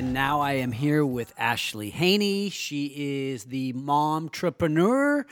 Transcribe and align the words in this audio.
And 0.00 0.14
now 0.14 0.40
I 0.40 0.54
am 0.54 0.72
here 0.72 1.04
with 1.04 1.34
Ashley 1.36 1.90
Haney. 1.90 2.48
She 2.48 2.86
is 2.96 3.44
the 3.44 3.74
mom 3.74 4.24
entrepreneur 4.24 5.26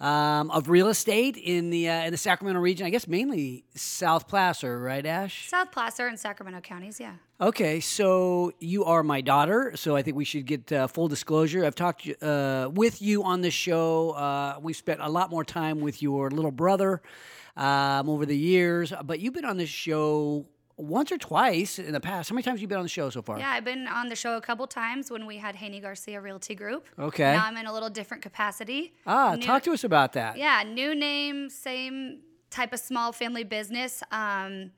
um, 0.00 0.50
of 0.50 0.68
real 0.68 0.88
estate 0.88 1.36
in 1.36 1.70
the 1.70 1.88
uh, 1.88 2.04
in 2.04 2.12
the 2.12 2.18
Sacramento 2.18 2.60
region. 2.60 2.86
I 2.86 2.90
guess 2.90 3.08
mainly 3.08 3.64
South 3.74 4.28
Placer, 4.28 4.78
right, 4.78 5.04
Ash? 5.04 5.48
South 5.48 5.72
Placer 5.72 6.06
and 6.06 6.18
Sacramento 6.18 6.60
counties, 6.60 7.00
yeah. 7.00 7.14
Okay, 7.40 7.80
so 7.80 8.52
you 8.58 8.84
are 8.84 9.02
my 9.02 9.20
daughter, 9.20 9.72
so 9.76 9.94
I 9.94 10.02
think 10.02 10.16
we 10.16 10.24
should 10.24 10.44
get 10.44 10.72
uh, 10.72 10.88
full 10.88 11.08
disclosure. 11.08 11.64
I've 11.64 11.74
talked 11.74 12.08
uh, 12.22 12.68
with 12.72 13.00
you 13.00 13.22
on 13.22 13.40
the 13.42 13.50
show. 13.50 14.10
Uh, 14.10 14.58
we've 14.60 14.76
spent 14.76 15.00
a 15.00 15.08
lot 15.08 15.30
more 15.30 15.44
time 15.44 15.80
with 15.80 16.02
your 16.02 16.30
little 16.30 16.50
brother 16.50 17.00
um, 17.56 18.08
over 18.08 18.26
the 18.26 18.36
years, 18.36 18.92
but 19.04 19.20
you've 19.20 19.34
been 19.34 19.44
on 19.44 19.56
this 19.56 19.68
show 19.68 20.46
once 20.78 21.10
or 21.10 21.18
twice 21.18 21.78
in 21.78 21.92
the 21.92 22.00
past. 22.00 22.30
How 22.30 22.34
many 22.34 22.44
times 22.44 22.56
have 22.56 22.62
you 22.62 22.68
been 22.68 22.78
on 22.78 22.84
the 22.84 22.88
show 22.88 23.10
so 23.10 23.20
far? 23.20 23.38
Yeah, 23.38 23.50
I've 23.50 23.64
been 23.64 23.88
on 23.88 24.08
the 24.08 24.16
show 24.16 24.36
a 24.36 24.40
couple 24.40 24.66
times 24.66 25.10
when 25.10 25.26
we 25.26 25.36
had 25.36 25.56
Haney 25.56 25.80
Garcia 25.80 26.20
Realty 26.20 26.54
Group. 26.54 26.86
Okay. 26.98 27.32
Now 27.32 27.44
I'm 27.44 27.56
in 27.56 27.66
a 27.66 27.72
little 27.72 27.90
different 27.90 28.22
capacity. 28.22 28.94
Ah, 29.06 29.34
New- 29.34 29.42
talk 29.42 29.64
to 29.64 29.72
us 29.72 29.84
about 29.84 30.12
that. 30.12 30.38
Yeah, 30.38 30.62
new 30.62 30.94
name, 30.94 31.50
same 31.50 32.20
type 32.50 32.72
of 32.72 32.78
small 32.78 33.12
family 33.12 33.44
business. 33.44 34.02
Um, 34.12 34.70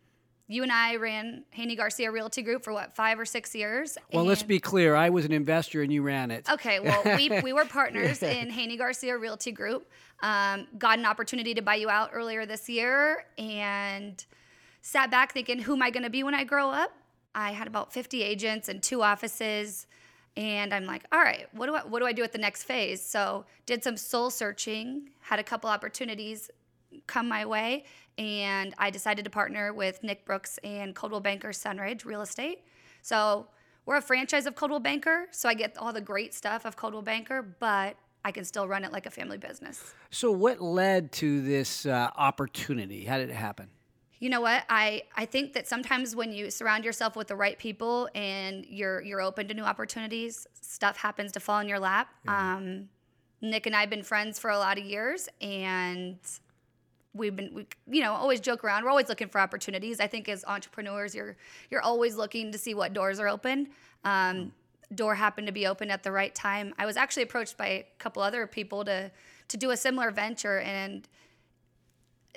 you 0.48 0.64
and 0.64 0.72
I 0.72 0.96
ran 0.96 1.44
Haney 1.50 1.76
Garcia 1.76 2.10
Realty 2.10 2.42
Group 2.42 2.64
for 2.64 2.72
what, 2.72 2.96
five 2.96 3.20
or 3.20 3.24
six 3.24 3.54
years? 3.54 3.96
Well, 4.12 4.24
let's 4.24 4.42
be 4.42 4.58
clear. 4.58 4.96
I 4.96 5.10
was 5.10 5.24
an 5.24 5.32
investor 5.32 5.82
and 5.82 5.92
you 5.92 6.02
ran 6.02 6.32
it. 6.32 6.50
Okay, 6.50 6.80
well, 6.80 7.02
we, 7.04 7.40
we 7.44 7.52
were 7.52 7.66
partners 7.66 8.22
in 8.24 8.50
Haney 8.50 8.76
Garcia 8.76 9.16
Realty 9.16 9.52
Group. 9.52 9.88
Um, 10.22 10.66
got 10.76 10.98
an 10.98 11.06
opportunity 11.06 11.54
to 11.54 11.62
buy 11.62 11.76
you 11.76 11.88
out 11.88 12.10
earlier 12.12 12.46
this 12.46 12.68
year 12.68 13.26
and 13.38 14.24
sat 14.82 15.10
back 15.10 15.32
thinking, 15.32 15.60
who 15.60 15.74
am 15.74 15.82
I 15.82 15.90
going 15.90 16.02
to 16.02 16.10
be 16.10 16.22
when 16.22 16.34
I 16.34 16.44
grow 16.44 16.70
up? 16.70 16.92
I 17.34 17.52
had 17.52 17.66
about 17.66 17.92
50 17.92 18.22
agents 18.22 18.68
and 18.68 18.82
two 18.82 19.02
offices. 19.02 19.86
And 20.36 20.72
I'm 20.72 20.86
like, 20.86 21.04
all 21.12 21.20
right, 21.20 21.46
what 21.52 21.66
do 21.66 21.74
I 21.74 21.80
what 21.80 21.98
do 21.98 22.06
I 22.06 22.12
do 22.12 22.22
at 22.22 22.32
the 22.32 22.38
next 22.38 22.64
phase? 22.64 23.04
So 23.04 23.44
did 23.66 23.82
some 23.82 23.96
soul 23.96 24.30
searching, 24.30 25.10
had 25.20 25.38
a 25.38 25.42
couple 25.42 25.68
opportunities 25.68 26.50
come 27.06 27.28
my 27.28 27.44
way, 27.44 27.84
and 28.16 28.74
I 28.78 28.90
decided 28.90 29.24
to 29.24 29.30
partner 29.30 29.72
with 29.72 30.02
Nick 30.02 30.24
Brooks 30.24 30.58
and 30.62 30.94
Coldwell 30.94 31.20
Banker 31.20 31.48
Sunridge 31.48 32.04
Real 32.04 32.22
Estate. 32.22 32.62
So 33.02 33.48
we're 33.86 33.96
a 33.96 34.02
franchise 34.02 34.46
of 34.46 34.54
Coldwell 34.54 34.80
Banker, 34.80 35.26
so 35.30 35.48
I 35.48 35.54
get 35.54 35.76
all 35.78 35.92
the 35.92 36.00
great 36.00 36.32
stuff 36.32 36.64
of 36.64 36.76
Coldwell 36.76 37.02
Banker, 37.02 37.42
but 37.42 37.96
I 38.24 38.30
can 38.30 38.44
still 38.44 38.68
run 38.68 38.84
it 38.84 38.92
like 38.92 39.06
a 39.06 39.10
family 39.10 39.38
business. 39.38 39.94
So, 40.10 40.30
what 40.30 40.60
led 40.60 41.10
to 41.12 41.40
this 41.40 41.86
uh, 41.86 42.10
opportunity? 42.16 43.04
How 43.04 43.18
did 43.18 43.30
it 43.30 43.36
happen? 43.36 43.68
You 44.20 44.28
know 44.28 44.42
what? 44.42 44.64
I, 44.68 45.02
I 45.16 45.24
think 45.24 45.54
that 45.54 45.66
sometimes 45.66 46.14
when 46.14 46.30
you 46.30 46.50
surround 46.50 46.84
yourself 46.84 47.16
with 47.16 47.28
the 47.28 47.36
right 47.36 47.58
people 47.58 48.08
and 48.14 48.66
you're 48.66 49.00
you're 49.00 49.22
open 49.22 49.48
to 49.48 49.54
new 49.54 49.62
opportunities, 49.62 50.46
stuff 50.60 50.98
happens 50.98 51.32
to 51.32 51.40
fall 51.40 51.58
in 51.60 51.68
your 51.68 51.78
lap. 51.78 52.08
Um, 52.28 52.90
Nick 53.40 53.66
and 53.66 53.74
I 53.74 53.80
have 53.80 53.88
been 53.88 54.02
friends 54.02 54.38
for 54.38 54.50
a 54.50 54.58
lot 54.58 54.78
of 54.78 54.84
years, 54.84 55.30
and 55.40 56.18
we've 57.14 57.34
been 57.34 57.50
we, 57.54 57.66
you 57.88 58.02
know 58.02 58.12
always 58.12 58.40
joke 58.40 58.62
around. 58.62 58.84
We're 58.84 58.90
always 58.90 59.08
looking 59.08 59.28
for 59.28 59.40
opportunities. 59.40 60.00
I 60.00 60.06
think 60.06 60.28
as 60.28 60.44
entrepreneurs, 60.44 61.14
you're 61.14 61.38
you're 61.70 61.82
always 61.82 62.16
looking 62.16 62.52
to 62.52 62.58
see 62.58 62.74
what 62.74 62.92
doors 62.92 63.18
are 63.20 63.28
open. 63.28 63.68
Um, 64.04 64.52
door 64.94 65.14
happened 65.14 65.46
to 65.46 65.52
be 65.52 65.66
open 65.66 65.90
at 65.90 66.02
the 66.02 66.12
right 66.12 66.34
time. 66.34 66.74
I 66.78 66.84
was 66.84 66.98
actually 66.98 67.22
approached 67.22 67.56
by 67.56 67.66
a 67.68 67.86
couple 67.98 68.22
other 68.22 68.46
people 68.46 68.84
to 68.84 69.10
to 69.48 69.56
do 69.56 69.70
a 69.70 69.78
similar 69.78 70.10
venture 70.10 70.58
and 70.58 71.08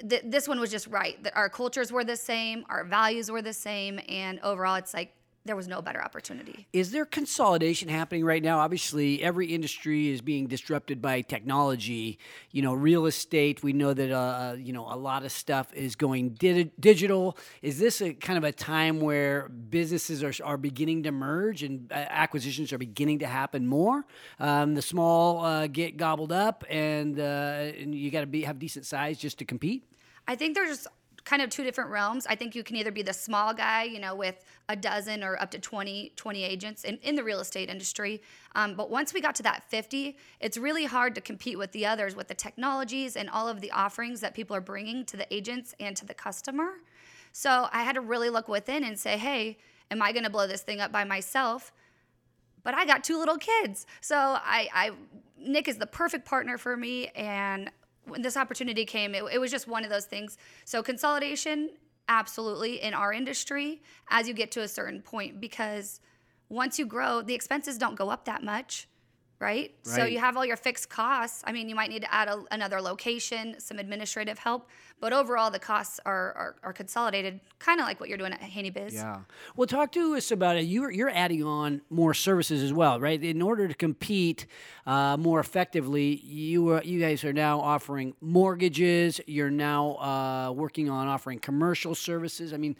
th- 0.07 0.23
this 0.25 0.47
one 0.47 0.59
was 0.59 0.71
just 0.71 0.87
right. 0.87 1.21
That 1.23 1.35
our 1.35 1.49
cultures 1.49 1.91
were 1.91 2.03
the 2.03 2.17
same, 2.17 2.65
our 2.69 2.83
values 2.83 3.31
were 3.31 3.41
the 3.41 3.53
same, 3.53 3.99
and 4.07 4.39
overall, 4.41 4.75
it's 4.75 4.93
like 4.93 5.13
there 5.45 5.55
was 5.55 5.67
no 5.67 5.81
better 5.81 6.01
opportunity. 6.01 6.67
Is 6.71 6.91
there 6.91 7.05
consolidation 7.05 7.89
happening 7.89 8.23
right 8.23 8.41
now? 8.41 8.59
Obviously, 8.59 9.21
every 9.21 9.47
industry 9.47 10.09
is 10.09 10.21
being 10.21 10.47
disrupted 10.47 11.01
by 11.01 11.21
technology. 11.21 12.17
You 12.51 12.61
know, 12.61 12.73
real 12.73 13.05
estate. 13.07 13.61
We 13.61 13.73
know 13.73 13.93
that 13.93 14.11
uh, 14.11 14.55
you 14.57 14.71
know 14.71 14.87
a 14.89 14.95
lot 14.95 15.23
of 15.23 15.31
stuff 15.31 15.73
is 15.73 15.95
going 15.95 16.29
di- 16.29 16.71
digital. 16.79 17.37
Is 17.61 17.77
this 17.77 18.01
a 18.01 18.13
kind 18.13 18.37
of 18.37 18.45
a 18.45 18.53
time 18.53 19.01
where 19.01 19.49
businesses 19.49 20.23
are, 20.23 20.33
are 20.43 20.57
beginning 20.57 21.03
to 21.03 21.11
merge 21.11 21.63
and 21.63 21.91
uh, 21.91 21.95
acquisitions 21.95 22.71
are 22.71 22.77
beginning 22.77 23.19
to 23.19 23.27
happen 23.27 23.67
more? 23.67 24.05
Um, 24.39 24.75
the 24.75 24.81
small 24.81 25.43
uh, 25.43 25.67
get 25.67 25.97
gobbled 25.97 26.31
up, 26.31 26.63
and, 26.69 27.19
uh, 27.19 27.23
and 27.23 27.93
you 27.93 28.11
got 28.11 28.21
to 28.21 28.27
be 28.27 28.43
have 28.43 28.59
decent 28.59 28.85
size 28.85 29.17
just 29.17 29.39
to 29.39 29.45
compete. 29.45 29.83
I 30.27 30.35
think 30.35 30.55
there's 30.55 30.87
kind 31.25 31.41
of 31.41 31.49
two 31.49 31.63
different 31.63 31.89
realms. 31.89 32.25
I 32.27 32.35
think 32.35 32.53
you 32.53 32.63
can 32.63 32.75
either 32.75 32.91
be 32.91 33.01
the 33.01 33.13
small 33.13 33.53
guy, 33.53 33.83
you 33.83 33.99
know, 33.99 34.13
with 34.13 34.43
a 34.67 34.75
dozen 34.75 35.23
or 35.23 35.41
up 35.41 35.51
to 35.51 35.59
20, 35.59 36.11
20 36.15 36.43
agents 36.43 36.83
in, 36.83 36.97
in 36.97 37.15
the 37.15 37.23
real 37.23 37.39
estate 37.39 37.69
industry. 37.69 38.21
Um, 38.55 38.75
but 38.75 38.89
once 38.89 39.13
we 39.13 39.21
got 39.21 39.35
to 39.35 39.43
that 39.43 39.63
50, 39.69 40.17
it's 40.41 40.57
really 40.57 40.85
hard 40.85 41.15
to 41.15 41.21
compete 41.21 41.57
with 41.57 41.71
the 41.71 41.85
others 41.85 42.15
with 42.15 42.27
the 42.27 42.33
technologies 42.33 43.15
and 43.15 43.29
all 43.29 43.47
of 43.47 43.61
the 43.61 43.71
offerings 43.71 44.19
that 44.19 44.33
people 44.33 44.55
are 44.55 44.61
bringing 44.61 45.05
to 45.05 45.17
the 45.17 45.33
agents 45.33 45.73
and 45.79 45.95
to 45.95 46.05
the 46.05 46.13
customer. 46.13 46.71
So 47.31 47.67
I 47.71 47.83
had 47.83 47.95
to 47.95 48.01
really 48.01 48.29
look 48.29 48.49
within 48.49 48.83
and 48.83 48.99
say, 48.99 49.17
hey, 49.17 49.57
am 49.91 50.01
I 50.01 50.11
going 50.11 50.25
to 50.25 50.29
blow 50.29 50.45
this 50.45 50.61
thing 50.61 50.81
up 50.81 50.91
by 50.91 51.05
myself? 51.05 51.71
but 52.63 52.73
I 52.73 52.85
got 52.85 53.03
two 53.03 53.17
little 53.19 53.37
kids. 53.37 53.85
So 54.01 54.15
I, 54.17 54.69
I 54.73 54.91
Nick 55.37 55.67
is 55.67 55.77
the 55.77 55.85
perfect 55.85 56.25
partner 56.25 56.57
for 56.57 56.75
me. 56.77 57.07
And 57.09 57.69
when 58.05 58.21
this 58.21 58.37
opportunity 58.37 58.85
came, 58.85 59.15
it, 59.15 59.23
it 59.31 59.39
was 59.39 59.51
just 59.51 59.67
one 59.67 59.83
of 59.83 59.89
those 59.89 60.05
things. 60.05 60.37
So 60.65 60.83
consolidation, 60.83 61.69
absolutely 62.07 62.81
in 62.81 62.93
our 62.93 63.13
industry 63.13 63.81
as 64.09 64.27
you 64.27 64.33
get 64.33 64.51
to 64.51 64.61
a 64.61 64.67
certain 64.67 65.01
point, 65.01 65.39
because 65.39 66.01
once 66.49 66.77
you 66.77 66.85
grow, 66.85 67.21
the 67.21 67.33
expenses 67.33 67.77
don't 67.77 67.95
go 67.95 68.09
up 68.09 68.25
that 68.25 68.43
much. 68.43 68.87
Right? 69.39 69.75
So 69.81 70.05
you 70.05 70.19
have 70.19 70.37
all 70.37 70.45
your 70.45 70.55
fixed 70.55 70.87
costs. 70.87 71.43
I 71.45 71.51
mean, 71.51 71.67
you 71.67 71.75
might 71.75 71.89
need 71.89 72.03
to 72.03 72.13
add 72.13 72.29
a, 72.29 72.45
another 72.51 72.79
location, 72.79 73.59
some 73.59 73.77
administrative 73.77 74.39
help, 74.39 74.69
but 75.03 75.11
overall 75.11 75.51
the 75.51 75.59
costs 75.59 75.99
are 76.05 76.31
are, 76.33 76.55
are 76.63 76.71
consolidated, 76.71 77.41
kind 77.59 77.81
of 77.81 77.85
like 77.85 77.99
what 77.99 78.07
you're 78.07 78.17
doing 78.17 78.31
at 78.31 78.39
HaneyBiz. 78.39 78.93
Yeah. 78.93 79.17
Well, 79.57 79.67
talk 79.67 79.91
to 79.91 80.15
us 80.15 80.31
about 80.31 80.55
it. 80.55 80.61
You're 80.61 80.91
you're 80.91 81.09
adding 81.09 81.43
on 81.43 81.81
more 81.89 82.13
services 82.13 82.63
as 82.63 82.71
well, 82.71 83.01
right? 83.01 83.21
In 83.21 83.41
order 83.41 83.67
to 83.67 83.73
compete 83.73 84.47
uh, 84.87 85.17
more 85.17 85.41
effectively, 85.41 86.21
you 86.23 86.69
are, 86.69 86.81
you 86.83 87.01
guys 87.01 87.25
are 87.25 87.33
now 87.33 87.59
offering 87.59 88.13
mortgages. 88.21 89.19
You're 89.27 89.51
now 89.51 89.95
uh, 89.95 90.51
working 90.53 90.89
on 90.89 91.07
offering 91.07 91.39
commercial 91.39 91.93
services. 91.95 92.53
I 92.53 92.57
mean. 92.57 92.75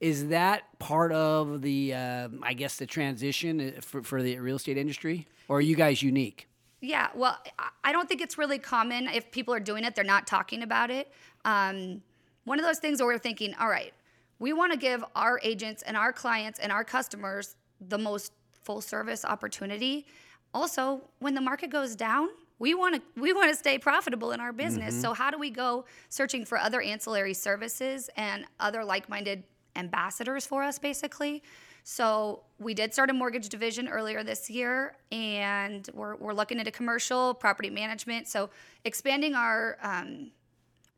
Is 0.00 0.28
that 0.28 0.76
part 0.80 1.12
of 1.12 1.62
the, 1.62 1.94
uh, 1.94 2.28
I 2.42 2.52
guess, 2.52 2.76
the 2.76 2.84
transition 2.84 3.60
uh, 3.60 3.80
for, 3.80 4.02
for 4.02 4.22
the 4.22 4.38
real 4.38 4.56
estate 4.56 4.76
industry, 4.76 5.26
or 5.48 5.58
are 5.58 5.60
you 5.62 5.76
guys 5.76 6.02
unique? 6.02 6.48
Yeah, 6.80 7.08
well, 7.14 7.38
I- 7.58 7.70
I 7.84 7.92
don't 7.92 8.08
think 8.08 8.20
it's 8.20 8.36
really 8.36 8.58
common 8.58 9.06
if 9.08 9.30
people 9.30 9.54
are 9.54 9.60
doing 9.60 9.84
it, 9.84 9.94
they're 9.94 10.04
not 10.04 10.26
talking 10.26 10.62
about 10.62 10.90
it. 10.90 11.10
Um, 11.44 12.02
one 12.44 12.58
of 12.58 12.64
those 12.64 12.78
things 12.78 13.00
where 13.00 13.08
we're 13.08 13.18
thinking, 13.18 13.54
all 13.58 13.68
right, 13.68 13.92
we 14.38 14.52
want 14.52 14.72
to 14.72 14.78
give 14.78 15.04
our 15.14 15.40
agents 15.42 15.82
and 15.82 15.96
our 15.96 16.12
clients 16.12 16.58
and 16.58 16.70
our 16.70 16.84
customers 16.84 17.56
the 17.80 17.98
most 17.98 18.32
full 18.50 18.80
service 18.80 19.24
opportunity. 19.24 20.06
Also, 20.52 21.02
when 21.18 21.34
the 21.34 21.40
market 21.40 21.70
goes 21.70 21.96
down, 21.96 22.28
we 22.58 22.74
want 22.74 22.94
to 22.94 23.20
we 23.20 23.32
want 23.32 23.50
to 23.50 23.56
stay 23.56 23.78
profitable 23.78 24.32
in 24.32 24.40
our 24.40 24.52
business. 24.52 24.98
So 24.98 25.12
how 25.12 25.30
do 25.30 25.38
we 25.38 25.50
go 25.50 25.84
searching 26.08 26.44
for 26.44 26.56
other 26.56 26.80
ancillary 26.80 27.34
services 27.34 28.08
and 28.16 28.44
other 28.60 28.84
like-minded 28.84 29.42
ambassadors 29.76 30.46
for 30.46 30.62
us 30.62 30.78
basically? 30.78 31.42
So 31.82 32.44
we 32.58 32.72
did 32.72 32.94
start 32.94 33.10
a 33.10 33.12
mortgage 33.12 33.50
division 33.50 33.88
earlier 33.88 34.24
this 34.24 34.48
year, 34.48 34.96
and 35.12 35.86
we're, 35.92 36.16
we're 36.16 36.32
looking 36.32 36.58
at 36.58 36.66
a 36.66 36.70
commercial 36.70 37.34
property 37.34 37.68
management. 37.68 38.26
So 38.26 38.48
expanding 38.84 39.34
our, 39.34 39.76
um, 39.82 40.30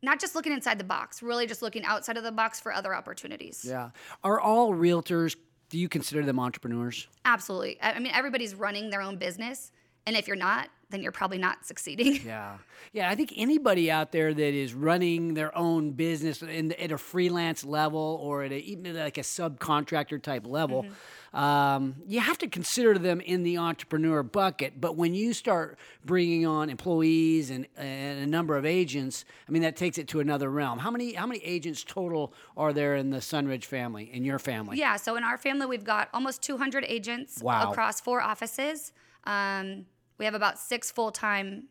not 0.01 0.19
just 0.19 0.35
looking 0.35 0.51
inside 0.51 0.77
the 0.77 0.83
box, 0.83 1.23
really 1.23 1.47
just 1.47 1.61
looking 1.61 1.83
outside 1.83 2.17
of 2.17 2.23
the 2.23 2.31
box 2.31 2.59
for 2.59 2.71
other 2.71 2.93
opportunities. 2.93 3.65
Yeah. 3.67 3.89
Are 4.23 4.39
all 4.39 4.73
realtors? 4.73 5.35
Do 5.69 5.77
you 5.77 5.89
consider 5.89 6.23
them 6.23 6.39
entrepreneurs? 6.39 7.07
Absolutely. 7.25 7.77
I 7.81 7.99
mean, 7.99 8.13
everybody's 8.13 8.55
running 8.55 8.89
their 8.89 9.01
own 9.01 9.17
business, 9.17 9.71
and 10.05 10.15
if 10.15 10.27
you're 10.27 10.37
not, 10.37 10.69
then 10.89 11.01
you're 11.01 11.11
probably 11.11 11.37
not 11.37 11.65
succeeding. 11.65 12.19
Yeah, 12.27 12.57
yeah. 12.93 13.09
I 13.09 13.15
think 13.15 13.33
anybody 13.35 13.91
out 13.91 14.11
there 14.11 14.33
that 14.33 14.53
is 14.53 14.73
running 14.73 15.33
their 15.33 15.55
own 15.57 15.91
business 15.91 16.41
in, 16.41 16.71
at 16.73 16.91
a 16.91 16.97
freelance 16.97 17.63
level 17.63 18.19
or 18.21 18.43
at 18.43 18.51
a, 18.51 18.59
even 18.59 18.95
like 18.95 19.17
a 19.17 19.21
subcontractor 19.21 20.21
type 20.21 20.45
level, 20.45 20.83
mm-hmm. 20.83 20.93
Um, 21.33 21.95
you 22.07 22.19
have 22.19 22.37
to 22.39 22.47
consider 22.47 22.97
them 22.97 23.21
in 23.21 23.43
the 23.43 23.57
entrepreneur 23.57 24.23
bucket. 24.23 24.79
But 24.79 24.95
when 24.95 25.13
you 25.13 25.33
start 25.33 25.77
bringing 26.05 26.45
on 26.45 26.69
employees 26.69 27.49
and, 27.49 27.67
and 27.77 28.19
a 28.19 28.27
number 28.27 28.57
of 28.57 28.65
agents, 28.65 29.25
I 29.47 29.51
mean 29.51 29.61
that 29.61 29.75
takes 29.75 29.97
it 29.97 30.07
to 30.09 30.19
another 30.19 30.49
realm. 30.49 30.79
How 30.79 30.91
many 30.91 31.13
how 31.13 31.27
many 31.27 31.39
agents 31.43 31.83
total 31.83 32.33
are 32.55 32.73
there 32.73 32.95
in 32.95 33.09
the 33.09 33.17
Sunridge 33.19 33.65
family 33.65 34.09
in 34.13 34.23
your 34.23 34.39
family? 34.39 34.77
Yeah, 34.77 34.95
so 34.97 35.15
in 35.15 35.23
our 35.23 35.37
family, 35.37 35.65
we've 35.65 35.83
got 35.83 36.09
almost 36.13 36.41
200 36.41 36.85
agents 36.87 37.41
Wow. 37.41 37.71
across 37.71 37.99
four 38.01 38.21
offices. 38.21 38.93
Um, 39.25 39.85
We 40.17 40.25
have 40.25 40.33
about 40.33 40.57
six 40.57 40.89
full 40.91 41.11
time 41.11 41.65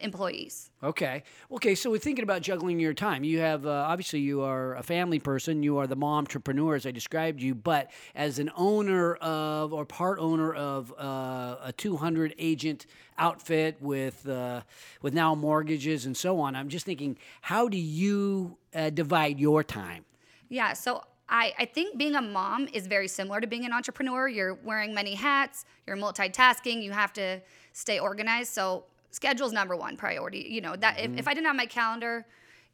employees. 0.00 0.70
Okay. 0.82 1.22
Okay. 1.50 1.74
So 1.74 1.90
we're 1.90 1.98
thinking 1.98 2.22
about 2.22 2.42
juggling 2.42 2.78
your 2.78 2.94
time. 2.94 3.24
You 3.24 3.40
have 3.40 3.66
uh, 3.66 3.70
obviously 3.70 4.20
you 4.20 4.42
are 4.42 4.74
a 4.76 4.82
family 4.82 5.18
person. 5.18 5.62
You 5.62 5.78
are 5.78 5.86
the 5.86 5.96
mom 5.96 6.20
entrepreneur 6.20 6.74
as 6.74 6.86
I 6.86 6.90
described 6.90 7.40
you, 7.40 7.54
but 7.54 7.90
as 8.14 8.38
an 8.38 8.50
owner 8.56 9.14
of 9.16 9.72
or 9.72 9.84
part 9.84 10.18
owner 10.18 10.54
of 10.54 10.92
uh, 10.98 11.56
a 11.62 11.72
200 11.76 12.34
agent 12.38 12.86
outfit 13.18 13.76
with 13.80 14.28
uh, 14.28 14.62
with 15.02 15.14
now 15.14 15.34
mortgages 15.34 16.06
and 16.06 16.16
so 16.16 16.40
on. 16.40 16.54
I'm 16.54 16.68
just 16.68 16.86
thinking, 16.86 17.18
how 17.40 17.68
do 17.68 17.78
you 17.78 18.56
uh, 18.74 18.90
divide 18.90 19.40
your 19.40 19.64
time? 19.64 20.04
Yeah. 20.48 20.72
So 20.72 21.02
I, 21.28 21.52
I 21.58 21.64
think 21.64 21.96
being 21.96 22.16
a 22.16 22.22
mom 22.22 22.68
is 22.72 22.86
very 22.86 23.06
similar 23.08 23.40
to 23.40 23.46
being 23.46 23.64
an 23.64 23.72
entrepreneur. 23.72 24.28
You're 24.28 24.54
wearing 24.54 24.92
many 24.92 25.14
hats, 25.14 25.64
you're 25.86 25.96
multitasking, 25.96 26.82
you 26.82 26.90
have 26.90 27.12
to 27.14 27.40
stay 27.72 28.00
organized. 28.00 28.52
So 28.52 28.84
schedule's 29.10 29.52
number 29.52 29.76
one 29.76 29.96
priority. 29.96 30.46
You 30.48 30.60
know, 30.60 30.76
that 30.76 30.98
if, 31.00 31.16
if 31.18 31.28
I 31.28 31.34
didn't 31.34 31.46
have 31.46 31.56
my 31.56 31.66
calendar, 31.66 32.26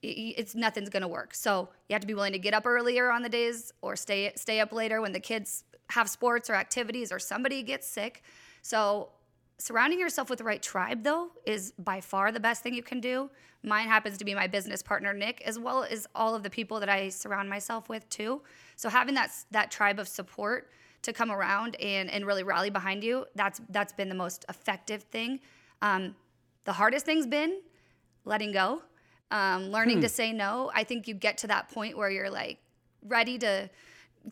it's 0.02 0.54
nothing's 0.54 0.90
gonna 0.90 1.08
work. 1.08 1.34
So 1.34 1.68
you 1.88 1.94
have 1.94 2.02
to 2.02 2.06
be 2.06 2.14
willing 2.14 2.32
to 2.32 2.38
get 2.38 2.54
up 2.54 2.66
earlier 2.66 3.10
on 3.10 3.22
the 3.22 3.28
days 3.28 3.72
or 3.82 3.96
stay 3.96 4.32
stay 4.36 4.60
up 4.60 4.72
later 4.72 5.00
when 5.00 5.12
the 5.12 5.20
kids 5.20 5.64
have 5.90 6.08
sports 6.08 6.50
or 6.50 6.54
activities 6.54 7.12
or 7.12 7.18
somebody 7.18 7.62
gets 7.62 7.86
sick. 7.86 8.22
So 8.62 9.10
surrounding 9.58 9.98
yourself 9.98 10.28
with 10.28 10.38
the 10.38 10.44
right 10.44 10.62
tribe 10.62 11.02
though 11.02 11.30
is 11.46 11.72
by 11.78 12.00
far 12.00 12.30
the 12.30 12.40
best 12.40 12.62
thing 12.62 12.74
you 12.74 12.82
can 12.82 13.00
do 13.00 13.30
mine 13.62 13.88
happens 13.88 14.18
to 14.18 14.24
be 14.24 14.34
my 14.34 14.46
business 14.46 14.82
partner 14.82 15.14
nick 15.14 15.40
as 15.46 15.58
well 15.58 15.82
as 15.82 16.06
all 16.14 16.34
of 16.34 16.42
the 16.42 16.50
people 16.50 16.78
that 16.78 16.90
i 16.90 17.08
surround 17.08 17.48
myself 17.48 17.88
with 17.88 18.06
too 18.10 18.42
so 18.76 18.88
having 18.90 19.14
that 19.14 19.30
that 19.50 19.70
tribe 19.70 19.98
of 19.98 20.06
support 20.06 20.70
to 21.00 21.12
come 21.12 21.30
around 21.30 21.74
and 21.76 22.10
and 22.10 22.26
really 22.26 22.42
rally 22.42 22.68
behind 22.68 23.02
you 23.02 23.24
that's 23.34 23.60
that's 23.70 23.94
been 23.94 24.10
the 24.10 24.14
most 24.14 24.44
effective 24.50 25.04
thing 25.04 25.40
um, 25.82 26.14
the 26.66 26.72
hardest 26.72 27.06
thing's 27.06 27.26
been 27.26 27.60
letting 28.24 28.52
go 28.52 28.82
um, 29.30 29.70
learning 29.70 30.00
to 30.00 30.08
say 30.08 30.32
no 30.32 30.70
i 30.74 30.84
think 30.84 31.08
you 31.08 31.14
get 31.14 31.38
to 31.38 31.46
that 31.46 31.68
point 31.70 31.96
where 31.96 32.10
you're 32.10 32.30
like 32.30 32.58
ready 33.02 33.38
to 33.38 33.68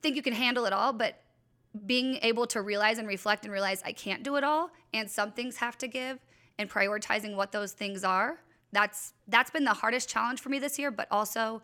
think 0.02 0.14
you 0.14 0.22
can 0.22 0.34
handle 0.34 0.66
it 0.66 0.72
all 0.72 0.92
but 0.92 1.24
being 1.86 2.18
able 2.22 2.46
to 2.46 2.62
realize 2.62 2.98
and 2.98 3.08
reflect 3.08 3.44
and 3.44 3.52
realize 3.52 3.82
I 3.84 3.92
can't 3.92 4.22
do 4.22 4.36
it 4.36 4.44
all 4.44 4.70
and 4.92 5.10
some 5.10 5.32
things 5.32 5.56
have 5.56 5.76
to 5.78 5.88
give 5.88 6.18
and 6.58 6.70
prioritizing 6.70 7.34
what 7.34 7.52
those 7.52 7.72
things 7.72 8.04
are. 8.04 8.38
That's 8.72 9.12
that's 9.28 9.50
been 9.50 9.64
the 9.64 9.74
hardest 9.74 10.08
challenge 10.08 10.40
for 10.40 10.48
me 10.48 10.58
this 10.58 10.78
year, 10.78 10.90
but 10.90 11.08
also 11.10 11.62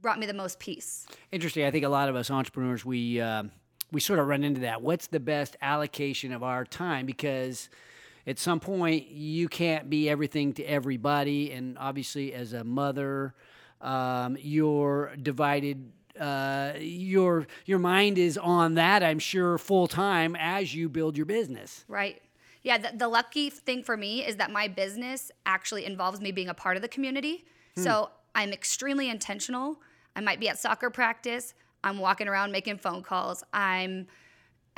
brought 0.00 0.18
me 0.18 0.26
the 0.26 0.34
most 0.34 0.58
peace. 0.58 1.06
Interesting. 1.32 1.64
I 1.64 1.70
think 1.70 1.84
a 1.84 1.88
lot 1.88 2.08
of 2.08 2.16
us 2.16 2.30
entrepreneurs 2.30 2.84
we 2.84 3.20
um 3.20 3.50
we 3.90 4.00
sort 4.00 4.18
of 4.18 4.26
run 4.26 4.44
into 4.44 4.60
that. 4.62 4.82
What's 4.82 5.06
the 5.06 5.20
best 5.20 5.56
allocation 5.62 6.32
of 6.32 6.42
our 6.42 6.64
time? 6.64 7.06
Because 7.06 7.70
at 8.28 8.38
some 8.38 8.60
point 8.60 9.08
you 9.08 9.48
can't 9.48 9.88
be 9.90 10.08
everything 10.08 10.52
to 10.54 10.62
everybody, 10.64 11.50
and 11.52 11.76
obviously 11.78 12.34
as 12.34 12.52
a 12.52 12.62
mother, 12.62 13.34
um, 13.80 14.36
you're 14.40 15.16
divided. 15.20 15.90
Uh, 16.20 16.72
your 16.78 17.46
your 17.64 17.78
mind 17.78 18.18
is 18.18 18.36
on 18.36 18.74
that, 18.74 19.02
I'm 19.02 19.18
sure, 19.18 19.56
full 19.56 19.86
time 19.86 20.36
as 20.36 20.74
you 20.74 20.88
build 20.88 21.16
your 21.16 21.26
business. 21.26 21.84
Right. 21.88 22.20
Yeah, 22.62 22.78
the, 22.78 22.90
the 22.94 23.08
lucky 23.08 23.50
thing 23.50 23.82
for 23.82 23.96
me 23.96 24.26
is 24.26 24.36
that 24.36 24.50
my 24.50 24.68
business 24.68 25.30
actually 25.46 25.84
involves 25.84 26.20
me 26.20 26.32
being 26.32 26.48
a 26.48 26.54
part 26.54 26.76
of 26.76 26.82
the 26.82 26.88
community. 26.88 27.44
So 27.76 28.10
I'm 28.34 28.52
extremely 28.52 29.08
intentional. 29.08 29.78
I 30.16 30.20
might 30.20 30.40
be 30.40 30.48
at 30.48 30.58
soccer 30.58 30.90
practice. 30.90 31.54
I'm 31.84 31.98
walking 31.98 32.26
around 32.26 32.50
making 32.50 32.78
phone 32.78 33.02
calls. 33.04 33.44
I'm 33.52 34.08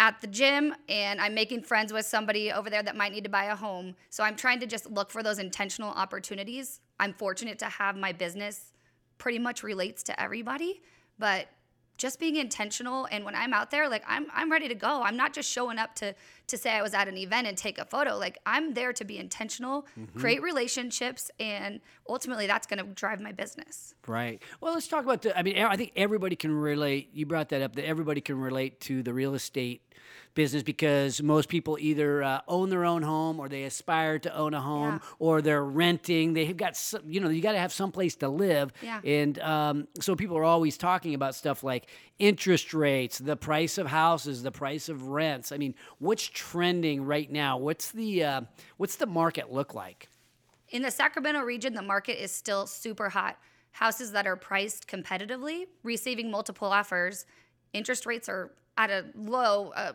at 0.01 0.19
the 0.23 0.27
gym 0.27 0.75
and 0.89 1.21
I'm 1.21 1.35
making 1.35 1.63
friends 1.63 1.93
with 1.93 2.07
somebody 2.07 2.51
over 2.51 2.71
there 2.71 2.83
that 2.83 2.97
might 2.97 3.13
need 3.13 3.25
to 3.25 3.31
buy 3.31 3.45
a 3.45 3.55
home. 3.55 3.95
So 4.09 4.25
I'm 4.25 4.35
trying 4.35 4.59
to 4.61 4.67
just 4.67 4.91
look 4.91 5.11
for 5.11 5.23
those 5.23 5.39
intentional 5.39 5.91
opportunities. 5.91 6.81
I'm 6.99 7.13
fortunate 7.13 7.59
to 7.61 7.67
have 7.67 7.97
my 7.97 8.11
business 8.11 8.73
pretty 9.19 9.39
much 9.39 9.63
relates 9.63 10.03
to 10.05 10.21
everybody, 10.21 10.81
but 11.19 11.49
just 12.01 12.19
being 12.19 12.37
intentional 12.37 13.07
and 13.11 13.25
when 13.25 13.35
I'm 13.35 13.53
out 13.53 13.71
there, 13.71 13.89
like 13.89 14.03
I'm 14.09 14.27
I'm 14.35 14.51
ready 14.51 14.69
to 14.69 14.75
go. 14.75 15.03
I'm 15.03 15.17
not 15.17 15.35
just 15.35 15.51
showing 15.51 15.79
up 15.79 15.95
to 15.97 16.15
to 16.47 16.57
say 16.57 16.71
I 16.71 16.83
was 16.83 16.95
at 16.95 17.07
an 17.09 17.17
event 17.17 17.47
and 17.47 17.57
take 17.57 17.79
a 17.79 17.85
photo. 17.85 18.17
Like 18.17 18.39
I'm 18.47 18.73
there 18.73 18.93
to 18.95 19.05
be 19.05 19.19
intentional, 19.19 19.87
mm-hmm. 19.99 20.19
create 20.19 20.43
relationships, 20.43 21.31
and 21.39 21.81
ultimately 22.09 22.47
that's 22.47 22.67
gonna 22.67 22.85
drive 22.85 23.21
my 23.21 23.33
business. 23.33 23.95
Right. 24.07 24.43
Well, 24.61 24.73
let's 24.73 24.89
talk 24.89 25.05
about 25.05 25.23
the. 25.23 25.39
I 25.39 25.43
mean, 25.43 25.59
I 25.59 25.77
think 25.77 25.93
everybody 25.95 26.37
can 26.37 26.53
relate. 26.53 27.11
You 27.13 27.27
brought 27.27 27.51
that 27.51 27.61
up 27.61 27.77
that 27.77 27.85
everybody 27.85 28.23
can 28.23 28.41
relate 28.41 28.81
to 28.83 29.03
the 29.03 29.13
real 29.13 29.35
estate 29.35 29.83
business 30.35 30.63
because 30.63 31.23
most 31.23 31.49
people 31.49 31.77
either 31.81 32.23
uh, 32.23 32.41
own 32.47 32.71
their 32.71 32.85
own 32.85 33.03
home 33.03 33.41
or 33.41 33.49
they 33.49 33.65
aspire 33.65 34.19
to 34.19 34.35
own 34.35 34.55
a 34.55 34.61
home 34.61 34.95
Yeah. 34.95 35.09
or 35.19 35.43
they're 35.43 35.65
renting. 35.65 36.33
They've 36.35 36.57
got, 36.57 36.77
some, 36.77 37.03
you 37.07 37.21
know, 37.21 37.29
you 37.29 37.41
got 37.43 37.53
to 37.53 37.59
have 37.59 37.73
some 37.73 37.91
place 37.93 38.15
to 38.17 38.29
live. 38.29 38.73
Yeah. 38.83 39.01
And 39.05 39.39
um, 39.41 39.89
so 40.01 40.15
people 40.15 40.37
are 40.39 40.45
always 40.45 40.77
talking 40.77 41.15
about 41.15 41.35
stuff 41.35 41.63
like 41.65 41.89
interest 42.19 42.73
rates, 42.75 43.19
the 43.19 43.37
price 43.37 43.79
of 43.79 43.87
houses, 43.87 44.43
the 44.43 44.53
price 44.53 44.89
of 44.89 45.09
rents. 45.09 45.53
I 45.53 45.57
mean, 45.59 45.75
what's 45.99 46.25
trending 46.25 47.05
right 47.05 47.31
now? 47.31 47.59
What's 47.59 47.91
the 47.91 48.25
uh, 48.25 48.41
what's 48.77 48.97
the 48.97 49.07
market 49.07 49.53
look 49.53 49.75
like? 49.75 50.09
In 50.69 50.83
the 50.83 50.91
Sacramento 50.91 51.41
region, 51.41 51.75
the 51.75 51.83
market 51.83 52.23
is 52.23 52.31
still 52.31 52.67
super 52.67 53.09
hot. 53.09 53.39
Houses 53.73 54.13
that 54.13 54.27
are 54.27 54.37
priced 54.37 54.87
competitively, 54.89 55.65
receiving 55.83 56.31
multiple 56.31 56.69
offers, 56.69 57.27
interest 57.73 58.07
rates 58.07 58.29
are 58.29 58.53
at 58.81 58.91
a 58.91 59.05
low, 59.15 59.69
uh, 59.77 59.93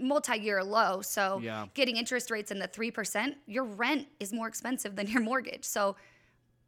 multi-year 0.00 0.64
low. 0.64 1.00
So 1.02 1.38
Yeah. 1.40 1.66
getting 1.72 1.96
interest 1.96 2.32
rates 2.32 2.50
in 2.50 2.58
the 2.58 2.66
three 2.66 2.90
percent, 2.90 3.36
your 3.46 3.62
rent 3.64 4.08
is 4.18 4.32
more 4.32 4.48
expensive 4.48 4.96
than 4.96 5.06
your 5.06 5.22
mortgage. 5.22 5.64
So 5.64 5.94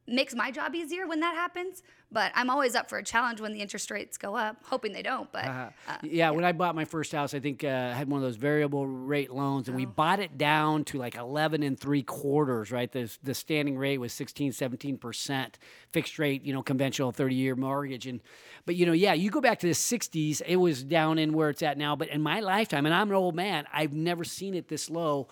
makes 0.06 0.34
my 0.34 0.50
job 0.50 0.74
easier 0.74 1.06
when 1.06 1.20
that 1.20 1.34
happens. 1.34 1.82
But 2.12 2.30
I'm 2.36 2.50
always 2.50 2.76
up 2.76 2.88
for 2.88 2.98
a 2.98 3.02
challenge 3.02 3.40
when 3.40 3.52
the 3.52 3.60
interest 3.60 3.90
rates 3.90 4.16
go 4.16 4.36
up, 4.36 4.58
hoping 4.62 4.92
they 4.92 5.02
don't. 5.02 5.30
But 5.32 5.44
uh, 5.44 5.70
yeah, 6.02 6.30
when 6.30 6.44
I 6.44 6.52
bought 6.52 6.76
my 6.76 6.84
first 6.84 7.10
house, 7.10 7.34
I 7.34 7.40
think 7.40 7.64
uh, 7.64 7.66
I 7.66 7.94
had 7.94 8.08
one 8.08 8.18
of 8.18 8.22
those 8.22 8.36
variable 8.36 8.86
rate 8.86 9.32
loans, 9.32 9.66
and 9.66 9.76
we 9.76 9.86
bought 9.86 10.20
it 10.20 10.38
down 10.38 10.84
to 10.84 10.98
like 10.98 11.16
11 11.16 11.64
and 11.64 11.78
three 11.78 12.04
quarters, 12.04 12.70
right? 12.70 12.90
The, 12.90 13.12
the 13.24 13.34
standing 13.34 13.76
rate 13.76 13.98
was 13.98 14.12
16, 14.12 14.52
17% 14.52 15.54
fixed 15.90 16.18
rate, 16.20 16.44
you 16.44 16.52
know, 16.52 16.62
conventional 16.62 17.10
30 17.10 17.34
year 17.34 17.56
mortgage. 17.56 18.06
And, 18.06 18.20
but, 18.66 18.76
you 18.76 18.86
know, 18.86 18.92
yeah, 18.92 19.12
you 19.14 19.30
go 19.30 19.40
back 19.40 19.58
to 19.60 19.66
the 19.66 19.72
60s, 19.72 20.42
it 20.46 20.56
was 20.56 20.84
down 20.84 21.18
in 21.18 21.32
where 21.32 21.50
it's 21.50 21.62
at 21.62 21.76
now. 21.76 21.96
But 21.96 22.08
in 22.08 22.22
my 22.22 22.38
lifetime, 22.38 22.86
and 22.86 22.94
I'm 22.94 23.10
an 23.10 23.16
old 23.16 23.34
man, 23.34 23.66
I've 23.72 23.94
never 23.94 24.22
seen 24.22 24.54
it 24.54 24.68
this 24.68 24.88
low. 24.88 25.26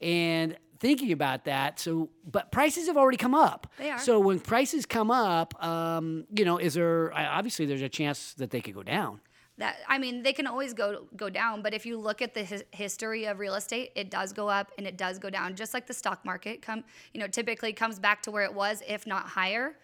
And 0.00 0.56
thinking 0.78 1.12
about 1.12 1.44
that, 1.44 1.80
so, 1.80 2.10
but 2.30 2.50
prices 2.52 2.86
have 2.86 2.96
already 2.96 3.16
come 3.16 3.34
up. 3.34 3.66
They 3.78 3.90
are. 3.90 3.98
So 3.98 4.18
when 4.20 4.40
prices 4.40 4.86
come 4.86 5.10
up, 5.10 5.62
um, 5.64 6.26
you 6.34 6.44
know, 6.44 6.58
is 6.58 6.74
there, 6.74 7.12
obviously 7.14 7.66
there's 7.66 7.82
a 7.82 7.88
chance 7.88 8.34
that 8.34 8.50
they 8.50 8.60
could 8.60 8.74
go 8.74 8.82
down. 8.82 9.20
that 9.58 9.76
I 9.88 9.98
mean, 9.98 10.22
they 10.22 10.32
can 10.32 10.46
always 10.46 10.74
go 10.74 11.06
go 11.16 11.30
down, 11.30 11.62
but 11.62 11.72
if 11.74 11.86
you 11.86 11.96
look 11.98 12.20
at 12.20 12.34
the 12.34 12.42
his, 12.44 12.64
history 12.72 13.24
of 13.26 13.38
real 13.38 13.54
estate, 13.54 13.92
it 13.94 14.10
does 14.10 14.32
go 14.32 14.48
up 14.48 14.70
and 14.76 14.86
it 14.86 14.96
does 14.98 15.18
go 15.18 15.30
down, 15.30 15.54
just 15.56 15.72
like 15.74 15.86
the 15.86 15.94
stock 15.94 16.24
market. 16.24 16.62
Come, 16.62 16.84
you 17.12 17.20
know, 17.20 17.26
typically 17.26 17.72
comes 17.72 17.98
back 17.98 18.22
to 18.22 18.30
where 18.30 18.44
it 18.44 18.54
was, 18.54 18.82
if 18.86 19.06
not 19.06 19.26
higher. 19.26 19.76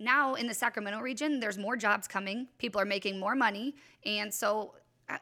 Now 0.00 0.34
in 0.34 0.46
the 0.46 0.54
Sacramento 0.54 1.00
region, 1.00 1.40
there's 1.40 1.58
more 1.58 1.76
jobs 1.76 2.06
coming. 2.08 2.46
People 2.58 2.80
are 2.80 2.86
making 2.86 3.18
more 3.18 3.34
money, 3.34 3.74
and 4.06 4.32
so 4.32 4.74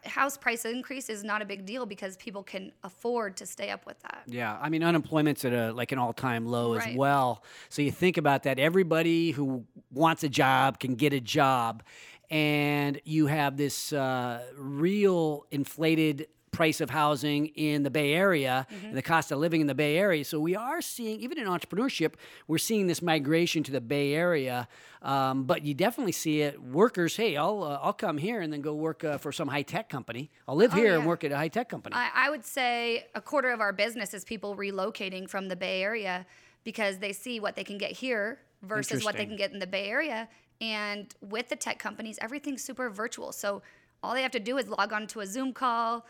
house 0.05 0.37
price 0.37 0.64
increase 0.64 1.09
is 1.09 1.23
not 1.23 1.43
a 1.43 1.45
big 1.45 1.64
deal 1.64 1.87
because 1.87 2.16
people 2.16 2.43
can 2.43 2.73
afford 2.83 3.37
to 3.37 3.47
stay 3.47 3.71
up 3.71 3.87
with 3.87 4.00
that. 4.00 4.23
Yeah, 4.26 4.59
I 4.61 4.69
mean 4.69 4.83
unemployment's 4.83 5.45
at 5.45 5.52
a 5.52 5.73
like 5.73 5.93
an 5.93 5.99
all-time 5.99 6.47
low 6.47 6.75
as 6.75 6.97
well. 6.97 7.45
So 7.69 7.83
you 7.83 7.93
think 7.93 8.16
about 8.16 8.43
that. 8.45 8.59
Everybody 8.59 9.31
who 9.31 9.64
wants 9.93 10.25
a 10.25 10.28
job 10.28 10.81
can 10.81 10.95
get 10.95 11.12
a 11.12 11.21
job, 11.21 11.83
and 12.31 13.00
you 13.05 13.26
have 13.26 13.57
this 13.57 13.93
uh, 13.93 14.43
real 14.57 15.47
inflated 15.50 16.26
price 16.57 16.81
of 16.81 16.91
housing 16.91 17.47
in 17.49 17.83
the 17.83 17.91
Bay 17.91 18.15
Area, 18.15 18.67
and 18.83 18.97
the 18.97 19.03
cost 19.03 19.31
of 19.31 19.39
living 19.39 19.61
in 19.61 19.67
the 19.67 19.75
Bay 19.75 19.99
Area. 19.99 20.25
So 20.25 20.41
we 20.41 20.57
are 20.57 20.81
seeing, 20.81 21.21
even 21.21 21.39
in 21.39 21.47
entrepreneurship, 21.47 22.15
we're 22.49 22.59
seeing 22.59 22.87
this 22.87 23.03
migration 23.03 23.63
to 23.65 23.73
the 23.73 23.81
Bay 23.81 24.15
Area. 24.15 24.67
Um, 25.03 25.45
but 25.45 25.63
you 25.65 25.75
definitely 25.75 26.13
see 26.13 26.41
it. 26.41 26.61
Workers, 26.61 27.15
hey, 27.17 27.37
I'll 27.37 27.63
uh, 27.63 27.79
I'll 27.83 27.93
come 27.93 28.19
here 28.19 28.41
and 28.41 28.53
then 28.53 28.63
go 28.63 28.75
work 28.75 29.05
uh, 29.05 29.19
for 29.19 29.33
some 29.33 29.49
high 29.49 29.63
tech 29.63 29.89
company. 29.89 30.31
I'll 30.49 30.57
live 30.57 30.73
here 30.73 30.97
and 30.97 31.07
work 31.07 31.23
at 31.25 31.31
a 31.31 31.37
high 31.37 31.49
tech 31.49 31.69
company. 31.69 31.95
I, 31.95 32.11
I 32.15 32.31
would 32.31 32.45
say 32.45 33.07
a 33.15 33.21
quarter 33.21 33.51
of 33.51 33.61
our 33.61 33.73
business 33.73 34.15
is 34.15 34.25
people 34.25 34.57
relocating 34.57 35.29
from 35.29 35.49
the 35.49 35.57
Bay 35.57 35.83
Area 35.83 36.27
because 36.65 36.99
they 36.99 37.13
see 37.13 37.39
what 37.39 37.55
they 37.55 37.65
can 37.65 37.79
get 37.79 37.93
here 37.93 38.41
versus 38.63 39.05
what 39.05 39.17
they 39.17 39.27
can 39.27 39.37
get 39.37 39.53
in 39.53 39.59
the 39.59 39.67
Bay 39.67 39.89
Area. 39.89 40.29
And 40.61 41.15
with 41.21 41.51
the 41.51 41.57
tech 41.57 41.79
companies, 41.79 42.19
everything's 42.23 42.65
super 42.65 42.89
virtual. 42.89 43.31
So 43.31 43.63
all 44.03 44.15
they 44.15 44.23
have 44.23 44.33
to 44.33 44.41
do 44.41 44.57
is 44.57 44.69
log 44.69 44.93
on 44.93 45.07
to 45.09 45.21
a 45.21 45.27
Zoom 45.27 45.53
call, 45.53 46.07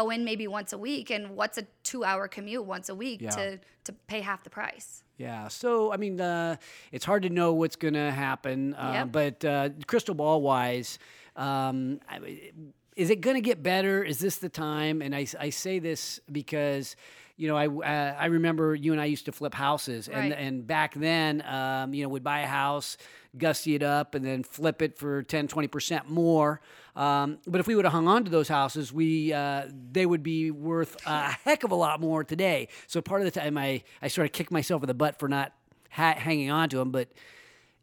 go 0.00 0.10
in 0.14 0.20
maybe 0.30 0.46
once 0.58 0.70
a 0.78 0.78
week, 0.88 1.06
and 1.10 1.22
what's 1.38 1.58
a 1.58 1.64
two-hour 1.90 2.28
commute 2.36 2.64
once 2.74 2.88
a 2.88 2.94
week 3.04 3.20
Yeah. 3.22 3.30
to 3.38 3.44
to 3.86 3.92
pay 4.12 4.20
half 4.30 4.40
the 4.42 4.50
price? 4.50 4.88
Yeah. 5.16 5.48
So, 5.48 5.92
I 5.94 5.96
mean, 5.96 6.20
uh, 6.20 6.56
it's 6.92 7.04
hard 7.10 7.22
to 7.22 7.30
know 7.38 7.48
what's 7.60 7.76
going 7.84 7.94
to 7.94 8.10
happen, 8.10 8.74
uh, 8.74 8.92
Yep. 8.96 9.12
but 9.18 9.44
uh, 9.44 9.68
crystal 9.86 10.14
ball 10.14 10.42
wise, 10.42 10.98
um, 11.36 12.00
is 12.96 13.08
it 13.10 13.20
going 13.20 13.36
to 13.36 13.46
get 13.50 13.62
better? 13.62 14.02
Is 14.12 14.18
this 14.18 14.36
the 14.38 14.48
time? 14.48 15.02
And 15.04 15.14
I, 15.14 15.26
I 15.38 15.50
say 15.50 15.78
this 15.78 16.20
because, 16.30 16.96
you 17.36 17.48
know, 17.48 17.56
I 17.56 17.66
uh, 17.68 18.16
I 18.18 18.26
remember 18.26 18.74
you 18.74 18.92
and 18.92 19.00
I 19.00 19.04
used 19.04 19.26
to 19.26 19.32
flip 19.32 19.54
houses, 19.54 20.08
and 20.08 20.30
Right. 20.30 20.38
and 20.38 20.66
back 20.66 20.94
then, 20.94 21.42
um, 21.42 21.92
you 21.94 22.02
know, 22.02 22.08
would 22.08 22.24
buy 22.24 22.40
a 22.40 22.46
house, 22.46 22.96
gussy 23.36 23.74
it 23.74 23.82
up, 23.82 24.14
and 24.14 24.24
then 24.24 24.42
flip 24.42 24.80
it 24.82 24.96
for 24.96 25.22
10, 25.22 25.46
20 25.48 25.68
percent 25.68 26.08
more. 26.08 26.60
Um, 26.94 27.38
but 27.46 27.60
if 27.60 27.66
we 27.66 27.74
would 27.74 27.84
have 27.84 27.92
hung 27.92 28.08
on 28.08 28.24
to 28.24 28.30
those 28.30 28.48
houses, 28.48 28.92
we 28.92 29.32
uh, 29.34 29.64
they 29.92 30.06
would 30.06 30.22
be 30.22 30.50
worth 30.50 30.96
a 31.06 31.32
heck 31.44 31.62
of 31.62 31.70
a 31.72 31.74
lot 31.74 32.00
more 32.00 32.24
today. 32.24 32.68
So 32.86 33.02
part 33.02 33.20
of 33.20 33.26
the 33.30 33.38
time, 33.38 33.58
I 33.58 33.82
I 34.00 34.08
sort 34.08 34.24
of 34.26 34.32
kick 34.32 34.50
myself 34.50 34.82
in 34.82 34.86
the 34.86 34.94
butt 34.94 35.18
for 35.18 35.28
not 35.28 35.52
ha- 35.90 36.14
hanging 36.16 36.50
on 36.50 36.68
to 36.70 36.78
them, 36.78 36.90
but 36.90 37.08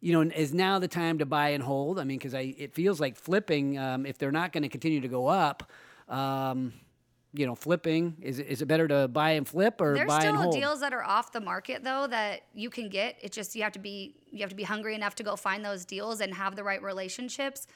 you 0.01 0.11
know, 0.13 0.21
is 0.35 0.53
now 0.53 0.79
the 0.79 0.87
time 0.87 1.19
to 1.19 1.25
buy 1.25 1.49
and 1.49 1.63
hold? 1.63 1.99
I 1.99 2.03
mean, 2.05 2.17
because 2.17 2.33
I 2.33 2.55
it 2.57 2.73
feels 2.73 2.99
like 2.99 3.15
flipping. 3.15 3.77
Um, 3.77 4.05
if 4.07 4.17
they're 4.17 4.31
not 4.31 4.51
going 4.51 4.63
to 4.63 4.69
continue 4.69 4.99
to 5.01 5.07
go 5.07 5.27
up, 5.27 5.71
um, 6.09 6.73
you 7.33 7.45
know, 7.47 7.55
flipping 7.55 8.15
is 8.21 8.39
it- 8.39 8.47
is 8.47 8.61
it 8.61 8.67
better 8.67 8.87
to 8.87 9.07
buy 9.07 9.31
and 9.31 9.47
flip 9.47 9.81
or 9.81 9.95
There's 9.95 10.07
buy 10.07 10.23
and 10.23 10.35
hold? 10.37 10.45
There's 10.53 10.53
still 10.55 10.69
deals 10.69 10.79
that 10.81 10.93
are 10.93 11.03
off 11.03 11.31
the 11.31 11.41
market 11.41 11.83
though 11.83 12.05
that 12.07 12.41
you 12.53 12.69
can 12.69 12.89
get. 12.89 13.17
It's 13.21 13.35
just 13.35 13.55
you 13.55 13.63
have 13.63 13.71
to 13.73 13.79
be 13.79 14.15
you 14.31 14.39
have 14.41 14.49
to 14.49 14.55
be 14.55 14.63
hungry 14.63 14.95
enough 14.95 15.15
to 15.15 15.23
go 15.23 15.35
find 15.35 15.63
those 15.65 15.85
deals 15.85 16.21
and 16.21 16.33
have 16.33 16.55
the 16.55 16.63
right 16.63 16.81
relationships. 16.81 17.67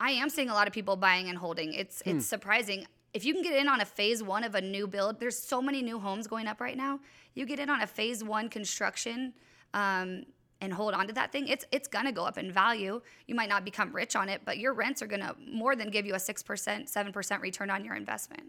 I 0.00 0.10
am 0.10 0.28
seeing 0.28 0.50
a 0.50 0.54
lot 0.54 0.66
of 0.66 0.74
people 0.74 0.96
buying 0.96 1.28
and 1.28 1.38
holding. 1.38 1.72
It's 1.72 2.02
Hmm. 2.02 2.10
it's 2.18 2.26
surprising. 2.26 2.86
If 3.14 3.24
you 3.24 3.32
can 3.32 3.42
get 3.42 3.54
in 3.54 3.68
on 3.68 3.80
a 3.80 3.84
phase 3.86 4.22
one 4.22 4.44
of 4.44 4.54
a 4.54 4.60
new 4.60 4.86
build, 4.86 5.20
there's 5.20 5.38
so 5.38 5.62
many 5.62 5.80
new 5.82 5.98
homes 5.98 6.26
going 6.26 6.46
up 6.46 6.60
right 6.60 6.76
now. 6.76 7.00
You 7.34 7.46
get 7.46 7.58
in 7.58 7.70
on 7.70 7.80
a 7.80 7.86
phase 7.86 8.22
one 8.24 8.48
construction 8.48 9.32
um, 9.74 10.24
and 10.60 10.72
hold 10.72 10.94
on 10.94 11.06
to 11.08 11.12
that 11.14 11.32
thing, 11.32 11.48
it's 11.48 11.64
it's 11.70 11.86
gonna 11.88 12.12
go 12.12 12.24
up 12.24 12.38
in 12.38 12.50
value. 12.50 13.00
You 13.26 13.34
might 13.34 13.48
not 13.48 13.64
become 13.64 13.92
rich 13.94 14.16
on 14.16 14.28
it, 14.28 14.40
but 14.44 14.58
your 14.58 14.72
rents 14.72 15.02
are 15.02 15.06
gonna 15.06 15.34
more 15.50 15.76
than 15.76 15.90
give 15.90 16.06
you 16.06 16.14
a 16.14 16.18
six 16.18 16.42
percent, 16.42 16.88
seven 16.88 17.12
percent 17.12 17.42
return 17.42 17.70
on 17.70 17.84
your 17.84 17.94
investment. 17.94 18.42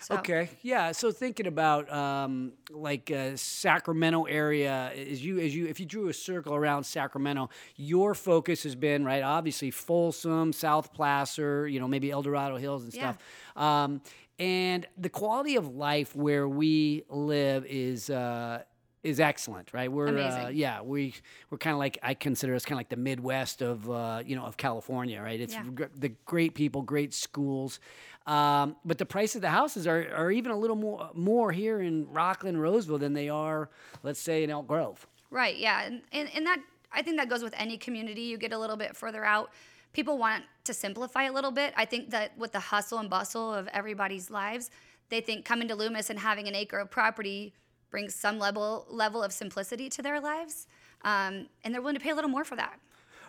So- 0.00 0.16
Okay, 0.16 0.50
yeah. 0.62 0.90
So 0.92 1.12
thinking 1.12 1.46
about 1.46 1.90
um, 1.92 2.52
like 2.70 3.10
uh, 3.12 3.36
Sacramento 3.36 4.24
area, 4.24 4.90
as 4.96 5.24
you 5.24 5.38
as 5.38 5.54
you 5.54 5.66
if 5.66 5.78
you 5.78 5.86
drew 5.86 6.08
a 6.08 6.12
circle 6.14 6.54
around 6.54 6.84
Sacramento, 6.84 7.50
your 7.76 8.14
focus 8.14 8.62
has 8.64 8.74
been 8.74 9.04
right. 9.04 9.22
Obviously, 9.22 9.70
Folsom, 9.70 10.52
South 10.52 10.92
Placer, 10.92 11.68
you 11.68 11.78
know, 11.78 11.86
maybe 11.86 12.10
El 12.10 12.22
Dorado 12.22 12.56
Hills 12.56 12.84
and 12.84 12.92
Yeah. 12.94 13.12
stuff. 13.12 13.62
Um, 13.62 14.00
and 14.40 14.86
the 14.96 15.08
quality 15.10 15.56
of 15.56 15.74
life 15.74 16.16
where 16.16 16.48
we 16.48 17.04
live 17.10 17.64
is. 17.66 18.08
Uh, 18.10 18.62
is 19.08 19.18
excellent, 19.20 19.72
right? 19.72 19.90
We're 19.90 20.16
uh, 20.18 20.48
yeah, 20.48 20.80
we 20.82 21.14
we're 21.50 21.58
kind 21.58 21.72
of 21.74 21.78
like 21.78 21.98
I 22.02 22.14
consider 22.14 22.54
us 22.54 22.64
kind 22.64 22.74
of 22.76 22.78
like 22.80 22.88
the 22.90 22.96
Midwest 22.96 23.62
of 23.62 23.90
uh, 23.90 24.22
you 24.24 24.36
know 24.36 24.44
of 24.44 24.56
California, 24.56 25.20
right? 25.20 25.40
It's 25.40 25.54
Yeah. 25.54 25.64
gr- 25.74 25.84
the 25.96 26.10
great 26.26 26.54
people, 26.54 26.82
great 26.82 27.12
schools, 27.14 27.80
um, 28.26 28.76
but 28.84 28.98
the 28.98 29.06
price 29.06 29.34
of 29.34 29.40
the 29.40 29.50
houses 29.50 29.86
are, 29.86 30.06
are 30.14 30.30
even 30.30 30.52
a 30.52 30.56
little 30.58 30.76
more 30.76 31.10
more 31.14 31.50
here 31.52 31.80
in 31.80 32.06
Rocklin, 32.06 32.58
Roseville 32.58 32.98
than 32.98 33.14
they 33.14 33.28
are, 33.28 33.70
let's 34.02 34.20
say, 34.20 34.44
in 34.44 34.50
Elk 34.50 34.66
Grove. 34.66 35.06
Right, 35.30 35.56
yeah. 35.56 35.82
And, 35.82 36.02
and, 36.12 36.28
and 36.34 36.46
that, 36.46 36.58
I 36.90 37.02
think 37.02 37.18
that 37.18 37.28
goes 37.28 37.42
with 37.42 37.54
any 37.58 37.76
community. 37.76 38.22
You 38.22 38.38
get 38.38 38.52
a 38.52 38.58
little 38.58 38.76
bit 38.76 38.96
further 38.96 39.24
out. 39.24 39.50
People 39.92 40.16
want 40.16 40.44
to 40.64 40.72
simplify 40.72 41.24
a 41.24 41.32
little 41.32 41.50
bit. 41.50 41.74
I 41.76 41.84
think 41.84 42.10
that 42.10 42.36
with 42.38 42.52
the 42.52 42.60
hustle 42.60 42.98
and 42.98 43.10
bustle 43.10 43.52
of 43.52 43.68
everybody's 43.68 44.30
lives, 44.30 44.70
they 45.10 45.20
think 45.20 45.44
coming 45.44 45.68
to 45.68 45.74
Loomis 45.74 46.08
and 46.10 46.18
having 46.18 46.48
an 46.48 46.54
acre 46.54 46.78
of 46.78 46.90
property 46.90 47.52
brings 47.90 48.14
some 48.14 48.38
level 48.38 48.86
level 48.88 49.22
of 49.22 49.32
simplicity 49.32 49.88
to 49.90 50.02
their 50.02 50.20
lives. 50.20 50.66
Um, 51.02 51.46
and 51.64 51.72
they're 51.72 51.80
willing 51.80 51.94
to 51.96 52.00
pay 52.00 52.10
a 52.10 52.14
little 52.14 52.30
more 52.30 52.44
for 52.44 52.56
that. 52.56 52.78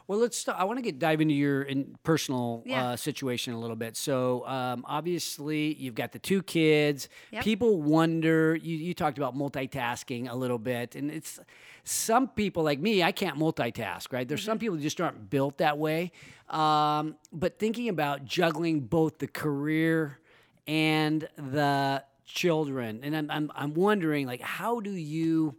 Well, 0.07 0.17
let's. 0.17 0.37
Start, 0.37 0.59
I 0.59 0.63
want 0.63 0.79
to 0.79 0.81
get 0.81 0.97
dive 0.97 1.21
into 1.21 1.35
your 1.35 1.61
in 1.61 1.95
personal 2.01 2.63
Yeah. 2.65 2.89
uh, 2.89 2.95
situation 2.95 3.53
a 3.53 3.59
little 3.59 3.75
bit. 3.75 3.95
So, 3.95 4.43
um, 4.47 4.83
obviously, 4.87 5.75
you've 5.75 5.93
got 5.93 6.13
the 6.13 6.17
two 6.17 6.41
kids. 6.41 7.09
Yep. 7.29 7.43
People 7.43 7.79
wonder. 7.83 8.55
You, 8.55 8.75
you 8.75 8.95
talked 8.95 9.19
about 9.19 9.35
multitasking 9.37 10.27
a 10.27 10.35
little 10.35 10.57
bit, 10.57 10.95
and 10.95 11.11
it's 11.11 11.39
some 11.83 12.27
people 12.27 12.63
like 12.63 12.79
me. 12.79 13.03
I 13.03 13.11
can't 13.11 13.37
multitask. 13.37 14.11
Right? 14.11 14.27
There's 14.27 14.43
some 14.43 14.53
Mm-hmm. 14.55 14.59
people 14.61 14.75
who 14.77 14.81
just 14.81 14.99
aren't 14.99 15.29
built 15.29 15.59
that 15.59 15.77
way. 15.77 16.11
Um, 16.49 17.15
but 17.31 17.59
thinking 17.59 17.87
about 17.89 18.25
juggling 18.25 18.79
both 18.79 19.19
the 19.19 19.27
career 19.27 20.17
and 20.65 21.27
the 21.37 22.03
children, 22.33 23.01
and 23.03 23.15
I'm 23.15 23.29
I'm, 23.31 23.51
I'm 23.55 23.73
wondering 23.73 24.25
like 24.27 24.41
how 24.41 24.79
do 24.79 24.91
you 24.91 25.55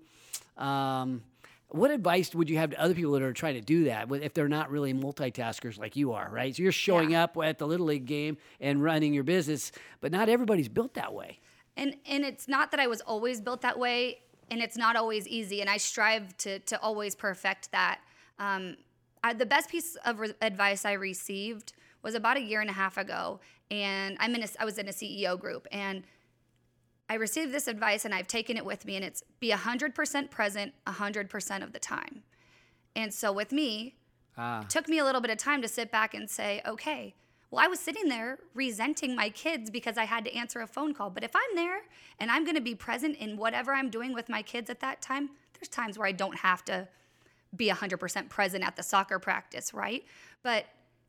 um, 0.57 1.23
what 1.69 1.91
advice 1.91 2.35
would 2.35 2.51
you 2.51 2.57
have 2.59 2.71
to 2.71 2.81
other 2.81 2.95
people 2.95 3.13
that 3.13 3.23
are 3.23 3.33
trying 3.33 3.55
to 3.55 3.61
do 3.61 3.85
that 3.85 4.11
if 4.23 4.35
they're 4.35 4.49
not 4.49 4.71
really 4.71 4.93
multitaskers 4.93 5.79
like 5.79 5.95
you 5.97 6.13
are, 6.13 6.29
right? 6.33 6.55
So 6.57 6.63
you're 6.65 6.73
showing 6.73 7.11
Yeah. 7.11 7.25
up 7.25 7.37
at 7.37 7.59
the 7.59 7.67
little 7.67 7.87
league 7.87 8.07
game 8.07 8.39
and 8.61 8.83
running 8.83 9.15
your 9.15 9.23
business, 9.25 9.71
but 10.01 10.11
not 10.13 10.29
everybody's 10.29 10.69
built 10.69 10.95
that 10.95 11.13
way. 11.15 11.39
and 11.77 11.95
and 12.07 12.25
it's 12.25 12.49
not 12.49 12.71
that 12.73 12.81
I 12.81 12.87
was 12.87 13.01
always 13.03 13.41
built 13.41 13.61
that 13.63 13.79
way, 13.79 14.19
and 14.51 14.61
it's 14.61 14.77
not 14.77 14.97
always 14.97 15.27
easy, 15.29 15.61
and 15.61 15.71
I 15.71 15.77
strive 15.77 16.37
to 16.39 16.59
to 16.61 16.81
always 16.81 17.15
perfect 17.15 17.71
that. 17.73 18.01
Um, 18.39 18.77
I, 19.23 19.35
the 19.35 19.47
best 19.47 19.69
piece 19.71 19.97
of 20.05 20.19
re- 20.19 20.35
advice 20.41 20.85
I 20.87 20.93
received 20.95 21.73
was 22.03 22.15
about 22.15 22.37
a 22.39 22.41
year 22.41 22.61
and 22.63 22.71
a 22.71 22.73
half 22.73 22.97
ago, 22.97 23.41
and 23.71 24.17
I'm 24.19 24.35
in 24.35 24.43
a, 24.43 24.49
I 24.59 24.65
was 24.65 24.79
in 24.79 24.89
a 24.89 24.93
CEO 24.93 25.39
group, 25.39 25.67
and 25.71 26.03
I 27.11 27.15
received 27.15 27.53
this 27.53 27.67
advice, 27.67 28.05
and 28.05 28.15
I've 28.15 28.29
taken 28.29 28.57
it 28.57 28.65
with 28.65 28.85
me, 28.87 28.95
and 28.95 29.05
it's 29.05 29.25
be 29.41 29.51
hundred 29.51 29.95
percent 29.97 30.31
present 30.31 30.73
hundred 30.87 31.29
percent 31.29 31.65
of 31.65 31.73
the 31.73 31.81
time. 31.81 32.23
And 32.95 33.13
so 33.13 33.33
with 33.33 33.51
me, 33.51 33.97
Ah. 34.39 34.65
took 34.69 34.89
me 34.89 34.99
a 34.99 35.05
little 35.05 35.21
bit 35.21 35.31
of 35.31 35.37
time 35.37 35.61
to 35.61 35.69
sit 35.69 35.91
back 35.91 36.15
and 36.15 36.31
say, 36.31 36.63
okay, 36.65 37.15
well, 37.51 37.65
I 37.65 37.67
was 37.67 37.81
sitting 37.81 38.09
there 38.09 38.39
resenting 38.55 39.17
my 39.17 39.29
kids 39.29 39.71
because 39.71 39.99
I 39.99 40.05
had 40.05 40.25
to 40.25 40.35
answer 40.35 40.61
a 40.61 40.69
phone 40.69 40.95
call. 40.95 41.11
But 41.11 41.25
if 41.25 41.33
I'm 41.35 41.57
there 41.57 41.81
and 42.21 42.31
I'm 42.31 42.45
going 42.45 42.55
to 42.55 42.61
be 42.63 42.77
present 42.77 43.17
in 43.17 43.37
whatever 43.37 43.73
I'm 43.73 43.91
doing 43.91 44.15
with 44.15 44.29
my 44.29 44.41
kids 44.41 44.71
at 44.71 44.79
that 44.81 45.03
time, 45.03 45.31
there's 45.55 45.69
times 45.69 45.99
where 45.99 46.07
I 46.07 46.13
don't 46.13 46.39
have 46.39 46.65
to 46.67 46.87
be 47.57 47.69
100% 47.69 48.29
present 48.29 48.65
at 48.65 48.77
the 48.77 48.85
soccer 48.85 49.19
practice, 49.19 49.75
right? 49.75 50.05
But 50.45 50.67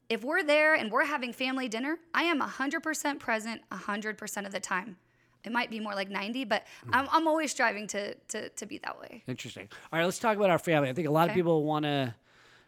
if 0.09 0.23
we're 0.23 0.43
there 0.43 0.73
and 0.73 0.91
we're 0.91 1.05
having 1.05 1.31
family 1.31 1.69
dinner, 1.69 1.99
I 2.13 2.23
am 2.23 2.41
100% 2.41 3.19
present 3.19 3.61
100% 3.71 4.45
of 4.47 4.51
the 4.51 4.59
time. 4.59 4.97
It 5.43 5.51
might 5.51 5.69
be 5.69 5.79
more 5.79 5.95
like 5.95 6.09
90, 6.09 6.45
but 6.45 6.65
I'm, 6.91 7.07
I'm 7.11 7.27
always 7.27 7.51
striving 7.51 7.87
to, 7.87 8.13
to, 8.15 8.49
to 8.49 8.65
be 8.65 8.77
that 8.79 8.99
way. 8.99 9.23
Interesting. 9.27 9.67
All 9.91 9.99
right, 9.99 10.05
let's 10.05 10.19
talk 10.19 10.37
about 10.37 10.49
our 10.49 10.59
family. 10.59 10.89
I 10.89 10.93
think 10.93 11.07
a 11.07 11.11
lot 11.11 11.29
of 11.29 11.35
people 11.35 11.63
want 11.63 11.85
to 11.85 12.13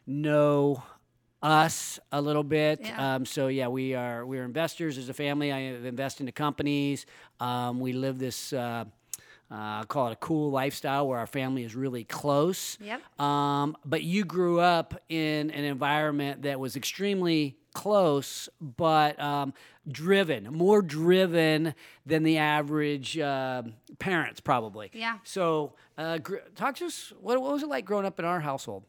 know 0.07 0.83
us 1.41 1.99
a 2.11 2.21
little 2.21 2.43
bit. 2.43 2.79
Yeah. 2.81 3.15
Um, 3.15 3.25
so 3.25 3.47
yeah, 3.47 3.67
we 3.67 3.93
are 3.93 4.25
we're 4.25 4.45
investors 4.45 4.97
as 4.97 5.09
a 5.09 5.13
family. 5.13 5.51
I 5.51 5.59
invest 5.59 6.21
into 6.21 6.31
companies. 6.31 7.05
Um, 7.39 7.79
we 7.79 7.93
live 7.93 8.17
this. 8.17 8.53
Uh, 8.53 8.85
uh, 9.51 9.83
call 9.83 10.07
it 10.07 10.13
a 10.13 10.15
cool 10.15 10.49
lifestyle 10.49 11.07
where 11.07 11.19
our 11.19 11.27
family 11.27 11.63
is 11.63 11.75
really 11.75 12.03
close. 12.05 12.75
Yep. 12.81 13.21
Um, 13.21 13.77
but 13.85 14.01
you 14.01 14.23
grew 14.25 14.59
up 14.59 14.99
in 15.09 15.51
an 15.51 15.63
environment 15.63 16.41
that 16.43 16.59
was 16.59 16.75
extremely 16.75 17.55
close, 17.73 18.47
but 18.61 19.19
um, 19.19 19.53
driven, 19.91 20.45
more 20.53 20.81
driven 20.81 21.73
than 22.05 22.23
the 22.23 22.37
average 22.37 23.17
uh, 23.17 23.63
parents, 23.99 24.39
probably. 24.39 24.89
Yeah. 24.93 25.17
So, 25.23 25.73
uh, 25.97 26.19
gr- 26.19 26.37
talk 26.55 26.75
to 26.77 26.85
us. 26.85 27.11
What, 27.19 27.41
what 27.41 27.51
was 27.51 27.63
it 27.63 27.69
like 27.69 27.85
growing 27.85 28.05
up 28.05 28.19
in 28.19 28.25
our 28.25 28.39
household? 28.39 28.83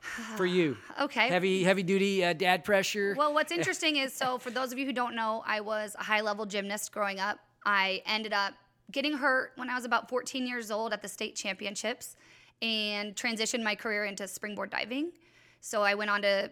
For 0.36 0.46
you, 0.46 0.76
Okay. 1.00 1.28
heavy, 1.28 1.62
heavy 1.62 1.82
duty 1.82 2.24
uh, 2.24 2.32
dad 2.32 2.64
pressure. 2.64 3.14
Well, 3.16 3.34
what's 3.34 3.52
interesting 3.58 3.96
is 3.96 4.12
so 4.14 4.38
for 4.38 4.50
those 4.50 4.72
of 4.72 4.78
you 4.78 4.86
who 4.86 4.92
don't 4.92 5.14
know, 5.14 5.42
I 5.46 5.60
was 5.60 5.94
a 5.98 6.02
high 6.02 6.22
level 6.22 6.46
gymnast 6.46 6.90
growing 6.92 7.20
up. 7.20 7.38
I 7.66 8.02
ended 8.06 8.32
up 8.32 8.54
getting 8.90 9.12
hurt 9.18 9.52
when 9.56 9.68
I 9.68 9.74
was 9.74 9.84
about 9.84 10.08
14 10.08 10.46
years 10.46 10.70
old 10.70 10.92
at 10.92 11.02
the 11.02 11.08
state 11.08 11.36
championships 11.36 12.16
and 12.62 13.14
transitioned 13.14 13.62
my 13.62 13.74
career 13.74 14.04
into 14.06 14.26
springboard 14.26 14.70
diving. 14.70 15.12
So 15.60 15.82
I 15.82 15.94
went 15.94 16.10
on 16.10 16.22
to 16.22 16.50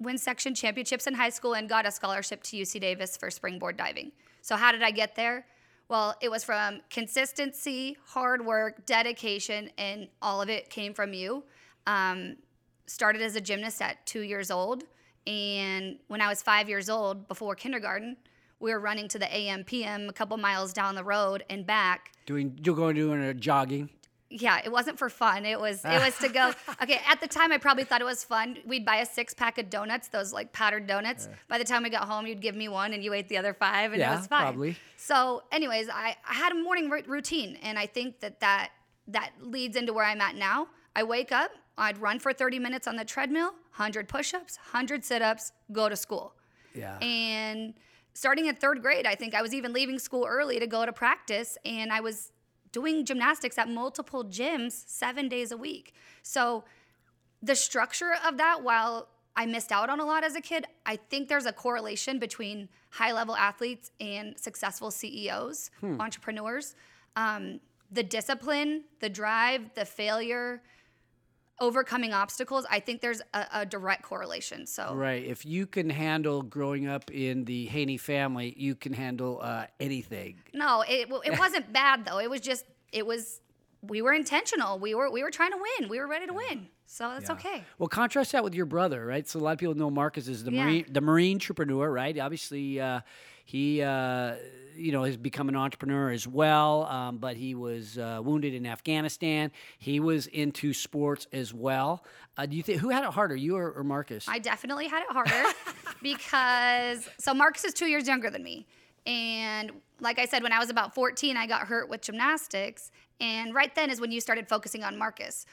win 0.00 0.18
section 0.18 0.54
championships 0.54 1.06
in 1.06 1.14
high 1.14 1.30
school 1.30 1.54
and 1.54 1.68
got 1.68 1.86
a 1.86 1.90
scholarship 1.90 2.42
to 2.44 2.56
UC 2.56 2.80
Davis 2.80 3.16
for 3.16 3.30
springboard 3.30 3.76
diving. 3.76 4.12
So 4.42 4.56
how 4.56 4.72
did 4.72 4.82
I 4.82 4.90
get 4.90 5.16
there? 5.16 5.46
Well, 5.88 6.14
it 6.20 6.30
was 6.30 6.44
from 6.44 6.80
consistency, 6.90 7.96
hard 8.06 8.44
work, 8.44 8.84
dedication, 8.84 9.70
and 9.78 10.08
all 10.20 10.42
of 10.42 10.50
it 10.50 10.68
came 10.70 10.92
from 10.92 11.14
you. 11.14 11.44
Um, 11.86 12.36
started 12.86 13.22
as 13.22 13.36
a 13.36 13.40
gymnast 13.40 13.80
at 13.80 14.04
two 14.06 14.20
years 14.20 14.50
old, 14.50 14.84
and 15.26 15.98
when 16.08 16.20
I 16.20 16.28
was 16.28 16.42
five 16.42 16.68
years 16.68 16.88
old, 16.88 17.26
before 17.26 17.54
kindergarten, 17.54 18.16
we 18.60 18.72
were 18.72 18.80
running 18.80 19.08
to 19.08 19.18
the 19.18 19.34
AM 19.34 19.64
PM 19.64 20.08
a 20.08 20.12
couple 20.12 20.36
miles 20.36 20.72
down 20.72 20.94
the 20.94 21.04
road 21.04 21.44
and 21.48 21.66
back 21.66 22.12
doing, 22.26 22.58
you're 22.62 22.76
going 22.76 22.94
doing 22.94 23.22
a 23.22 23.32
jogging. 23.32 23.88
Yeah, 24.30 24.60
it 24.64 24.70
wasn't 24.70 24.98
for 24.98 25.08
fun. 25.08 25.46
It 25.46 25.58
was 25.58 25.84
it 25.84 26.00
was 26.00 26.16
to 26.18 26.28
go. 26.28 26.52
Okay, 26.82 27.00
at 27.08 27.20
the 27.20 27.26
time 27.28 27.50
I 27.52 27.58
probably 27.58 27.84
thought 27.84 28.00
it 28.00 28.04
was 28.04 28.22
fun. 28.24 28.58
We'd 28.66 28.84
buy 28.84 28.96
a 28.96 29.06
six 29.06 29.34
pack 29.34 29.58
of 29.58 29.68
donuts, 29.70 30.08
those 30.08 30.32
like 30.32 30.52
powdered 30.52 30.86
donuts. 30.86 31.28
By 31.48 31.58
the 31.58 31.64
time 31.64 31.82
we 31.82 31.90
got 31.90 32.04
home, 32.06 32.26
you'd 32.26 32.40
give 32.40 32.54
me 32.54 32.68
one 32.68 32.92
and 32.92 33.02
you 33.02 33.12
ate 33.14 33.28
the 33.28 33.38
other 33.38 33.54
five, 33.54 33.92
and 33.92 34.00
Yeah, 34.00 34.12
it 34.12 34.16
was 34.18 34.26
fine. 34.26 34.42
probably. 34.42 34.76
So, 34.96 35.42
anyways, 35.50 35.88
I, 35.88 36.16
I 36.28 36.34
had 36.34 36.52
a 36.52 36.56
morning 36.56 36.90
ru- 36.90 37.02
routine, 37.06 37.58
and 37.62 37.78
I 37.78 37.86
think 37.86 38.20
that 38.20 38.40
that 38.40 38.70
that 39.08 39.30
leads 39.40 39.76
into 39.76 39.92
where 39.92 40.04
I'm 40.04 40.20
at 40.20 40.34
now. 40.36 40.68
I 40.94 41.02
wake 41.04 41.32
up, 41.32 41.50
I'd 41.78 41.98
run 41.98 42.18
for 42.18 42.32
30 42.32 42.58
minutes 42.58 42.86
on 42.86 42.96
the 42.96 43.04
treadmill, 43.04 43.52
100 43.76 44.08
push-ups, 44.08 44.58
100 44.72 45.04
sit-ups, 45.04 45.52
go 45.72 45.88
to 45.88 45.96
school. 45.96 46.34
Yeah. 46.74 46.98
And 46.98 47.72
starting 48.14 48.46
in 48.46 48.56
third 48.56 48.82
grade, 48.82 49.06
I 49.06 49.14
think 49.14 49.34
I 49.34 49.40
was 49.42 49.54
even 49.54 49.72
leaving 49.72 49.98
school 49.98 50.26
early 50.28 50.58
to 50.60 50.66
go 50.66 50.84
to 50.84 50.92
practice, 50.92 51.56
and 51.64 51.92
I 51.92 52.00
was 52.00 52.32
doing 52.72 53.04
gymnastics 53.04 53.58
at 53.58 53.68
multiple 53.68 54.24
gyms 54.24 54.72
seven 54.86 55.28
days 55.28 55.52
a 55.52 55.56
week. 55.56 55.94
So 56.22 56.64
the 57.42 57.54
structure 57.54 58.14
of 58.26 58.36
that, 58.38 58.62
while 58.62 59.08
I 59.36 59.46
missed 59.46 59.70
out 59.70 59.88
on 59.88 60.00
a 60.00 60.04
lot 60.04 60.24
as 60.24 60.34
a 60.34 60.40
kid, 60.40 60.66
I 60.84 60.96
think 60.96 61.28
there's 61.28 61.46
a 61.46 61.52
correlation 61.52 62.18
between 62.18 62.68
high 62.90 63.12
level 63.12 63.36
athletes 63.36 63.92
and 64.00 64.38
successful 64.38 64.90
CEOs, 64.90 65.70
entrepreneurs. 66.00 66.74
Um, 67.14 67.60
the 67.90 68.02
discipline, 68.02 68.84
the 69.00 69.08
drive, 69.08 69.70
the 69.74 69.84
failure, 69.84 70.62
overcoming 71.60 72.12
obstacles, 72.12 72.64
I 72.70 72.80
think 72.80 73.00
there's 73.00 73.20
a, 73.34 73.46
a 73.52 73.66
direct 73.66 74.02
correlation. 74.02 74.66
So, 74.66 74.94
Right. 74.94 75.24
If 75.24 75.44
you 75.44 75.66
can 75.66 75.90
handle 75.90 76.42
growing 76.42 76.86
up 76.86 77.10
in 77.10 77.44
the 77.44 77.66
Haney 77.66 77.96
family, 77.96 78.54
you 78.56 78.74
can 78.74 78.92
handle 78.92 79.40
uh, 79.42 79.66
anything. 79.80 80.36
no, 80.54 80.82
it, 80.88 81.08
it 81.24 81.38
wasn't 81.38 81.72
bad 81.82 82.04
though. 82.04 82.18
It 82.18 82.30
was 82.30 82.40
just, 82.40 82.64
it 82.92 83.06
was, 83.06 83.40
we 83.82 84.02
were 84.02 84.12
intentional. 84.12 84.78
We 84.78 84.94
were, 84.94 85.10
we 85.10 85.22
were 85.22 85.30
trying 85.30 85.52
to 85.52 85.58
win. 85.80 85.88
We 85.88 85.98
were 85.98 86.06
ready 86.06 86.26
to 86.26 86.32
win. 86.34 86.68
So 86.86 87.10
that's 87.12 87.28
okay. 87.30 87.62
Well, 87.78 87.88
contrast 87.88 88.32
that 88.32 88.42
with 88.42 88.54
your 88.54 88.64
brother, 88.64 89.04
right? 89.04 89.28
So 89.28 89.38
a 89.38 89.42
lot 89.42 89.52
of 89.52 89.58
people 89.58 89.74
know 89.74 89.90
Marcus 89.90 90.26
is 90.26 90.42
the 90.44 90.50
Yeah. 90.52 90.64
marine, 90.64 90.86
the 90.90 91.02
marine 91.02 91.36
entrepreneur, 91.36 91.90
right? 91.90 92.18
Obviously, 92.18 92.80
uh, 92.80 93.00
he, 93.44 93.82
uh, 93.82 94.36
you 94.78 94.92
know, 94.92 95.04
has 95.04 95.16
become 95.16 95.48
an 95.48 95.56
entrepreneur 95.56 96.10
as 96.10 96.26
well. 96.26 96.84
Um, 96.84 97.18
but 97.18 97.36
he 97.36 97.54
was 97.54 97.98
uh, 97.98 98.20
wounded 98.22 98.54
in 98.54 98.66
Afghanistan. 98.66 99.50
He 99.78 100.00
was 100.00 100.26
into 100.28 100.72
sports 100.72 101.26
as 101.32 101.52
well. 101.52 102.04
Uh, 102.36 102.46
do 102.46 102.56
you 102.56 102.62
think 102.62 102.80
who 102.80 102.90
had 102.90 103.04
it 103.04 103.10
harder, 103.10 103.36
you 103.36 103.56
or, 103.56 103.72
or 103.72 103.84
Marcus? 103.84 104.26
I 104.28 104.38
definitely 104.38 104.86
had 104.88 105.02
it 105.02 105.10
harder 105.10 105.48
because 106.02 107.08
so 107.18 107.34
Marcus 107.34 107.64
is 107.64 107.74
two 107.74 107.86
years 107.86 108.06
younger 108.06 108.30
than 108.30 108.42
me. 108.42 108.66
And 109.06 109.72
like 110.00 110.18
I 110.18 110.26
said, 110.26 110.42
when 110.42 110.52
I 110.52 110.58
was 110.58 110.70
about 110.70 110.94
14, 110.94 111.36
I 111.36 111.46
got 111.46 111.66
hurt 111.66 111.88
with 111.88 112.02
gymnastics. 112.02 112.90
And 113.20 113.54
right 113.54 113.74
then 113.74 113.90
is 113.90 114.00
when 114.00 114.12
you 114.12 114.20
started 114.20 114.48
focusing 114.48 114.84
on 114.84 114.98
Marcus. 114.98 115.46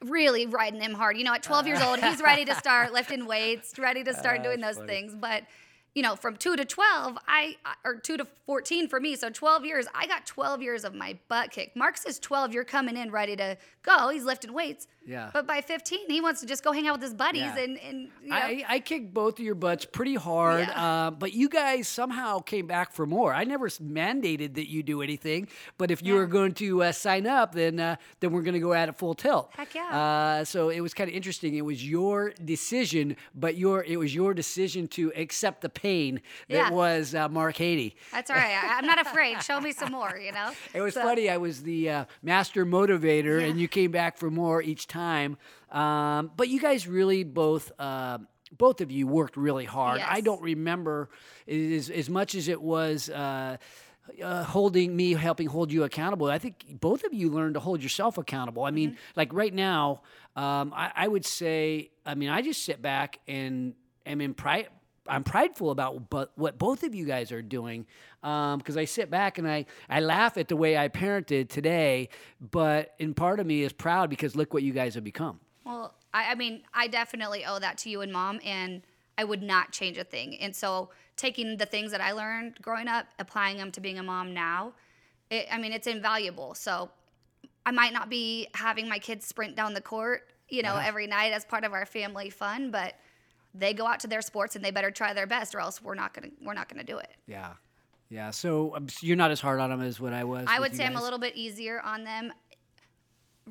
Really 0.00 0.46
riding 0.46 0.80
him 0.80 0.94
hard. 0.94 1.16
You 1.16 1.24
know, 1.24 1.34
at 1.34 1.42
12 1.42 1.66
years 1.66 1.82
old, 1.82 1.98
he's 2.00 2.20
ready 2.20 2.44
to 2.44 2.54
start 2.54 2.92
lifting 2.94 3.26
weights, 3.26 3.78
ready 3.78 4.04
to 4.04 4.14
start 4.14 4.42
doing 4.42 4.60
those 4.60 4.78
things. 4.78 5.14
But 5.14 5.44
you 5.94 6.02
know, 6.02 6.16
from 6.16 6.36
two 6.36 6.56
to 6.56 6.64
12, 6.64 7.18
I, 7.28 7.56
or 7.84 7.96
two 7.96 8.16
to 8.16 8.26
14 8.46 8.88
for 8.88 8.98
me, 8.98 9.14
so 9.14 9.30
12 9.30 9.64
years, 9.64 9.86
I 9.94 10.06
got 10.06 10.26
12 10.26 10.60
years 10.60 10.84
of 10.84 10.94
my 10.94 11.18
butt 11.28 11.52
kicked. 11.52 11.76
Marcus 11.76 12.04
is 12.04 12.18
12, 12.18 12.52
you're 12.52 12.64
coming 12.64 12.96
in 12.96 13.10
ready 13.10 13.36
to 13.36 13.56
go. 13.82 14.08
He's 14.08 14.24
lifting 14.24 14.52
weights. 14.52 14.88
Yeah. 15.06 15.30
But 15.32 15.46
by 15.46 15.60
15, 15.60 16.08
he 16.08 16.20
wants 16.20 16.40
to 16.40 16.46
just 16.46 16.64
go 16.64 16.72
hang 16.72 16.86
out 16.88 16.94
with 16.94 17.02
his 17.02 17.14
buddies 17.14 17.42
Yeah. 17.42 17.58
and, 17.58 17.78
and 17.78 18.08
you 18.22 18.30
know, 18.30 18.36
I, 18.36 18.64
I 18.68 18.78
kicked 18.80 19.12
both 19.12 19.38
of 19.38 19.44
your 19.44 19.54
butts 19.54 19.84
pretty 19.84 20.14
hard, 20.14 20.66
Yeah. 20.68 20.84
uh, 21.06 21.10
but 21.10 21.32
you 21.34 21.48
guys 21.48 21.88
somehow 21.88 22.38
came 22.40 22.66
back 22.66 22.92
for 22.92 23.04
more. 23.06 23.34
I 23.34 23.44
never 23.44 23.68
mandated 23.68 24.54
that 24.54 24.70
you 24.70 24.82
do 24.82 25.02
anything, 25.02 25.48
but 25.78 25.90
if 25.90 26.02
you 26.02 26.14
Yeah. 26.14 26.20
were 26.20 26.26
going 26.26 26.54
to 26.54 26.82
uh, 26.84 26.92
sign 26.92 27.26
up, 27.26 27.54
then 27.54 27.78
uh, 27.80 27.96
then 28.20 28.32
we're 28.32 28.42
going 28.42 28.54
to 28.54 28.60
go 28.60 28.72
at 28.72 28.88
it 28.88 28.96
full 28.96 29.14
tilt. 29.14 29.50
Heck 29.56 29.74
yeah. 29.74 29.82
Uh, 30.40 30.44
so 30.44 30.70
it 30.70 30.80
was 30.80 30.94
kind 30.94 31.10
of 31.10 31.14
interesting. 31.16 31.54
It 31.54 31.64
was 31.64 31.86
your 31.86 32.32
decision, 32.44 33.16
but 33.34 33.56
your 33.56 33.84
it 33.84 33.96
was 33.98 34.14
your 34.14 34.32
decision 34.32 34.88
to 34.88 35.12
accept 35.16 35.60
the 35.60 35.68
pain 35.68 36.20
that 36.48 36.72
was 36.72 37.14
uh, 37.14 37.28
Mark 37.28 37.56
Haney. 37.58 37.94
That's 38.12 38.30
all 38.30 38.36
right. 38.36 38.56
I, 38.64 38.78
I'm 38.78 38.86
not 38.86 39.00
afraid. 39.00 39.42
Show 39.42 39.60
me 39.60 39.72
some 39.72 39.92
more, 39.92 40.16
you 40.16 40.32
know? 40.32 40.50
It 40.74 40.80
was 40.80 40.94
So- 40.94 41.02
funny. 41.02 41.28
I 41.28 41.36
was 41.36 41.62
the 41.62 41.90
uh, 41.90 42.04
master 42.22 42.64
motivator, 42.64 43.46
and 43.46 43.60
you 43.60 43.68
came 43.68 43.90
back 43.90 44.16
for 44.16 44.30
more 44.30 44.62
each 44.62 44.86
time. 44.86 44.93
Um, 45.70 46.30
but 46.36 46.48
you 46.48 46.60
guys 46.60 46.86
really 46.86 47.24
both, 47.24 47.72
uh, 47.78 48.18
both 48.56 48.80
of 48.80 48.90
you 48.90 49.06
worked 49.06 49.36
really 49.36 49.64
hard. 49.64 50.00
I 50.16 50.20
don't 50.20 50.42
remember 50.42 51.10
as, 51.48 51.90
as 51.90 52.08
much 52.08 52.34
as 52.34 52.48
it 52.48 52.60
was. 52.60 53.10
Uh, 53.10 53.56
uh, 54.22 54.44
holding 54.44 54.94
me, 54.94 55.14
helping 55.14 55.46
hold 55.46 55.72
you 55.72 55.82
accountable. 55.84 56.26
I 56.26 56.38
think 56.38 56.78
both 56.78 57.04
of 57.04 57.14
you 57.14 57.30
learned 57.30 57.54
to 57.54 57.60
hold 57.60 57.82
yourself 57.82 58.18
accountable. 58.18 58.62
I 58.64 58.70
mean, 58.70 58.98
like 59.16 59.32
right 59.32 59.54
now, 59.54 60.02
um, 60.36 60.74
I, 60.76 60.92
I 60.94 61.08
would 61.08 61.24
say, 61.24 61.90
I 62.04 62.14
mean, 62.14 62.28
I 62.28 62.42
just 62.42 62.64
sit 62.64 62.82
back 62.82 63.20
and 63.26 63.72
am 64.04 64.20
in 64.20 64.34
pride. 64.34 64.68
I'm 65.06 65.24
prideful 65.24 65.70
about 65.70 66.08
but 66.08 66.32
what 66.36 66.58
both 66.58 66.82
of 66.82 66.94
you 66.94 67.04
guys 67.04 67.30
are 67.30 67.42
doing 67.42 67.86
um, 68.22 68.58
because 68.58 68.76
I 68.76 68.86
sit 68.86 69.10
back 69.10 69.38
and 69.38 69.48
I, 69.48 69.66
I 69.88 70.00
laugh 70.00 70.38
at 70.38 70.48
the 70.48 70.56
way 70.56 70.78
I 70.78 70.88
parented 70.88 71.48
today, 71.48 72.08
but 72.40 72.94
in 72.98 73.12
part 73.14 73.38
of 73.38 73.46
me 73.46 73.62
is 73.62 73.72
proud 73.72 74.08
because 74.08 74.34
look 74.34 74.54
what 74.54 74.62
you 74.62 74.72
guys 74.72 74.94
have 74.94 75.04
become. 75.04 75.40
Well, 75.64 75.94
I, 76.14 76.32
I 76.32 76.34
mean, 76.34 76.62
I 76.72 76.86
definitely 76.86 77.44
owe 77.44 77.58
that 77.58 77.78
to 77.78 77.90
you 77.90 78.00
and 78.00 78.12
mom, 78.12 78.40
and 78.44 78.82
I 79.18 79.24
would 79.24 79.42
not 79.42 79.72
change 79.72 79.98
a 79.98 80.04
thing. 80.04 80.38
And 80.40 80.54
so, 80.54 80.90
taking 81.16 81.56
the 81.56 81.66
things 81.66 81.90
that 81.92 82.00
I 82.00 82.12
learned 82.12 82.60
growing 82.60 82.88
up, 82.88 83.06
applying 83.18 83.58
them 83.58 83.70
to 83.72 83.80
being 83.80 83.98
a 83.98 84.02
mom 84.02 84.34
now, 84.34 84.72
it, 85.30 85.46
I 85.50 85.58
mean, 85.58 85.72
it's 85.72 85.86
invaluable. 85.86 86.54
So, 86.54 86.90
I 87.66 87.70
might 87.70 87.92
not 87.92 88.10
be 88.10 88.48
having 88.54 88.88
my 88.88 88.98
kids 88.98 89.26
sprint 89.26 89.56
down 89.56 89.74
the 89.74 89.80
court, 89.80 90.28
you 90.48 90.62
know, 90.62 90.70
uh-huh. 90.70 90.86
every 90.86 91.06
night 91.06 91.32
as 91.32 91.44
part 91.44 91.64
of 91.64 91.72
our 91.72 91.86
family 91.86 92.30
fun, 92.30 92.70
but 92.70 92.94
they 93.54 93.72
go 93.72 93.86
out 93.86 94.00
to 94.00 94.06
their 94.06 94.22
sports 94.22 94.56
and 94.56 94.64
they 94.64 94.70
better 94.70 94.90
try 94.90 95.12
their 95.14 95.26
best, 95.26 95.54
or 95.54 95.60
else 95.60 95.80
we're 95.80 95.94
not 95.94 96.12
gonna 96.12 96.28
we're 96.42 96.54
not 96.54 96.68
gonna 96.68 96.84
do 96.84 96.98
it. 96.98 97.10
Yeah. 97.26 97.52
Yeah. 98.10 98.30
So 98.30 98.74
um, 98.76 98.86
you're 99.00 99.16
not 99.16 99.30
as 99.30 99.40
hard 99.40 99.60
on 99.60 99.70
them 99.70 99.80
as 99.80 100.00
what 100.00 100.12
I 100.12 100.24
was. 100.24 100.46
I 100.48 100.60
would 100.60 100.74
say 100.74 100.84
I'm 100.84 100.96
a 100.96 101.02
little 101.02 101.18
bit 101.18 101.36
easier 101.36 101.80
on 101.80 102.04
them 102.04 102.32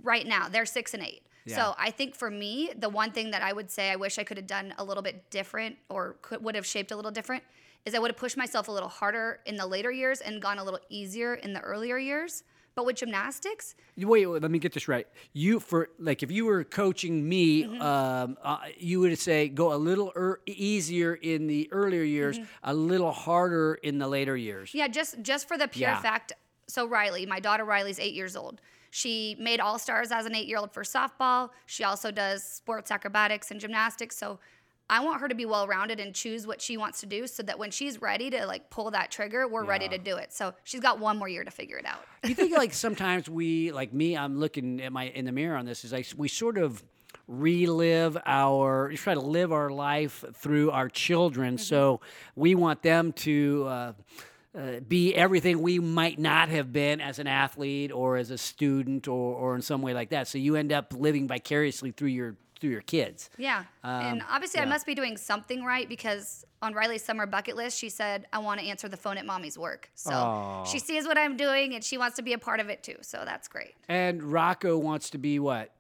right 0.02 0.26
now. 0.26 0.50
They're 0.50 0.66
six 0.66 0.94
and 0.94 1.04
eight. 1.04 1.24
Yeah. 1.46 1.56
So 1.56 1.76
I 1.78 1.92
think 1.92 2.16
for 2.16 2.30
me, 2.30 2.72
the 2.78 2.90
one 2.90 3.12
thing 3.12 3.32
that 3.32 3.42
I 3.42 3.52
would 3.52 3.70
say 3.70 3.92
I 3.92 3.96
wish 3.96 4.18
I 4.18 4.24
could 4.24 4.38
have 4.38 4.48
done 4.48 4.74
a 4.78 4.84
little 4.84 5.04
bit 5.04 5.30
different 5.30 5.78
or 5.90 6.16
could, 6.22 6.44
would 6.44 6.56
have 6.56 6.66
shaped 6.66 6.92
a 6.92 6.96
little 6.96 7.12
different 7.12 7.44
is 7.86 7.94
I 7.94 8.00
would 8.00 8.12
have 8.12 8.18
pushed 8.18 8.38
myself 8.38 8.70
a 8.70 8.72
little 8.72 8.88
harder 8.88 9.40
in 9.46 9.58
the 9.58 9.68
later 9.68 9.92
years 9.92 10.22
and 10.22 10.42
gone 10.42 10.58
a 10.58 10.64
little 10.64 10.80
easier 10.90 11.34
in 11.36 11.54
the 11.54 11.60
earlier 11.60 11.98
years. 11.98 12.44
But 12.76 12.86
with 12.86 12.96
gymnastics, 12.96 13.76
Wait, 13.96 14.26
wait, 14.26 14.42
let 14.42 14.50
me 14.50 14.58
get 14.58 14.74
this 14.74 14.88
right. 14.88 15.08
You 15.34 15.60
for 15.60 15.90
like 16.00 16.24
if 16.24 16.32
you 16.32 16.46
were 16.46 16.64
coaching 16.64 17.28
me, 17.28 17.64
Mm-hmm. 17.66 17.82
um, 17.82 18.38
uh, 18.42 18.58
you 18.78 19.00
would 19.02 19.18
say 19.20 19.48
go 19.48 19.74
a 19.74 19.78
little 19.78 20.12
er- 20.16 20.42
easier 20.48 21.14
in 21.14 21.46
the 21.48 21.70
earlier 21.72 22.02
years, 22.04 22.38
Mm-hmm. 22.40 22.48
a 22.64 22.74
little 22.74 23.12
harder 23.12 23.76
in 23.76 24.00
the 24.00 24.08
later 24.08 24.36
years. 24.36 24.74
Yeah, 24.74 24.88
just 24.88 25.22
just 25.22 25.48
for 25.48 25.58
the 25.58 25.68
pure 25.68 25.90
Yeah. 25.90 26.02
fact. 26.02 26.34
So 26.68 26.88
Riley, 26.88 27.26
my 27.28 27.40
daughter 27.40 27.64
Riley's 27.66 28.00
eight 28.00 28.14
years 28.16 28.36
old. 28.36 28.60
She 28.90 29.36
made 29.40 29.60
all 29.60 29.78
stars 29.80 30.12
as 30.12 30.26
an 30.26 30.34
eight 30.36 30.48
year 30.48 30.58
old 30.58 30.72
for 30.72 30.84
softball. 30.84 31.50
She 31.68 31.84
also 31.84 32.10
does 32.12 32.44
sports 32.44 32.90
acrobatics 32.92 33.52
and 33.52 33.60
gymnastics. 33.60 34.18
So 34.18 34.40
I 34.94 35.00
want 35.00 35.22
her 35.22 35.28
to 35.28 35.34
be 35.34 35.48
well 35.48 35.66
rounded 35.66 36.00
and 36.00 36.14
choose 36.14 36.46
what 36.46 36.62
she 36.62 36.78
wants 36.78 37.00
to 37.00 37.08
do, 37.08 37.26
so 37.26 37.42
that 37.42 37.58
when 37.58 37.72
she's 37.72 38.00
ready 38.00 38.30
to 38.30 38.46
like 38.46 38.70
pull 38.70 38.92
that 38.92 39.10
trigger, 39.10 39.48
we're 39.48 39.66
ready 39.66 39.90
to 39.90 39.98
do 39.98 40.18
it. 40.18 40.32
So 40.32 40.54
she's 40.64 40.82
got 40.82 41.00
one 41.00 41.18
more 41.18 41.28
year 41.28 41.44
to 41.44 41.50
figure 41.50 41.78
it 41.78 41.86
out. 41.88 42.06
You 42.24 42.36
think 42.36 42.56
like 42.56 42.74
sometimes 42.86 43.28
we 43.28 43.72
like 43.72 43.92
me? 43.92 44.16
I'm 44.16 44.40
looking 44.40 44.84
at 44.84 44.94
my 44.94 45.06
in 45.06 45.26
the 45.26 45.32
mirror 45.32 45.58
on 45.58 45.66
this. 45.66 45.84
Is 45.84 45.94
like 45.94 46.06
we 46.16 46.28
sort 46.28 46.60
of 46.60 46.84
relive 47.28 48.20
our 48.24 48.92
try 48.94 49.16
to 49.16 49.20
live 49.20 49.52
our 49.52 49.72
life 49.72 50.24
through 50.36 50.70
our 50.70 50.90
children. 50.90 51.58
So 51.58 52.02
we 52.36 52.54
want 52.54 52.84
them 52.84 53.14
to. 53.14 53.66
Uh, 53.68 53.94
uh, 54.56 54.80
be 54.88 55.16
everything 55.16 55.64
we 55.64 55.80
might 55.80 56.20
not 56.20 56.48
have 56.48 56.72
been 56.72 57.02
as 57.02 57.18
an 57.18 57.26
athlete 57.26 57.92
or 57.92 58.18
as 58.18 58.30
a 58.30 58.38
student 58.38 59.08
or, 59.08 59.34
or 59.34 59.56
in 59.56 59.64
some 59.64 59.82
way 59.82 59.96
like 59.96 60.12
that. 60.12 60.28
So 60.28 60.38
you 60.38 60.56
end 60.56 60.72
up 60.72 60.94
living 60.96 61.28
vicariously 61.28 61.90
through 61.90 62.10
your 62.10 62.36
through 62.64 62.72
your 62.72 62.82
kids. 62.82 63.30
Yeah. 63.38 63.66
and 63.84 64.24
obviously, 64.30 64.62
I 64.62 64.66
must 64.66 64.86
be 64.86 64.96
doing 64.96 65.18
something 65.18 65.66
right 65.66 65.90
because 65.90 66.46
on 66.62 66.74
Riley's 66.74 67.04
summer 67.04 67.26
bucket 67.26 67.58
list, 67.58 67.78
she 67.78 67.90
said, 67.90 68.26
I 68.32 68.40
want 68.40 68.62
to 68.62 68.66
answer 68.66 68.88
the 68.88 68.96
phone 68.96 69.18
at 69.18 69.26
mommy's 69.26 69.58
work. 69.58 69.90
So 69.96 70.12
Aw. 70.14 70.64
she 70.64 70.80
sees 70.80 71.06
what 71.06 71.18
I'm 71.18 71.36
doing 71.36 71.74
and 71.76 71.84
she 71.84 71.98
wants 71.98 72.16
to 72.16 72.22
be 72.22 72.32
a 72.32 72.38
part 72.38 72.62
of 72.62 72.70
it 72.70 72.82
too. 72.82 72.96
So 73.02 73.24
that's 73.26 73.50
great. 73.50 73.74
And 73.90 74.24
Rocco 74.24 74.78
wants 74.78 75.10
to 75.10 75.18
be 75.18 75.40
what? 75.40 75.72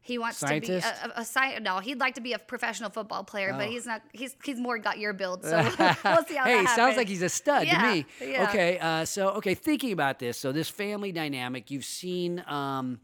He 0.00 0.16
wants 0.16 0.38
Scientist? 0.38 0.86
Oh. 0.88 1.02
to 1.02 1.08
be 1.08 1.12
a, 1.12 1.14
a, 1.18 1.20
a 1.20 1.24
sci- 1.26 1.58
No, 1.58 1.80
he'd 1.80 2.00
like 2.00 2.14
to 2.14 2.22
be 2.22 2.32
a 2.32 2.38
professional 2.38 2.88
football 2.88 3.22
player, 3.22 3.52
but 3.52 3.68
he's 3.68 3.84
not. 3.84 4.00
He's 4.12 4.34
he's 4.42 4.58
more 4.58 4.78
got 4.78 4.98
your 4.98 5.12
build. 5.12 5.44
So 5.44 5.56
we'll 6.04 6.24
see 6.24 6.36
how 6.36 6.44
hey, 6.46 6.64
sounds 6.74 6.96
like 6.96 7.06
he's 7.06 7.20
a 7.20 7.28
stud 7.28 7.66
Yeah, 7.66 7.82
to 7.82 7.86
me. 7.94 8.06
yeah. 8.22 8.48
Okay, 8.48 8.78
uh, 8.78 9.04
so 9.04 9.28
okay, 9.32 9.54
thinking 9.54 9.92
about 9.92 10.18
this, 10.18 10.38
so 10.38 10.52
this 10.52 10.70
family 10.70 11.12
dynamic, 11.12 11.70
you've 11.70 11.84
seen 11.84 12.42
um, 12.48 12.98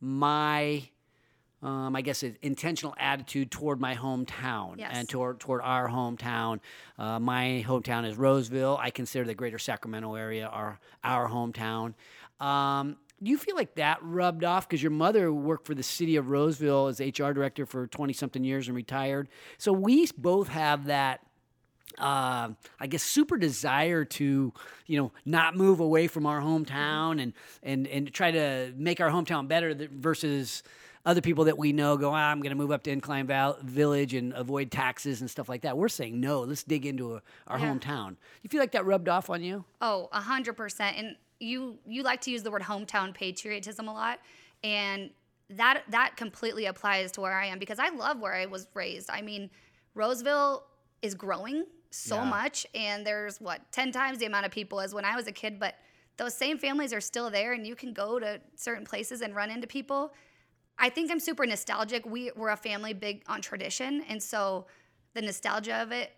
my, 0.00 0.82
um, 1.62 1.94
I 1.94 2.02
guess, 2.02 2.22
it- 2.22 2.38
intentional 2.42 2.94
attitude 2.98 3.50
toward 3.50 3.80
my 3.80 3.94
hometown 3.94 4.78
Yes. 4.78 4.90
and 4.94 5.08
toward 5.08 5.40
toward 5.40 5.60
our 5.62 5.88
hometown. 5.88 6.60
Uh, 6.98 7.18
my 7.20 7.64
hometown 7.66 8.04
is 8.06 8.16
Roseville. 8.16 8.76
I 8.80 8.90
consider 8.90 9.24
the 9.24 9.34
Greater 9.34 9.58
Sacramento 9.58 10.14
area 10.14 10.46
our 10.48 10.78
our 11.04 11.28
hometown. 11.28 11.94
Um, 12.40 12.96
do 13.22 13.30
you 13.30 13.38
feel 13.38 13.54
like 13.54 13.76
that 13.76 13.98
rubbed 14.02 14.42
off 14.42 14.68
because 14.68 14.82
your 14.82 14.90
mother 14.90 15.32
worked 15.32 15.64
for 15.66 15.76
the 15.76 15.82
city 15.84 16.16
of 16.16 16.28
Roseville 16.28 16.88
as 16.88 16.98
HR 16.98 17.30
director 17.30 17.64
for 17.66 17.86
20 17.86 18.12
something 18.12 18.42
years 18.42 18.66
and 18.66 18.74
retired? 18.74 19.28
So 19.58 19.72
we 19.72 20.08
both 20.18 20.48
have 20.48 20.86
that 20.86 21.20
uh, 21.98 22.48
I 22.80 22.86
guess 22.88 23.02
super 23.02 23.36
desire 23.36 24.04
to 24.04 24.52
you 24.86 24.96
know 24.98 25.12
not 25.24 25.54
move 25.56 25.78
away 25.78 26.08
from 26.08 26.26
our 26.26 26.40
hometown 26.40 27.22
and 27.22 27.32
and 27.62 27.86
and 27.86 28.12
try 28.12 28.30
to 28.32 28.72
make 28.76 28.98
our 29.00 29.10
hometown 29.10 29.46
better 29.46 29.74
versus 29.92 30.62
other 31.04 31.20
people 31.20 31.44
that 31.44 31.58
we 31.58 31.72
know 31.72 31.96
go, 31.96 32.10
ah, 32.10 32.30
I'm 32.30 32.40
going 32.40 32.50
to 32.50 32.56
move 32.56 32.70
up 32.70 32.82
to 32.84 32.90
Incline 32.90 33.26
Val- 33.26 33.58
Village 33.62 34.14
and 34.14 34.32
avoid 34.34 34.70
taxes 34.70 35.20
and 35.20 35.28
stuff 35.28 35.48
like 35.48 35.62
that. 35.62 35.76
We're 35.76 35.88
saying 35.88 36.20
no. 36.20 36.42
Let's 36.42 36.62
dig 36.62 36.86
into 36.86 37.16
a, 37.16 37.22
our 37.48 37.58
Yeah. 37.58 37.74
hometown. 37.74 38.16
You 38.42 38.48
feel 38.50 38.60
like 38.60 38.72
that 38.72 38.86
rubbed 38.86 39.08
off 39.08 39.28
on 39.28 39.42
you? 39.42 39.64
Oh, 39.80 40.08
a 40.12 40.20
hundred 40.20 40.54
percent. 40.56 40.96
And 40.96 41.16
you 41.40 41.78
you 41.86 42.02
like 42.04 42.20
to 42.22 42.30
use 42.30 42.44
the 42.44 42.50
word 42.52 42.62
hometown 42.62 43.12
patriotism 43.12 43.88
a 43.88 43.92
lot, 43.92 44.20
and 44.62 45.10
that 45.50 45.82
that 45.90 46.16
completely 46.16 46.66
applies 46.66 47.10
to 47.12 47.20
where 47.20 47.32
I 47.32 47.46
am 47.46 47.58
because 47.58 47.80
I 47.80 47.88
love 47.88 48.20
where 48.20 48.34
I 48.34 48.46
was 48.46 48.68
raised. 48.74 49.10
I 49.10 49.22
mean, 49.22 49.50
Roseville 49.94 50.64
is 51.02 51.14
growing 51.16 51.64
so 51.90 52.16
Yeah. 52.16 52.24
much, 52.30 52.64
and 52.74 53.04
there's 53.06 53.40
what 53.40 53.60
ten 53.72 53.90
times 53.90 54.18
the 54.18 54.26
amount 54.26 54.46
of 54.46 54.52
people 54.52 54.80
as 54.80 54.94
when 54.94 55.04
I 55.04 55.16
was 55.16 55.26
a 55.26 55.32
kid, 55.32 55.58
but 55.58 55.74
those 56.16 56.34
same 56.34 56.58
families 56.58 56.92
are 56.92 57.00
still 57.00 57.28
there, 57.30 57.52
and 57.54 57.66
you 57.66 57.74
can 57.74 57.92
go 57.92 58.18
to 58.20 58.40
certain 58.54 58.84
places 58.84 59.20
and 59.20 59.34
run 59.34 59.50
into 59.50 59.66
people. 59.66 60.12
I 60.82 60.90
think 60.90 61.10
I'm 61.12 61.20
super 61.20 61.46
nostalgic. 61.46 62.04
We 62.04 62.32
we're 62.36 62.50
a 62.50 62.56
family 62.56 62.92
big 62.92 63.22
on 63.28 63.40
tradition, 63.40 64.02
and 64.08 64.20
so 64.22 64.66
the 65.14 65.22
nostalgia 65.22 65.76
of 65.80 65.92
it 65.92 66.12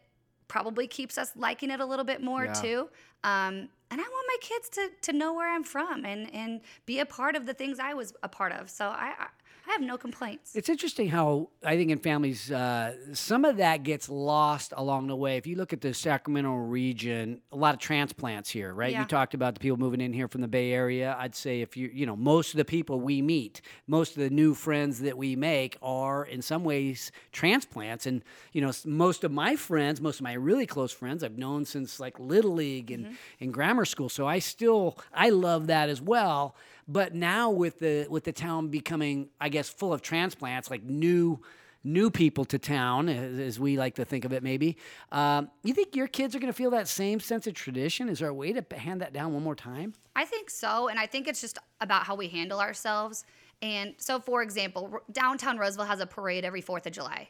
probably 0.48 0.86
keeps 0.86 1.18
us 1.18 1.32
liking 1.36 1.70
it 1.70 1.80
a 1.80 1.84
little 1.84 2.04
bit 2.04 2.22
more 2.22 2.44
Yeah. 2.46 2.52
too. 2.52 2.88
Um, 3.22 3.68
and 3.90 4.00
I 4.00 4.04
want 4.04 4.26
my 4.28 4.36
kids 4.40 4.68
to 4.70 4.88
to 5.02 5.12
know 5.12 5.34
where 5.34 5.54
I'm 5.54 5.64
from 5.64 6.04
and 6.06 6.32
and 6.34 6.62
be 6.86 6.98
a 6.98 7.06
part 7.06 7.36
of 7.36 7.44
the 7.46 7.54
things 7.54 7.78
I 7.78 7.92
was 7.94 8.14
a 8.22 8.28
part 8.28 8.52
of. 8.52 8.70
So 8.70 8.86
I 8.88 9.14
I, 9.18 9.26
I 9.66 9.72
have 9.72 9.80
no 9.80 9.96
complaints. 9.96 10.54
It's 10.54 10.68
interesting 10.68 11.08
how 11.08 11.48
I 11.64 11.76
think 11.76 11.90
in 11.90 11.98
families, 11.98 12.52
uh, 12.52 12.94
some 13.14 13.44
of 13.44 13.56
that 13.56 13.82
gets 13.82 14.08
lost 14.08 14.74
along 14.76 15.06
the 15.06 15.16
way. 15.16 15.36
If 15.36 15.46
you 15.46 15.56
look 15.56 15.72
at 15.72 15.80
the 15.80 15.94
Sacramento 15.94 16.52
region, 16.54 17.40
a 17.50 17.56
lot 17.56 17.74
of 17.74 17.80
transplants 17.80 18.50
here, 18.50 18.74
right? 18.74 18.92
You 19.00 19.04
talked 19.06 19.32
about 19.32 19.54
the 19.54 19.60
people 19.60 19.78
moving 19.78 20.00
in 20.02 20.12
here 20.12 20.28
from 20.28 20.42
the 20.42 20.48
Bay 20.48 20.72
Area. 20.72 21.16
I'd 21.18 21.34
say 21.34 21.62
if 21.62 21.76
you, 21.76 21.90
you 21.92 22.04
know, 22.04 22.14
most 22.14 22.52
of 22.52 22.58
the 22.58 22.64
people 22.64 23.00
we 23.00 23.22
meet, 23.22 23.62
most 23.86 24.16
of 24.16 24.22
the 24.22 24.30
new 24.30 24.54
friends 24.54 25.00
that 25.00 25.16
we 25.16 25.34
make 25.34 25.78
are 25.80 26.24
in 26.26 26.42
some 26.42 26.62
ways 26.62 27.10
transplants. 27.32 28.06
And, 28.06 28.22
you 28.52 28.60
know, 28.60 28.70
most 28.84 29.24
of 29.24 29.32
my 29.32 29.56
friends, 29.56 30.00
most 30.00 30.20
of 30.20 30.24
my 30.24 30.34
really 30.34 30.66
close 30.66 30.92
friends, 30.92 31.24
I've 31.24 31.38
known 31.38 31.64
since 31.64 31.98
like 31.98 32.20
Little 32.20 32.52
League 32.52 32.90
and 32.90 33.16
and 33.40 33.52
grammar 33.52 33.86
school. 33.86 34.08
So 34.08 34.26
I 34.26 34.40
still, 34.40 34.98
I 35.12 35.30
love 35.30 35.68
that 35.68 35.88
as 35.88 36.02
well. 36.02 36.54
But 36.86 37.14
now 37.14 37.50
with 37.50 37.78
the 37.78 38.06
with 38.10 38.24
the 38.24 38.32
town 38.32 38.68
becoming, 38.68 39.30
I 39.40 39.48
guess, 39.48 39.68
full 39.68 39.92
of 39.92 40.02
transplants, 40.02 40.70
like 40.70 40.82
new 40.84 41.40
new 41.84 42.10
people 42.10 42.46
to 42.46 42.58
town, 42.58 43.08
as, 43.10 43.38
as 43.38 43.60
we 43.60 43.76
like 43.76 43.94
to 43.94 44.04
think 44.04 44.24
of 44.24 44.32
it, 44.32 44.42
maybe. 44.42 44.76
Um, 45.12 45.50
you 45.62 45.74
think 45.74 45.94
your 45.94 46.08
kids 46.08 46.34
are 46.34 46.38
going 46.38 46.52
to 46.52 46.56
feel 46.56 46.70
that 46.70 46.88
same 46.88 47.20
sense 47.20 47.46
of 47.46 47.52
tradition? 47.52 48.08
Is 48.08 48.20
there 48.20 48.28
a 48.28 48.34
way 48.34 48.52
to 48.54 48.64
hand 48.76 49.02
that 49.02 49.12
down 49.12 49.34
one 49.34 49.42
more 49.42 49.54
time? 49.54 49.92
I 50.16 50.24
think 50.24 50.48
so, 50.48 50.88
and 50.88 50.98
I 50.98 51.06
think 51.06 51.28
it's 51.28 51.40
just 51.40 51.58
about 51.80 52.04
how 52.04 52.14
we 52.14 52.28
handle 52.28 52.60
ourselves. 52.60 53.24
And 53.62 53.94
so, 53.98 54.18
for 54.18 54.42
example, 54.42 55.00
downtown 55.12 55.58
Roseville 55.58 55.84
has 55.84 56.00
a 56.00 56.06
parade 56.06 56.44
every 56.44 56.60
Fourth 56.60 56.86
of 56.86 56.92
July. 56.92 57.28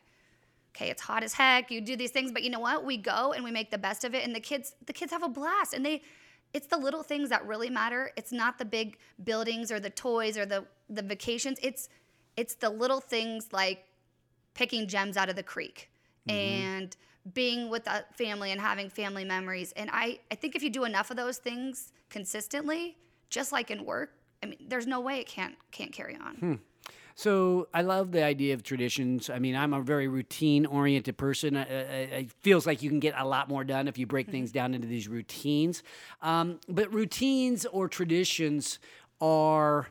Okay, 0.75 0.91
it's 0.91 1.03
hot 1.03 1.23
as 1.23 1.33
heck. 1.33 1.71
You 1.71 1.81
do 1.81 1.97
these 1.97 2.11
things, 2.11 2.33
but 2.33 2.43
you 2.43 2.51
know 2.51 2.61
what? 2.61 2.85
We 2.85 2.97
go 2.97 3.33
and 3.33 3.45
we 3.45 3.51
make 3.51 3.71
the 3.71 3.79
best 3.79 4.05
of 4.05 4.15
it, 4.15 4.25
and 4.25 4.35
the 4.35 4.41
kids, 4.41 4.75
the 4.87 4.93
kids 4.93 5.13
have 5.13 5.23
a 5.23 5.29
blast, 5.29 5.75
and 5.75 5.85
they. 5.85 6.03
It's 6.55 6.67
the 6.67 6.79
little 6.79 7.03
things 7.03 7.29
that 7.29 7.47
really 7.47 7.69
matter. 7.69 8.13
It's 8.17 8.33
not 8.33 8.59
the 8.59 8.65
big 8.65 8.97
buildings 9.23 9.71
or 9.71 9.81
the 9.81 9.91
toys 9.91 10.39
or 10.39 10.47
the 10.47 10.65
the 10.89 11.03
vacations. 11.03 11.59
It's 11.63 11.89
it's 12.37 12.55
the 12.55 12.71
little 12.71 13.01
things 13.01 13.49
like 13.53 13.85
picking 14.55 14.89
gems 14.89 15.17
out 15.17 15.29
of 15.29 15.37
the 15.37 15.43
creek 15.43 15.91
mm-hmm. 16.29 16.39
and 16.39 16.97
being 17.33 17.71
with 17.71 17.87
a 17.87 18.05
family 18.13 18.53
and 18.53 18.61
having 18.61 18.89
family 18.89 19.25
memories. 19.25 19.73
And 19.77 19.91
I, 19.93 20.21
I 20.31 20.35
think 20.35 20.55
if 20.55 20.63
you 20.63 20.71
do 20.71 20.85
enough 20.85 21.11
of 21.11 21.17
those 21.17 21.39
things 21.39 21.93
consistently, 22.11 22.97
just 23.31 23.51
like 23.51 23.71
in 23.71 23.85
work, 23.85 24.13
I 24.43 24.47
mean, 24.47 24.59
there's 24.69 24.87
no 24.87 25.01
way 25.01 25.21
it 25.21 25.27
can't 25.27 25.55
can't 25.71 25.93
carry 25.93 26.17
on. 26.17 26.35
Hmm. 26.37 26.55
So 27.15 27.69
I 27.73 27.83
love 27.83 28.11
the 28.11 28.25
idea 28.25 28.55
of 28.55 28.63
traditions. 28.63 29.31
I 29.31 29.39
mean, 29.39 29.55
I'm 29.55 29.73
a 29.73 29.81
very 29.81 30.09
routine 30.09 30.67
oriented 30.67 31.17
person. 31.17 31.57
It 31.57 32.33
feels 32.43 32.67
like 32.67 32.83
you 32.83 32.91
can 32.91 33.01
get 33.01 33.15
a 33.17 33.25
lot 33.25 33.49
more 33.49 33.63
done 33.63 33.87
if 33.87 33.99
you 33.99 34.07
break 34.07 34.29
things 34.29 34.51
down 34.51 34.75
into 34.75 34.89
these 34.89 35.07
routines. 35.07 35.83
Um, 36.23 36.59
but 36.69 36.93
routines 36.93 37.67
or 37.67 37.89
traditions 37.89 38.79
are. 39.21 39.89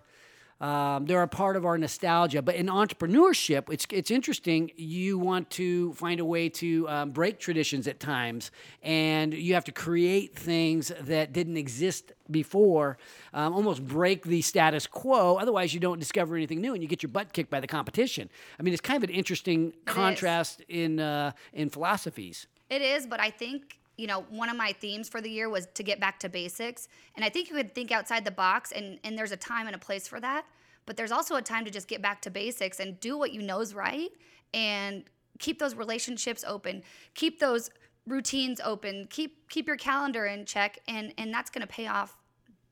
Um, 0.64 1.08
they're 1.08 1.22
a 1.22 1.28
part 1.28 1.58
of 1.58 1.66
our 1.66 1.78
nostalgia, 1.78 2.42
but 2.42 2.56
in 2.56 2.68
entrepreneurship, 2.68 3.64
it's 3.70 3.86
it's 3.90 4.10
interesting. 4.10 4.72
You 4.78 5.18
want 5.18 5.50
to 5.52 5.92
find 5.96 6.22
a 6.22 6.26
way 6.26 6.48
to 6.48 6.88
um, 6.88 7.12
break 7.12 7.38
traditions 7.38 7.86
at 7.86 8.00
times, 8.00 8.50
and 8.82 9.34
you 9.34 9.56
have 9.56 9.66
to 9.66 9.74
create 9.74 10.40
things 10.40 10.90
that 11.02 11.34
didn't 11.34 11.58
exist 11.58 12.14
before, 12.32 12.98
um, 13.34 13.54
almost 13.54 13.86
break 13.86 14.24
the 14.24 14.42
status 14.42 14.88
quo. 14.88 15.36
Otherwise, 15.36 15.74
you 15.74 15.82
don't 15.82 16.00
discover 16.00 16.38
anything 16.38 16.62
new, 16.62 16.74
and 16.74 16.82
you 16.82 16.88
get 16.88 17.04
your 17.04 17.12
butt 17.12 17.34
kicked 17.34 17.50
by 17.50 17.60
the 17.60 17.68
competition. 17.68 18.30
I 18.58 18.64
mean, 18.64 18.74
it's 18.74 18.80
kind 18.80 19.04
of 19.04 19.10
an 19.10 19.14
interesting 19.14 19.74
contrast 19.84 20.62
in 20.70 21.02
uh, 21.02 21.34
in 21.52 21.70
philosophies. 21.72 22.48
It 22.70 22.82
is, 22.82 23.06
but 23.06 23.20
I 23.20 23.32
think, 23.32 23.80
you 23.98 24.08
know, 24.08 24.26
one 24.30 24.50
of 24.50 24.58
my 24.58 24.72
themes 24.72 25.08
for 25.08 25.22
the 25.22 25.30
year 25.30 25.50
was 25.50 25.68
to 25.76 25.84
get 25.84 26.00
back 26.00 26.20
to 26.22 26.30
basics. 26.30 26.88
And 27.16 27.24
I 27.24 27.30
think 27.30 27.50
you 27.50 27.56
could 27.56 27.76
think 27.76 27.92
outside 27.92 28.26
the 28.26 28.32
box 28.32 28.72
and, 28.72 29.00
and 29.04 29.18
there's 29.18 29.32
a 29.32 29.38
time 29.38 29.68
and 29.68 29.76
a 29.76 29.80
place 29.80 30.08
for 30.08 30.20
that. 30.20 30.46
But 30.86 30.98
there's 30.98 31.12
also 31.12 31.36
a 31.36 31.42
time 31.42 31.64
to 31.66 31.72
just 31.72 31.88
get 31.88 32.02
back 32.02 32.22
to 32.24 32.32
basics 32.32 32.80
and 32.80 33.00
do 33.00 33.18
what 33.18 33.32
you 33.32 33.42
know 33.42 33.62
is 33.62 33.74
right 33.74 34.10
and 34.54 35.04
keep 35.40 35.60
those 35.60 35.76
relationships 35.76 36.44
open. 36.46 36.84
Keep 37.14 37.40
those 37.40 37.70
routines 38.08 38.60
open. 38.64 39.08
Keep 39.10 39.50
keep 39.50 39.68
your 39.68 39.78
calendar 39.78 40.26
in 40.26 40.46
check 40.46 40.80
and 40.88 41.14
and 41.18 41.34
that's 41.34 41.50
gonna 41.50 41.68
pay 41.68 41.88
off 41.88 42.18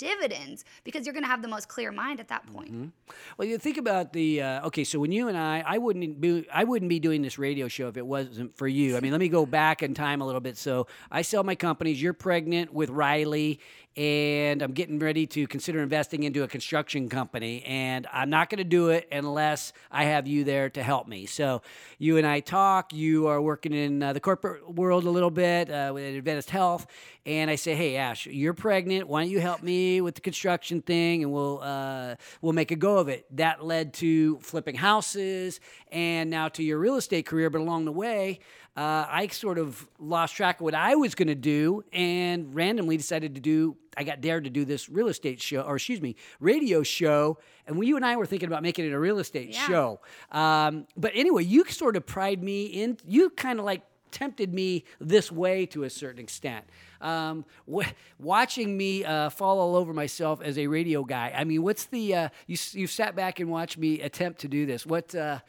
dividends 0.02 0.66
because 0.84 1.06
you're 1.06 1.14
gonna 1.14 1.28
have 1.28 1.42
the 1.42 1.48
most 1.48 1.68
clear 1.68 1.92
mind 1.92 2.20
at 2.20 2.28
that 2.30 2.46
point. 2.52 2.92
Well, 3.38 3.48
you 3.48 3.58
think 3.58 3.78
about 3.78 4.14
the 4.14 4.42
uh, 4.42 4.68
okay. 4.68 4.84
So 4.84 5.00
when 5.00 5.12
you 5.12 5.28
and 5.28 5.38
I, 5.38 5.64
I 5.66 5.78
wouldn't 5.78 6.20
be, 6.20 6.48
I 6.52 6.64
wouldn't 6.64 6.90
be 6.90 7.00
doing 7.00 7.22
this 7.22 7.38
radio 7.38 7.68
show 7.68 7.88
if 7.88 7.98
it 7.98 8.06
wasn't 8.06 8.58
for 8.58 8.68
you. 8.68 8.98
I 8.98 9.00
mean, 9.00 9.12
let 9.12 9.22
me 9.22 9.30
go 9.30 9.46
back 9.46 9.84
in 9.84 9.94
time 9.94 10.22
a 10.22 10.26
little 10.26 10.42
bit. 10.42 10.58
So 10.58 10.88
I 11.12 11.22
sell 11.22 11.44
my 11.44 11.56
companies. 11.56 12.02
You're 12.02 12.14
pregnant 12.14 12.74
with 12.74 12.90
Riley, 12.90 13.60
and 13.98 14.62
I'm 14.62 14.72
getting 14.72 15.00
ready 15.00 15.28
to 15.28 15.48
consider 15.48 15.82
investing 15.82 16.24
into 16.24 16.44
a 16.44 16.48
construction 16.48 17.10
company. 17.10 17.64
And 17.66 18.08
I'm 18.12 18.30
not 18.30 18.50
going 18.50 18.60
to 18.60 18.64
do 18.64 18.90
it 18.90 19.08
unless 19.12 19.74
I 19.92 20.06
have 20.06 20.28
you 20.28 20.44
there 20.44 20.70
to 20.70 20.84
help 20.84 21.08
me. 21.08 21.26
So 21.26 21.62
you 21.98 22.18
and 22.18 22.26
I 22.26 22.40
talk. 22.40 22.94
You 22.94 23.28
are 23.28 23.42
working 23.42 23.74
in 23.74 24.02
uh, 24.02 24.14
the 24.14 24.20
corporate 24.20 24.74
world 24.74 25.04
a 25.04 25.10
little 25.10 25.30
bit 25.30 25.70
uh, 25.70 25.92
with 25.94 26.16
Adventist 26.16 26.50
Health, 26.50 26.88
and 27.26 27.52
I 27.52 27.56
say, 27.56 27.76
hey 27.76 27.98
Ash, 27.98 28.26
you're 28.26 28.54
pregnant. 28.54 29.08
Why 29.08 29.24
don't 29.24 29.30
you 29.30 29.40
help 29.40 29.62
me 29.62 30.02
with 30.02 30.16
the 30.16 30.22
construction 30.22 30.82
thing, 30.82 31.24
and 31.24 31.32
we'll 31.32 31.60
uh, 31.62 32.16
we'll 32.42 32.54
make 32.54 32.72
a 32.72 32.76
go 32.76 32.98
of 32.98 33.10
it. 33.10 33.26
That 33.36 33.64
led 33.64 33.94
to 33.96 34.40
flipping 34.40 34.76
houses, 34.76 35.60
and 35.92 36.30
now 36.30 36.48
to 36.50 36.64
your 36.64 36.80
real 36.80 36.96
estate 36.96 37.26
career. 37.26 37.50
But 37.50 37.62
along 37.62 37.86
the 37.86 37.92
way, 37.92 38.40
uh, 38.78 39.06
I 39.10 39.28
sort 39.28 39.58
of 39.58 39.88
lost 40.00 40.36
track 40.36 40.60
of 40.60 40.64
what 40.64 40.74
I 40.76 40.96
was 40.96 41.14
going 41.16 41.28
to 41.28 41.36
do, 41.36 41.84
and 41.92 42.56
randomly 42.56 42.98
decided 42.98 43.36
to 43.36 43.42
do. 43.42 43.76
I 43.98 44.04
got 44.06 44.22
dared 44.22 44.46
to 44.46 44.50
do 44.50 44.64
this 44.64 44.88
real 44.90 45.10
estate 45.10 45.42
show, 45.42 45.62
or 45.64 45.76
excuse 45.76 46.02
me, 46.02 46.16
radio 46.40 46.82
show. 46.82 47.38
And 47.68 47.78
we, 47.78 47.88
you 47.88 47.98
and 47.98 48.06
I 48.06 48.16
were 48.16 48.26
thinking 48.26 48.48
about 48.48 48.64
making 48.64 48.86
it 48.86 48.94
a 48.94 49.00
real 49.00 49.20
estate 49.20 49.50
Yeah. 49.54 49.68
show. 49.68 50.00
Um, 50.32 50.88
but 50.96 51.12
anyway, 51.14 51.44
you 51.44 51.66
sort 51.66 51.98
of 51.98 52.06
pried 52.06 52.42
me 52.42 52.66
in. 52.68 52.98
You 53.06 53.30
kind 53.32 53.60
of 53.60 53.66
like 53.66 53.82
tempted 54.12 54.54
me 54.54 54.84
this 55.00 55.32
way 55.32 55.66
to 55.66 55.84
a 55.84 55.90
certain 55.90 56.22
extent. 56.22 56.66
Um, 57.02 57.46
w- 57.68 57.88
watching 58.20 58.78
me 58.78 59.04
uh, 59.04 59.30
fall 59.30 59.60
all 59.60 59.76
over 59.76 59.94
myself 59.94 60.42
as 60.42 60.58
a 60.58 60.68
radio 60.68 61.04
guy. 61.04 61.34
I 61.36 61.44
mean, 61.44 61.64
what's 61.64 61.86
the 61.86 62.16
uh, 62.16 62.30
you 62.48 62.58
you 62.72 62.88
sat 62.88 63.16
back 63.16 63.40
and 63.42 63.50
watched 63.50 63.78
me 63.78 64.00
attempt 64.02 64.40
to 64.42 64.48
do 64.48 64.66
this? 64.66 64.86
What 64.86 65.14
uh, 65.16 65.40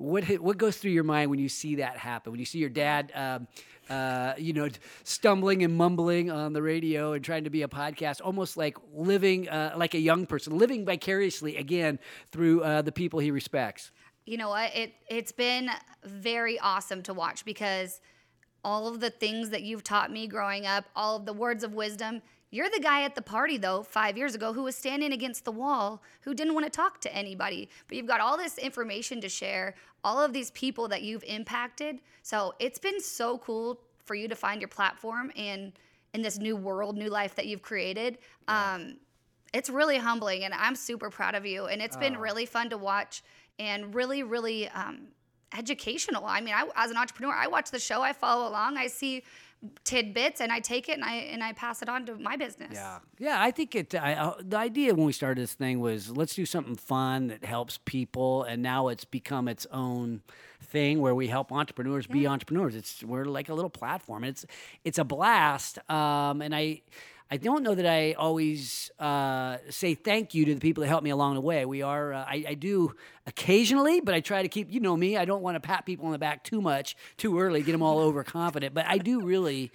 what 0.00 0.24
what 0.40 0.56
goes 0.56 0.78
through 0.78 0.92
your 0.92 1.04
mind 1.04 1.30
when 1.30 1.38
you 1.38 1.48
see 1.48 1.76
that 1.76 1.96
happen? 1.96 2.32
When 2.32 2.40
you 2.40 2.46
see 2.46 2.58
your 2.58 2.70
dad, 2.70 3.12
um, 3.14 3.46
uh, 3.90 4.32
you 4.38 4.52
know, 4.52 4.68
stumbling 5.04 5.62
and 5.62 5.74
mumbling 5.76 6.30
on 6.30 6.52
the 6.52 6.62
radio 6.62 7.12
and 7.12 7.24
trying 7.24 7.44
to 7.44 7.50
be 7.50 7.62
a 7.62 7.68
podcast, 7.68 8.20
almost 8.24 8.56
like 8.56 8.76
living 8.94 9.48
uh, 9.48 9.74
like 9.76 9.94
a 9.94 9.98
young 10.00 10.26
person, 10.26 10.56
living 10.56 10.84
vicariously 10.86 11.56
again 11.56 11.98
through 12.32 12.62
uh, 12.62 12.82
the 12.82 12.92
people 12.92 13.20
he 13.20 13.30
respects. 13.30 13.90
you 14.26 14.36
know 14.36 14.50
what 14.50 14.74
it 14.76 14.94
it's 15.08 15.32
been 15.32 15.70
very 16.04 16.58
awesome 16.60 17.02
to 17.02 17.12
watch 17.14 17.44
because 17.44 18.00
all 18.62 18.86
of 18.86 19.00
the 19.00 19.10
things 19.10 19.50
that 19.50 19.62
you've 19.62 19.82
taught 19.82 20.10
me 20.12 20.26
growing 20.26 20.66
up 20.66 20.84
all 20.94 21.16
of 21.16 21.24
the 21.26 21.32
words 21.32 21.64
of 21.64 21.72
wisdom 21.74 22.22
you're 22.50 22.70
the 22.70 22.80
guy 22.80 23.02
at 23.02 23.14
the 23.14 23.22
party 23.22 23.56
though 23.56 23.82
5 23.82 24.16
years 24.16 24.34
ago 24.34 24.52
who 24.52 24.62
was 24.62 24.76
standing 24.76 25.12
against 25.12 25.44
the 25.44 25.52
wall 25.52 26.02
who 26.22 26.34
didn't 26.34 26.54
want 26.54 26.66
to 26.66 26.70
talk 26.70 27.00
to 27.02 27.14
anybody. 27.14 27.68
But 27.88 27.96
you've 27.96 28.06
got 28.06 28.20
all 28.20 28.36
this 28.36 28.58
information 28.58 29.20
to 29.20 29.28
share 29.28 29.74
all 30.02 30.20
of 30.20 30.32
these 30.32 30.50
people 30.52 30.88
that 30.88 31.02
you've 31.02 31.24
impacted. 31.24 32.00
So 32.22 32.54
it's 32.58 32.78
been 32.78 33.00
so 33.00 33.38
cool 33.38 33.80
for 34.04 34.14
you 34.14 34.28
to 34.28 34.34
find 34.34 34.60
your 34.60 34.68
platform 34.68 35.30
and 35.36 35.72
in 36.14 36.22
this 36.22 36.38
new 36.38 36.56
world 36.56 36.96
new 36.96 37.08
life 37.08 37.34
that 37.36 37.46
you've 37.46 37.62
created. 37.62 38.18
Um, 38.48 38.96
it's 39.52 39.68
really 39.68 39.98
humbling 39.98 40.44
and 40.44 40.54
i'm 40.54 40.76
super 40.76 41.10
proud 41.10 41.34
of 41.34 41.44
you 41.44 41.66
and 41.66 41.82
it's 41.82 41.96
been 41.96 42.16
really 42.16 42.46
fun 42.46 42.70
to 42.70 42.78
watch 42.78 43.22
and 43.58 43.94
really 43.94 44.22
really 44.22 44.68
um, 44.68 45.08
educational. 45.56 46.24
I 46.24 46.40
mean 46.40 46.54
I, 46.54 46.68
as 46.76 46.90
an 46.90 46.96
entrepreneur 46.96 47.34
i 47.34 47.46
watch 47.46 47.70
the 47.70 47.78
show 47.78 48.02
i 48.02 48.12
follow 48.12 48.48
along 48.48 48.76
i 48.76 48.86
see 48.86 49.24
tidbits 49.84 50.40
and 50.40 50.50
I 50.50 50.60
take 50.60 50.88
it 50.88 50.92
and 50.92 51.04
I 51.04 51.14
and 51.14 51.44
I 51.44 51.52
pass 51.52 51.82
it 51.82 51.88
on 51.88 52.06
to 52.06 52.16
my 52.16 52.36
business. 52.36 52.70
Yeah, 52.72 52.98
yeah. 53.18 53.42
I 53.42 53.50
think 53.50 53.74
it. 53.74 53.94
I, 53.94 54.14
uh, 54.14 54.34
the 54.40 54.56
idea 54.56 54.94
when 54.94 55.06
we 55.06 55.12
started 55.12 55.42
this 55.42 55.54
thing 55.54 55.80
was 55.80 56.10
let's 56.10 56.34
do 56.34 56.46
something 56.46 56.76
fun 56.76 57.28
that 57.28 57.44
helps 57.44 57.78
people, 57.84 58.44
and 58.44 58.62
now 58.62 58.88
it's 58.88 59.04
become 59.04 59.48
its 59.48 59.66
own 59.70 60.22
thing 60.62 61.00
where 61.00 61.14
we 61.14 61.28
help 61.28 61.52
entrepreneurs 61.52 62.06
be 62.06 62.26
entrepreneurs. 62.26 62.74
It's 62.74 63.02
we're 63.04 63.24
like 63.24 63.48
a 63.48 63.54
little 63.54 63.70
platform. 63.70 64.24
It's 64.24 64.46
it's 64.84 64.98
a 64.98 65.04
blast, 65.04 65.78
um, 65.90 66.42
and 66.42 66.54
I. 66.54 66.82
I 67.32 67.36
don't 67.36 67.62
know 67.62 67.76
that 67.76 67.86
I 67.86 68.14
always 68.14 68.90
uh, 68.98 69.58
say 69.68 69.94
thank 69.94 70.34
you 70.34 70.44
to 70.46 70.54
the 70.54 70.60
people 70.60 70.80
that 70.80 70.88
helped 70.88 71.04
me 71.04 71.10
along 71.10 71.36
the 71.36 71.40
way. 71.40 71.64
We 71.64 71.80
are, 71.80 72.12
uh, 72.12 72.24
I, 72.24 72.44
I 72.48 72.54
do 72.54 72.92
occasionally, 73.24 74.00
but 74.00 74.14
I 74.14 74.20
try 74.20 74.42
to 74.42 74.48
keep, 74.48 74.68
you 74.72 74.80
know 74.80 74.96
me, 74.96 75.16
I 75.16 75.24
don't 75.24 75.40
want 75.40 75.54
to 75.54 75.60
pat 75.60 75.86
people 75.86 76.06
on 76.06 76.12
the 76.12 76.18
back 76.18 76.42
too 76.42 76.60
much, 76.60 76.96
too 77.16 77.38
early, 77.38 77.62
get 77.62 77.70
them 77.70 77.82
all 77.82 78.00
overconfident. 78.00 78.74
But 78.74 78.86
I 78.86 78.98
do 78.98 79.20
really, 79.20 79.70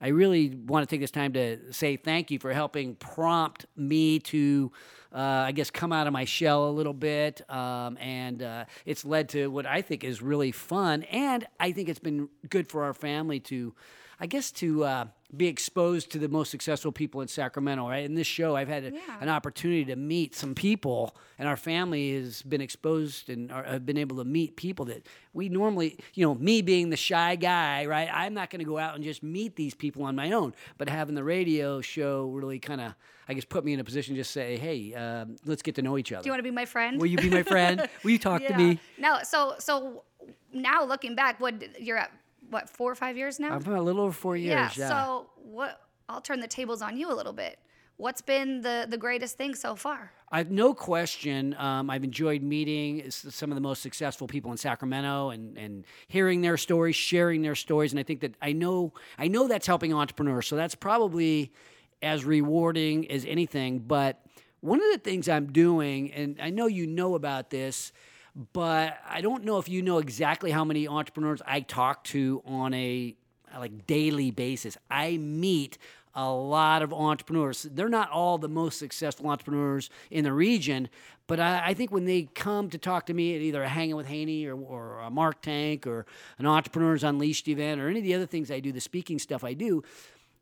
I 0.00 0.08
really 0.08 0.50
want 0.50 0.88
to 0.88 0.94
take 0.94 1.00
this 1.00 1.10
time 1.10 1.32
to 1.32 1.72
say 1.72 1.96
thank 1.96 2.30
you 2.30 2.38
for 2.38 2.52
helping 2.52 2.94
prompt 2.94 3.66
me 3.74 4.20
to, 4.20 4.70
uh, 5.12 5.18
I 5.18 5.50
guess, 5.50 5.68
come 5.68 5.92
out 5.92 6.06
of 6.06 6.12
my 6.12 6.24
shell 6.24 6.68
a 6.68 6.70
little 6.70 6.94
bit. 6.94 7.42
Um, 7.50 7.98
and 7.98 8.40
uh, 8.40 8.66
it's 8.86 9.04
led 9.04 9.30
to 9.30 9.48
what 9.48 9.66
I 9.66 9.82
think 9.82 10.04
is 10.04 10.22
really 10.22 10.52
fun. 10.52 11.02
And 11.02 11.44
I 11.58 11.72
think 11.72 11.88
it's 11.88 11.98
been 11.98 12.28
good 12.48 12.68
for 12.68 12.84
our 12.84 12.94
family 12.94 13.40
to, 13.40 13.74
I 14.22 14.26
guess, 14.26 14.50
to 14.52 14.84
uh, 14.84 15.04
be 15.34 15.46
exposed 15.46 16.12
to 16.12 16.18
the 16.18 16.28
most 16.28 16.50
successful 16.50 16.92
people 16.92 17.22
in 17.22 17.28
Sacramento. 17.28 17.88
Right 17.88 18.04
in 18.04 18.14
this 18.14 18.26
show, 18.26 18.54
I've 18.54 18.68
had 18.68 18.84
a, 18.84 18.90
Yeah. 18.92 19.00
an 19.20 19.28
opportunity 19.30 19.86
to 19.86 19.96
meet 19.96 20.34
some 20.34 20.54
people, 20.54 21.16
and 21.38 21.48
our 21.48 21.56
family 21.56 22.14
has 22.14 22.42
been 22.42 22.60
exposed 22.60 23.30
and 23.30 23.50
are, 23.50 23.64
have 23.64 23.86
been 23.86 23.96
able 23.96 24.18
to 24.18 24.24
meet 24.24 24.56
people 24.56 24.84
that 24.86 25.06
we 25.32 25.48
normally, 25.48 25.98
you 26.14 26.26
know, 26.26 26.34
me 26.34 26.60
being 26.60 26.90
the 26.90 26.96
shy 26.98 27.34
guy, 27.36 27.86
right? 27.86 28.10
I'm 28.12 28.34
not 28.34 28.50
going 28.50 28.58
to 28.58 28.64
go 28.66 28.76
out 28.76 28.94
and 28.94 29.02
just 29.02 29.22
meet 29.22 29.56
these 29.56 29.74
people 29.74 30.02
on 30.04 30.14
my 30.14 30.32
own, 30.32 30.52
but 30.76 30.88
having 30.90 31.14
the 31.14 31.24
radio 31.24 31.80
show 31.80 32.26
really 32.26 32.58
kind 32.58 32.80
of, 32.82 32.94
I 33.26 33.32
guess, 33.34 33.46
put 33.46 33.64
me 33.64 33.72
in 33.72 33.80
a 33.80 33.84
position 33.84 34.14
to 34.16 34.20
just 34.20 34.32
say, 34.32 34.58
hey, 34.58 34.92
um, 34.94 35.36
let's 35.46 35.62
get 35.62 35.76
to 35.76 35.82
know 35.82 35.96
each 35.96 36.12
other. 36.12 36.24
Do 36.24 36.28
you 36.28 36.32
want 36.32 36.40
to 36.40 36.44
be 36.44 36.50
my 36.50 36.66
friend? 36.66 37.00
Will 37.00 37.06
you 37.06 37.16
be 37.16 37.30
my 37.30 37.42
friend? 37.42 37.88
Will 38.04 38.10
you 38.10 38.18
talk 38.18 38.44
to 38.44 38.56
me? 38.56 38.78
No, 38.98 39.20
so 39.22 39.54
so 39.58 40.04
now 40.52 40.84
looking 40.84 41.14
back, 41.14 41.40
what 41.40 41.80
you're 41.80 41.96
at 41.96 42.10
what 42.50 42.68
four 42.68 42.90
or 42.90 42.94
five 42.94 43.16
years 43.16 43.40
now? 43.40 43.54
I'm 43.54 43.66
a 43.74 43.82
little 43.82 44.02
over 44.02 44.12
four 44.12 44.36
years. 44.36 44.76
Yeah. 44.76 44.88
So 44.88 45.30
what? 45.36 45.80
I'll 46.08 46.20
turn 46.20 46.40
the 46.40 46.48
tables 46.48 46.82
on 46.82 46.96
you 46.96 47.10
a 47.10 47.14
little 47.14 47.32
bit. 47.32 47.58
What's 47.96 48.20
been 48.22 48.62
the 48.62 48.86
the 48.88 48.98
greatest 48.98 49.36
thing 49.36 49.54
so 49.54 49.76
far? 49.76 50.12
I've 50.32 50.50
no 50.50 50.74
question. 50.74 51.54
Um, 51.58 51.90
I've 51.90 52.04
enjoyed 52.04 52.42
meeting 52.42 53.10
some 53.10 53.50
of 53.50 53.56
the 53.56 53.60
most 53.60 53.82
successful 53.82 54.28
people 54.28 54.52
in 54.52 54.56
Sacramento 54.56 55.30
and, 55.30 55.58
and 55.58 55.84
hearing 56.06 56.40
their 56.40 56.56
stories, 56.56 56.96
sharing 56.96 57.42
their 57.42 57.56
stories, 57.56 57.92
and 57.92 57.98
I 57.98 58.02
think 58.04 58.20
that 58.20 58.34
I 58.40 58.52
know 58.52 58.92
I 59.18 59.28
know 59.28 59.48
that's 59.48 59.66
helping 59.66 59.92
entrepreneurs. 59.92 60.46
So 60.46 60.56
that's 60.56 60.74
probably 60.74 61.52
as 62.02 62.24
rewarding 62.24 63.10
as 63.10 63.24
anything. 63.24 63.80
But 63.80 64.24
one 64.60 64.78
of 64.78 64.90
the 64.92 64.98
things 64.98 65.28
I'm 65.28 65.52
doing, 65.52 66.12
and 66.12 66.38
I 66.40 66.50
know 66.50 66.66
you 66.66 66.86
know 66.86 67.14
about 67.14 67.50
this, 67.50 67.92
but 68.52 68.98
I 69.08 69.20
don't 69.20 69.44
know 69.44 69.58
if 69.58 69.68
you 69.68 69.82
know 69.82 69.98
exactly 69.98 70.50
how 70.50 70.64
many 70.64 70.86
entrepreneurs 70.86 71.42
I 71.46 71.60
talk 71.60 72.04
to 72.04 72.42
on 72.44 72.74
a 72.74 73.14
like 73.58 73.86
daily 73.86 74.30
basis. 74.30 74.76
I 74.90 75.16
meet 75.16 75.78
a 76.14 76.30
lot 76.30 76.82
of 76.82 76.92
entrepreneurs. 76.92 77.62
They're 77.62 77.88
not 77.88 78.10
all 78.10 78.38
the 78.38 78.48
most 78.48 78.78
successful 78.78 79.28
entrepreneurs 79.28 79.90
in 80.10 80.24
the 80.24 80.32
region, 80.32 80.88
but 81.26 81.38
I, 81.38 81.68
I 81.68 81.74
think 81.74 81.92
when 81.92 82.04
they 82.04 82.22
come 82.34 82.68
to 82.70 82.78
talk 82.78 83.06
to 83.06 83.14
me 83.14 83.36
at 83.36 83.42
either 83.42 83.64
Hanging 83.64 83.96
with 83.96 84.06
Haney 84.06 84.46
or, 84.46 84.56
or 84.56 84.98
a 85.00 85.10
Mark 85.10 85.42
Tank 85.42 85.86
or 85.86 86.06
an 86.38 86.46
Entrepreneurs 86.46 87.04
Unleashed 87.04 87.46
event 87.48 87.80
or 87.80 87.88
any 87.88 88.00
of 88.00 88.04
the 88.04 88.14
other 88.14 88.26
things 88.26 88.50
I 88.50 88.60
do, 88.60 88.72
the 88.72 88.80
speaking 88.80 89.18
stuff 89.18 89.44
I 89.44 89.54
do, 89.54 89.84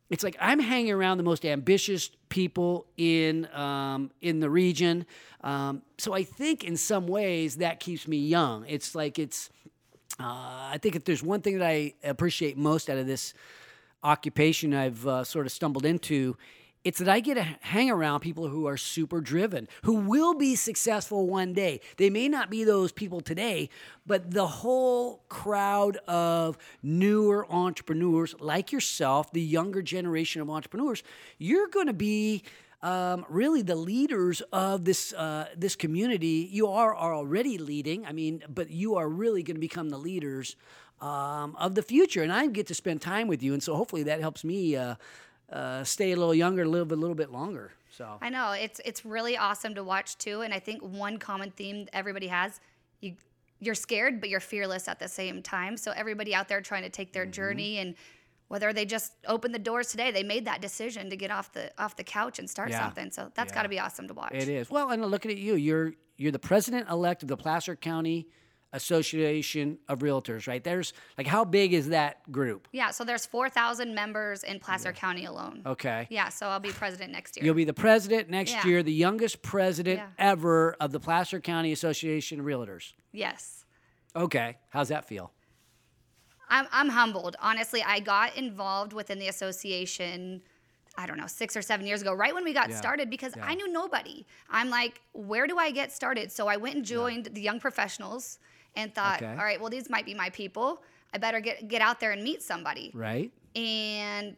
it's 0.09 0.23
like 0.23 0.35
I'm 0.39 0.59
hanging 0.59 0.91
around 0.91 1.17
the 1.17 1.23
most 1.23 1.45
ambitious 1.45 2.09
people 2.29 2.85
in 2.97 3.47
um, 3.53 4.11
in 4.21 4.39
the 4.39 4.49
region. 4.49 5.05
Um, 5.41 5.83
so 5.97 6.13
I 6.13 6.23
think 6.23 6.63
in 6.63 6.77
some 6.77 7.07
ways 7.07 7.57
that 7.57 7.79
keeps 7.79 8.07
me 8.07 8.17
young. 8.17 8.65
It's 8.67 8.95
like 8.95 9.19
it's. 9.19 9.49
Uh, 10.19 10.73
I 10.73 10.79
think 10.81 10.95
if 10.95 11.05
there's 11.05 11.23
one 11.23 11.41
thing 11.41 11.59
that 11.59 11.67
I 11.67 11.93
appreciate 12.03 12.57
most 12.57 12.89
out 12.89 12.97
of 12.97 13.07
this 13.07 13.33
occupation 14.03 14.73
I've 14.73 15.05
uh, 15.07 15.23
sort 15.23 15.45
of 15.45 15.51
stumbled 15.51 15.85
into, 15.85 16.35
it's 16.83 16.99
that 16.99 17.09
I 17.09 17.19
get 17.19 17.33
to 17.35 17.43
hang 17.43 17.89
around 17.89 18.21
people 18.21 18.47
who 18.47 18.65
are 18.65 18.77
super 18.77 19.19
driven, 19.19 19.67
who 19.83 19.95
will 19.95 20.33
be 20.33 20.55
successful 20.55 21.27
one 21.27 21.53
day. 21.53 21.81
They 21.97 22.09
may 22.09 22.29
not 22.29 22.49
be 22.49 22.63
those 22.63 22.91
people 22.91 23.19
today, 23.19 23.69
but 24.07 24.31
the 24.31 24.47
whole 24.47 25.23
crowd 25.27 25.97
of 26.07 26.57
newer 26.81 27.45
entrepreneurs 27.51 28.33
like 28.39 28.71
yourself, 28.71 29.31
the 29.33 29.41
younger 29.41 29.81
generation 29.81 30.41
of 30.41 30.49
entrepreneurs, 30.49 31.03
you're 31.37 31.67
going 31.67 31.87
to 31.87 31.93
be 31.93 32.43
um, 32.81 33.25
really 33.27 33.61
the 33.61 33.75
leaders 33.75 34.41
of 34.53 34.85
this 34.85 35.11
uh, 35.13 35.47
this 35.57 35.75
community. 35.75 36.47
You 36.49 36.67
are, 36.67 36.95
are 36.95 37.13
already 37.13 37.57
leading. 37.57 38.05
I 38.05 38.13
mean, 38.13 38.41
but 38.47 38.69
you 38.69 38.95
are 38.95 39.09
really 39.09 39.43
going 39.43 39.57
to 39.57 39.61
become 39.61 39.89
the 39.89 39.97
leaders 39.97 40.55
um, 41.01 41.57
of 41.57 41.75
the 41.75 41.81
future, 41.81 42.23
and 42.23 42.31
I 42.31 42.47
get 42.47 42.67
to 42.67 42.73
spend 42.73 43.01
time 43.01 43.27
with 43.27 43.43
you, 43.43 43.53
and 43.53 43.61
so 43.61 43.75
hopefully 43.75 44.03
that 44.03 44.21
helps 44.21 44.45
me 44.45 44.77
uh, 44.77 44.95
uh, 45.51 45.83
stay 45.83 46.11
a 46.11 46.15
little 46.15 46.35
younger, 46.35 46.67
live 46.67 46.91
a 46.91 46.95
little 46.95 47.15
bit 47.15 47.31
longer. 47.31 47.71
So 47.91 48.17
I 48.21 48.29
know 48.29 48.51
it's 48.51 48.79
it's 48.85 49.03
really 49.05 49.35
awesome 49.37 49.75
to 49.75 49.83
watch 49.83 50.17
too, 50.17 50.41
and 50.41 50.53
I 50.53 50.59
think 50.59 50.81
one 50.81 51.17
common 51.17 51.51
theme 51.51 51.87
everybody 51.93 52.27
has 52.27 52.59
you 53.01 53.15
you're 53.59 53.75
scared 53.75 54.21
but 54.21 54.29
you're 54.29 54.39
fearless 54.39 54.87
at 54.87 54.99
the 54.99 55.07
same 55.07 55.41
time. 55.41 55.75
So 55.75 55.91
everybody 55.91 56.33
out 56.33 56.47
there 56.47 56.61
trying 56.61 56.83
to 56.83 56.89
take 56.89 57.11
their 57.13 57.25
journey 57.25 57.77
and 57.79 57.95
whether 58.47 58.71
they 58.73 58.85
just 58.85 59.13
opened 59.27 59.53
the 59.53 59.59
doors 59.59 59.89
today, 59.89 60.09
they 60.11 60.23
made 60.23 60.45
that 60.45 60.59
decision 60.61 61.09
to 61.11 61.15
get 61.17 61.29
off 61.29 61.51
the 61.51 61.71
off 61.77 61.95
the 61.97 62.03
couch 62.03 62.39
and 62.39 62.49
start 62.49 62.69
Yeah. 62.69 62.79
something. 62.85 63.11
So 63.11 63.31
that's 63.35 63.51
got 63.51 63.63
to 63.63 63.69
be 63.69 63.79
awesome 63.79 64.07
to 64.07 64.13
watch. 64.13 64.31
it 64.33 64.47
is. 64.49 64.69
Well, 64.71 64.89
and 64.91 65.03
looking 65.05 65.31
at 65.31 65.37
you, 65.37 65.55
you're 65.55 65.93
you're 66.17 66.31
the 66.31 66.39
president 66.39 66.89
elect 66.89 67.21
of 67.23 67.27
the 67.29 67.37
Placer 67.37 67.75
County 67.75 68.27
Association 68.73 69.77
of 69.87 69.99
Realtors, 69.99 70.47
right? 70.47 70.63
There's 70.63 70.93
like 71.17 71.27
how 71.27 71.43
big 71.45 71.73
is 71.73 71.89
that 71.89 72.29
group? 72.31 72.67
Yeah, 72.71 72.91
so 72.91 73.03
there's 73.03 73.25
4,000 73.25 73.93
members 73.95 74.43
in 74.43 74.59
Placer 74.59 74.93
County 74.93 75.25
alone. 75.25 75.61
Okay. 75.65 76.07
Yeah, 76.09 76.29
so 76.29 76.47
I'll 76.47 76.59
be 76.59 76.71
president 76.71 77.11
next 77.11 77.35
year. 77.37 77.45
You'll 77.45 77.55
be 77.55 77.63
the 77.65 77.73
president 77.73 78.29
next 78.29 78.51
Yeah. 78.51 78.65
year, 78.67 78.83
the 78.83 78.93
youngest 78.93 79.41
president 79.41 79.99
Yeah. 79.99 80.07
ever 80.17 80.75
of 80.79 80.91
the 80.91 80.99
Placer 80.99 81.39
County 81.39 81.71
Association 81.71 82.39
of 82.39 82.45
Realtors. 82.45 82.93
yes. 83.11 83.55
Okay. 84.15 84.57
How's 84.69 84.87
that 84.89 85.05
feel? 85.05 85.31
I'm, 86.49 86.65
I'm 86.71 86.89
humbled. 86.89 87.35
Honestly, 87.39 87.83
I 87.85 87.99
got 87.99 88.35
involved 88.35 88.91
within 88.91 89.19
the 89.19 89.27
association, 89.27 90.41
I 90.97 91.05
don't 91.05 91.17
know, 91.17 91.27
six 91.27 91.55
or 91.55 91.61
seven 91.61 91.85
years 91.85 92.01
ago, 92.01 92.11
right 92.13 92.33
when 92.33 92.43
we 92.43 92.51
got 92.53 92.69
Yeah. 92.71 92.75
started, 92.77 93.11
because 93.11 93.35
Yeah. 93.37 93.45
I 93.45 93.53
knew 93.53 93.71
nobody. 93.71 94.25
I'm 94.49 94.71
like, 94.71 94.99
where 95.11 95.45
do 95.45 95.59
I 95.59 95.69
get 95.69 95.91
started? 95.91 96.31
So 96.31 96.47
I 96.47 96.57
went 96.57 96.75
and 96.75 96.83
joined 96.83 97.25
the 97.27 97.41
young 97.41 97.59
professionals 97.59 98.39
and 98.75 98.93
thought, 98.93 99.21
Okay. 99.21 99.31
all 99.31 99.43
right, 99.43 99.59
well, 99.59 99.69
these 99.69 99.89
might 99.89 100.05
be 100.05 100.13
my 100.13 100.29
people. 100.29 100.81
I 101.13 101.17
better 101.17 101.39
get, 101.39 101.67
get 101.67 101.81
out 101.81 101.99
there 101.99 102.11
and 102.11 102.23
meet 102.23 102.41
somebody. 102.41 102.91
Right? 102.93 103.31
And 103.55 104.35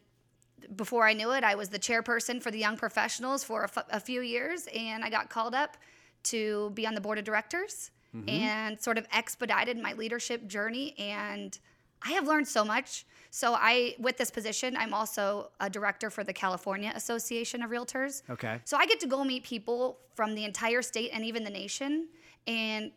before 0.76 1.06
I 1.06 1.12
knew 1.12 1.32
it, 1.32 1.44
I 1.44 1.54
was 1.54 1.68
the 1.68 1.78
chairperson 1.78 2.42
for 2.42 2.50
the 2.50 2.58
young 2.58 2.76
professionals 2.76 3.44
for 3.44 3.62
a, 3.62 3.64
f- 3.64 3.86
a 3.90 4.00
few 4.00 4.20
years, 4.20 4.68
and 4.74 5.04
I 5.04 5.10
got 5.10 5.28
called 5.28 5.54
up 5.54 5.76
to 6.24 6.70
be 6.70 6.86
on 6.86 6.94
the 6.94 7.00
board 7.00 7.18
of 7.18 7.24
directors 7.24 7.90
mm-hmm. 8.14 8.28
and 8.28 8.80
sort 8.80 8.96
of 8.98 9.06
expedited 9.12 9.76
my 9.78 9.92
leadership 9.94 10.46
journey. 10.46 10.94
And 10.98 11.58
I 12.04 12.12
have 12.12 12.26
learned 12.26 12.48
so 12.48 12.64
much. 12.64 13.04
So 13.30 13.54
I, 13.54 13.96
with 13.98 14.18
this 14.18 14.30
position, 14.30 14.76
I'm 14.76 14.92
also 14.92 15.50
a 15.58 15.70
director 15.70 16.10
for 16.10 16.22
the 16.22 16.32
California 16.32 16.92
Association 16.94 17.62
of 17.62 17.70
Realtors. 17.70 18.22
Okay. 18.28 18.60
So 18.64 18.76
I 18.76 18.86
get 18.86 19.00
to 19.00 19.06
go 19.06 19.24
meet 19.24 19.42
people 19.42 19.98
from 20.14 20.34
the 20.34 20.44
entire 20.44 20.82
state 20.82 21.10
and 21.12 21.24
even 21.24 21.42
the 21.42 21.50
nation, 21.50 22.08
and 22.46 22.92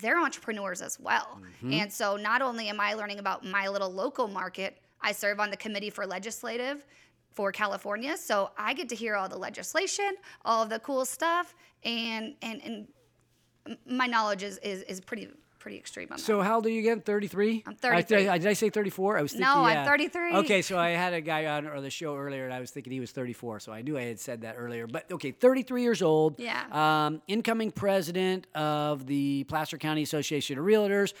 they're 0.00 0.20
entrepreneurs 0.20 0.82
as 0.82 0.98
well. 0.98 1.40
Mm-hmm. 1.40 1.72
And 1.72 1.92
so 1.92 2.16
not 2.16 2.42
only 2.42 2.68
am 2.68 2.80
I 2.80 2.94
learning 2.94 3.18
about 3.18 3.44
my 3.44 3.68
little 3.68 3.92
local 3.92 4.28
market, 4.28 4.78
I 5.00 5.12
serve 5.12 5.40
on 5.40 5.50
the 5.50 5.56
committee 5.56 5.90
for 5.90 6.06
legislative 6.06 6.84
for 7.32 7.52
California. 7.52 8.16
So 8.16 8.50
I 8.56 8.74
get 8.74 8.88
to 8.90 8.94
hear 8.94 9.16
all 9.16 9.28
the 9.28 9.36
legislation, 9.36 10.14
all 10.44 10.62
of 10.62 10.70
the 10.70 10.78
cool 10.80 11.04
stuff, 11.04 11.54
and 11.84 12.34
and 12.42 12.62
and 12.62 12.88
my 13.86 14.06
knowledge 14.06 14.42
is 14.42 14.58
is, 14.58 14.82
is 14.82 15.00
pretty 15.00 15.28
pretty 15.64 15.78
extreme 15.78 16.08
on 16.10 16.18
that. 16.18 16.22
So 16.22 16.42
how 16.42 16.56
old 16.56 16.66
are 16.66 16.68
you 16.68 16.80
again? 16.80 17.00
33? 17.00 17.62
I'm 17.66 17.72
I- 17.72 17.76
33. 17.76 18.18
Did 18.18 18.28
I, 18.28 18.36
did 18.36 18.48
I 18.48 18.52
say 18.52 18.68
34? 18.68 19.16
I 19.16 19.22
was 19.22 19.32
thinking, 19.32 19.46
No, 19.46 19.64
I'm 19.64 19.72
yeah. 19.72 19.84
33. 19.86 20.34
Okay, 20.34 20.60
so 20.60 20.78
I 20.78 20.90
had 21.04 21.14
a 21.14 21.22
guy 21.22 21.46
on 21.46 21.66
or 21.66 21.80
the 21.80 21.88
show 21.88 22.14
earlier, 22.18 22.44
and 22.44 22.52
I 22.52 22.60
was 22.60 22.70
thinking 22.70 22.92
he 22.92 23.00
was 23.00 23.12
34, 23.12 23.60
so 23.60 23.72
I 23.72 23.80
knew 23.80 23.96
I 23.96 24.02
had 24.02 24.20
said 24.20 24.42
that 24.42 24.56
earlier. 24.58 24.86
But 24.86 25.10
okay, 25.10 25.30
33 25.30 25.80
years 25.82 26.02
old. 26.02 26.38
Yeah. 26.38 26.64
Um, 26.70 27.22
incoming 27.28 27.70
president 27.70 28.46
of 28.54 29.06
the 29.06 29.44
Placer 29.44 29.78
County 29.78 30.02
Association 30.02 30.58
of 30.58 30.66
Realtors. 30.66 31.14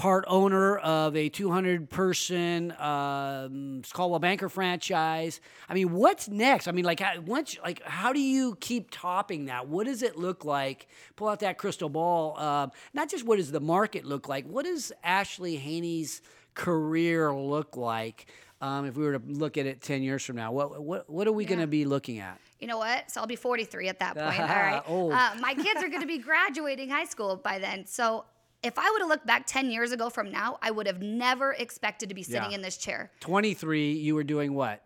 Part 0.00 0.24
owner 0.28 0.78
of 0.78 1.14
a 1.14 1.28
200 1.28 1.90
person 1.90 2.72
um, 2.78 3.80
it's 3.80 3.92
Coldwell 3.92 4.18
Banker 4.18 4.48
franchise. 4.48 5.42
I 5.68 5.74
mean, 5.74 5.92
what's 5.92 6.26
next? 6.26 6.68
I 6.68 6.72
mean, 6.72 6.86
like, 6.86 7.00
how, 7.00 7.20
once, 7.20 7.58
like, 7.62 7.82
how 7.82 8.14
do 8.14 8.18
you 8.18 8.56
keep 8.60 8.90
topping 8.90 9.44
that? 9.44 9.68
What 9.68 9.84
does 9.84 10.02
it 10.02 10.16
look 10.16 10.42
like? 10.42 10.88
Pull 11.16 11.28
out 11.28 11.40
that 11.40 11.58
crystal 11.58 11.90
ball. 11.90 12.38
Um, 12.38 12.70
not 12.94 13.10
just 13.10 13.26
what 13.26 13.36
does 13.36 13.52
the 13.52 13.60
market 13.60 14.06
look 14.06 14.26
like. 14.26 14.46
What 14.46 14.64
does 14.64 14.90
Ashley 15.04 15.56
Haney's 15.56 16.22
career 16.54 17.30
look 17.34 17.76
like 17.76 18.26
Um, 18.62 18.86
if 18.86 18.96
we 18.96 19.04
were 19.04 19.18
to 19.18 19.22
look 19.26 19.58
at 19.58 19.66
it 19.66 19.80
ten 19.82 20.02
years 20.02 20.24
from 20.24 20.36
now, 20.36 20.50
what 20.52 20.82
what 20.82 21.08
what 21.08 21.26
are 21.26 21.32
we 21.32 21.44
going 21.44 21.60
to 21.60 21.66
be 21.66 21.84
looking 21.84 22.18
at? 22.20 22.38
You 22.58 22.66
know 22.66 22.76
what? 22.76 23.10
So 23.10 23.20
I'll 23.20 23.26
be 23.26 23.36
43 23.36 23.88
at 23.88 23.98
that 24.00 24.16
point. 24.16 24.40
All 24.40 24.46
right. 24.46 24.82
Uh, 24.86 25.40
my 25.40 25.54
kids 25.54 25.82
are 25.82 25.88
going 25.88 26.02
to 26.02 26.06
be 26.06 26.18
graduating 26.30 26.90
high 26.90 27.06
school 27.06 27.36
by 27.36 27.58
then. 27.58 27.86
So 27.86 28.24
if 28.62 28.78
I 28.78 28.90
would 28.90 29.00
have 29.00 29.08
looked 29.08 29.26
back 29.26 29.44
10 29.46 29.70
years 29.70 29.92
ago 29.92 30.10
from 30.10 30.30
now, 30.30 30.58
I 30.62 30.70
would 30.70 30.86
have 30.86 31.00
never 31.00 31.52
expected 31.52 32.08
to 32.10 32.14
be 32.14 32.22
sitting 32.22 32.50
Yeah. 32.50 32.56
in 32.56 32.62
this 32.62 32.76
chair. 32.76 33.10
Twenty 33.20 33.54
three. 33.54 33.92
You 33.92 34.14
were 34.14 34.24
doing 34.24 34.54
what? 34.54 34.82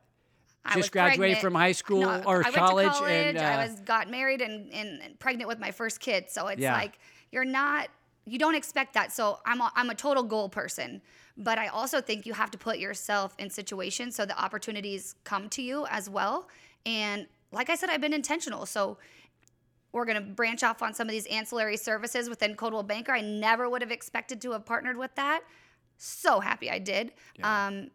I 0.64 0.74
Just 0.76 0.92
graduated 0.92 1.18
pregnant. 1.18 1.40
from 1.42 1.54
high 1.54 1.72
school 1.72 2.00
No, 2.00 2.22
or 2.24 2.36
I 2.38 2.50
went 2.50 2.54
college 2.54 2.86
To 2.86 2.92
college 2.92 3.12
and, 3.12 3.38
uh, 3.38 3.42
I 3.42 3.66
was 3.66 3.80
got 3.80 4.08
married 4.10 4.40
and, 4.40 4.72
and, 4.72 5.02
and 5.02 5.18
pregnant 5.18 5.48
with 5.48 5.58
my 5.58 5.70
first 5.72 6.00
kid. 6.00 6.30
So 6.30 6.46
it's 6.46 6.60
Yeah. 6.60 6.72
like 6.74 6.98
you're 7.32 7.44
not 7.44 7.88
you 8.26 8.38
don't 8.38 8.54
expect 8.54 8.94
that. 8.94 9.12
So 9.12 9.40
I'm 9.44 9.60
a, 9.60 9.70
I'm 9.76 9.90
a 9.90 9.94
total 9.94 10.22
goal 10.22 10.48
person, 10.48 11.02
but 11.36 11.58
I 11.58 11.66
also 11.66 12.00
think 12.00 12.24
you 12.24 12.32
have 12.32 12.50
to 12.52 12.56
put 12.56 12.78
yourself 12.78 13.34
in 13.38 13.50
situations 13.50 14.16
so 14.16 14.24
the 14.24 14.42
opportunities 14.42 15.14
come 15.24 15.50
to 15.50 15.60
you 15.60 15.84
as 15.90 16.08
well. 16.08 16.48
And 16.86 17.26
like 17.52 17.68
I 17.68 17.74
said, 17.74 17.90
I've 17.90 18.00
been 18.00 18.14
intentional. 18.14 18.64
So 18.64 18.96
we're 19.94 20.04
going 20.04 20.16
to 20.16 20.28
branch 20.28 20.62
off 20.62 20.82
on 20.82 20.92
some 20.92 21.06
of 21.06 21.12
these 21.12 21.26
ancillary 21.26 21.76
services 21.76 22.28
within 22.28 22.56
Coldwell 22.56 22.82
Banker. 22.82 23.12
I 23.12 23.20
never 23.20 23.70
would 23.70 23.80
have 23.80 23.92
expected 23.92 24.40
to 24.42 24.50
have 24.50 24.66
partnered 24.66 24.98
with 24.98 25.14
that. 25.14 25.42
So 25.96 26.40
happy 26.40 26.68
I 26.68 26.80
did. 26.80 27.12
Um, 27.42 27.90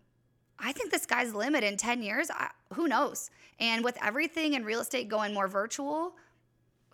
I 0.58 0.72
think 0.72 0.92
the 0.92 1.00
sky's 1.00 1.34
the 1.34 1.38
limit 1.38 1.64
in 1.64 1.76
10 1.76 2.02
years. 2.02 2.32
I, 2.32 2.50
who 2.74 2.88
knows? 2.88 3.30
And 3.60 3.84
with 3.84 3.98
everything 4.02 4.54
in 4.54 4.64
real 4.64 4.80
estate 4.80 5.10
going 5.10 5.34
more 5.34 5.50
virtual, 5.50 6.16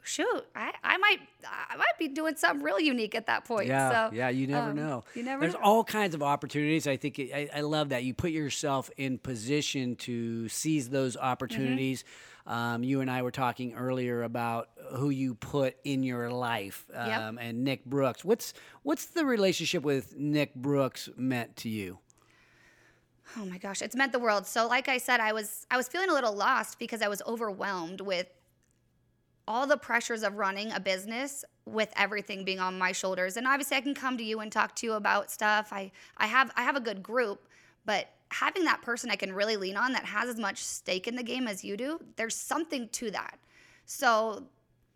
shoot, 0.02 0.46
I, 0.56 0.74
I 0.84 0.98
might 0.98 1.20
I 1.46 1.76
might 1.78 1.98
be 2.00 2.08
doing 2.08 2.36
something 2.36 2.64
real 2.64 2.80
unique 2.80 3.14
at 3.14 3.28
that 3.28 3.46
point. 3.46 3.68
Yeah, 3.68 4.10
so, 4.10 4.16
yeah, 4.16 4.30
you 4.30 4.48
never 4.48 4.72
um, 4.72 4.76
know. 4.76 5.04
You 5.14 5.24
never 5.24 5.42
There's 5.42 5.54
know. 5.54 5.60
all 5.64 5.84
kinds 5.84 6.16
of 6.16 6.24
opportunities. 6.24 6.88
I 6.88 6.98
think 6.98 7.20
it, 7.20 7.32
I, 7.34 7.60
I 7.60 7.62
love 7.62 7.90
that 7.90 8.04
you 8.04 8.14
put 8.14 8.32
yourself 8.32 8.90
in 8.98 9.20
position 9.20 9.96
to 9.98 10.48
seize 10.50 10.90
those 10.90 11.16
opportunities. 11.16 12.02
Mm-hmm. 12.02 12.35
Um, 12.48 12.84
you 12.84 13.02
and 13.02 13.10
I 13.10 13.24
were 13.24 13.32
talking 13.32 13.74
earlier 13.74 14.22
about 14.24 14.70
who 14.92 15.10
you 15.10 15.34
put 15.34 15.78
in 15.84 16.04
your 16.04 16.30
life, 16.30 16.86
Yep. 16.94 17.20
um, 17.20 17.38
and 17.40 17.64
Nick 17.64 17.86
Brooks. 17.86 18.24
What's 18.24 18.54
what's 18.84 19.06
the 19.06 19.26
relationship 19.26 19.82
with 19.84 20.16
Nick 20.16 20.54
Brooks 20.54 21.10
meant 21.18 21.56
to 21.58 21.70
you? 21.70 21.98
Oh 23.38 23.46
my 23.46 23.58
gosh, 23.58 23.82
it's 23.82 23.96
meant 23.96 24.12
the 24.12 24.20
world. 24.20 24.46
So 24.46 24.68
like 24.68 24.88
I 24.88 24.98
said, 25.00 25.20
I 25.20 25.34
was 25.34 25.66
I 25.72 25.78
was 25.78 25.88
feeling 25.88 26.10
a 26.10 26.14
little 26.14 26.36
lost 26.36 26.78
because 26.78 27.02
I 27.02 27.08
was 27.08 27.22
overwhelmed 27.26 28.02
with 28.02 28.28
all 29.48 29.68
the 29.68 29.78
pressures 29.78 30.24
of 30.24 30.36
running 30.36 30.72
a 30.72 30.80
business 30.80 31.44
with 31.66 31.90
everything 31.96 32.44
being 32.46 32.60
on 32.60 32.78
my 32.78 32.92
shoulders. 32.92 33.38
And 33.38 33.48
obviously 33.48 33.78
I 33.78 33.82
can 33.82 33.94
come 33.96 34.18
to 34.18 34.24
you 34.24 34.40
and 34.40 34.52
talk 34.52 34.76
to 34.78 34.86
you 34.86 34.94
about 34.94 35.32
stuff. 35.32 35.70
I 35.72 35.92
I 36.18 36.28
have 36.28 36.52
I 36.56 36.62
have 36.64 36.76
a 36.76 36.80
good 36.80 37.02
group, 37.04 37.48
but 37.86 38.08
having 38.40 38.66
that 38.66 38.82
person 38.82 39.10
I 39.10 39.16
can 39.16 39.34
really 39.34 39.56
lean 39.56 39.78
on 39.78 39.94
that 39.94 40.06
has 40.06 40.30
as 40.30 40.38
much 40.38 40.64
stake 40.64 41.08
in 41.08 41.16
the 41.16 41.24
game 41.24 41.48
as 41.48 41.64
you 41.64 41.78
do, 41.78 42.00
there's 42.18 42.36
something 42.36 42.90
to 42.90 43.12
that. 43.12 43.38
So 43.86 44.44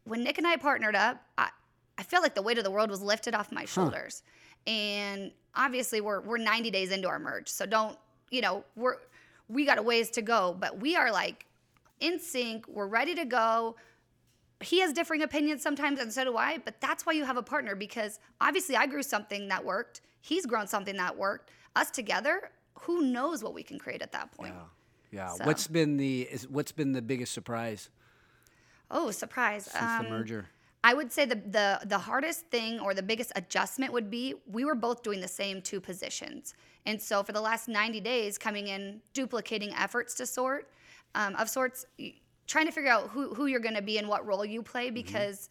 when 0.04 0.24
Nick 0.24 0.38
and 0.38 0.48
I 0.48 0.58
partnered 0.58 0.96
up, 0.96 1.22
I, 1.38 1.50
I 1.98 2.04
felt 2.04 2.24
like 2.24 2.36
the 2.36 2.42
weight 2.42 2.58
of 2.58 2.64
the 2.64 2.72
world 2.72 2.90
was 2.90 3.02
lifted 3.02 3.34
off 3.34 3.52
my 3.52 3.66
shoulders. 3.66 4.24
And 4.68 5.32
obviously 5.56 6.02
we're 6.02 6.22
we're 6.22 6.38
90 6.38 6.70
days 6.72 6.92
into 6.92 7.08
our 7.08 7.20
merge. 7.20 7.48
So 7.48 7.66
don't, 7.66 7.98
you 8.30 8.42
know, 8.42 8.66
we're 8.76 8.96
we 9.48 9.66
got 9.66 9.78
a 9.78 9.82
ways 9.82 10.10
to 10.12 10.22
go, 10.22 10.56
but 10.60 10.80
we 10.80 10.96
are 10.96 11.12
like 11.12 11.46
in 12.00 12.20
sync. 12.20 12.68
We're 12.68 12.88
ready 12.88 13.16
to 13.16 13.26
go. 13.26 13.76
He 14.62 14.82
has 14.82 14.92
differing 14.92 15.22
opinions 15.22 15.64
sometimes, 15.64 16.00
and 16.02 16.12
so 16.12 16.26
do 16.26 16.36
I, 16.36 16.58
but 16.58 16.82
that's 16.82 17.06
why 17.06 17.14
you 17.14 17.24
have 17.24 17.38
a 17.38 17.42
partner 17.42 17.76
because 17.76 18.20
obviously 18.42 18.76
I 18.76 18.86
grew 18.86 19.02
something 19.02 19.48
that 19.48 19.64
worked. 19.64 20.02
He's 20.22 20.46
grown 20.46 20.68
something 20.68 20.98
that 20.98 21.18
worked. 21.18 21.52
Us 21.78 21.90
together, 21.92 22.52
who 22.82 23.02
knows 23.04 23.44
what 23.44 23.54
we 23.54 23.64
can 23.64 23.78
create 23.80 24.02
at 24.02 24.12
that 24.14 24.32
point? 24.32 24.54
Yeah. 25.12 25.30
So- 25.30 25.46
What's 25.46 25.68
been 25.68 25.98
the 25.98 26.22
is, 26.24 26.48
what's 26.48 26.72
been 26.72 26.92
the 26.94 27.02
biggest 27.02 27.34
surprise 27.34 27.90
Oh, 28.92 29.12
surprise. 29.12 29.66
since 29.66 29.84
Um, 29.84 30.04
the 30.06 30.10
merger? 30.10 30.48
I 30.84 30.94
would 30.94 31.12
say 31.12 31.26
the, 31.26 31.36
the 31.36 31.82
the 31.86 31.98
hardest 32.00 32.48
thing 32.48 32.80
or 32.80 32.94
the 32.94 33.04
biggest 33.04 33.32
adjustment 33.36 33.92
would 33.92 34.10
be 34.10 34.36
we 34.48 34.64
were 34.64 34.76
both 34.76 35.04
doing 35.04 35.20
the 35.20 35.28
same 35.28 35.62
two 35.62 35.82
positions, 35.82 36.54
and 36.86 37.02
so 37.02 37.22
for 37.22 37.34
the 37.34 37.42
last 37.42 37.68
90 37.68 38.00
days, 38.00 38.38
coming 38.38 38.68
in 38.70 39.02
duplicating 39.14 39.74
efforts 39.74 40.16
to 40.16 40.26
sort 40.26 40.72
um, 41.16 41.36
of 41.36 41.50
sorts, 41.50 41.86
trying 42.48 42.66
to 42.66 42.72
figure 42.72 42.90
out 42.90 43.10
who 43.10 43.34
who 43.36 43.48
you're 43.48 43.60
going 43.60 43.76
to 43.76 43.82
be 43.82 43.98
and 43.98 44.08
what 44.08 44.26
role 44.26 44.46
you 44.46 44.64
play 44.64 44.90
because. 44.90 45.50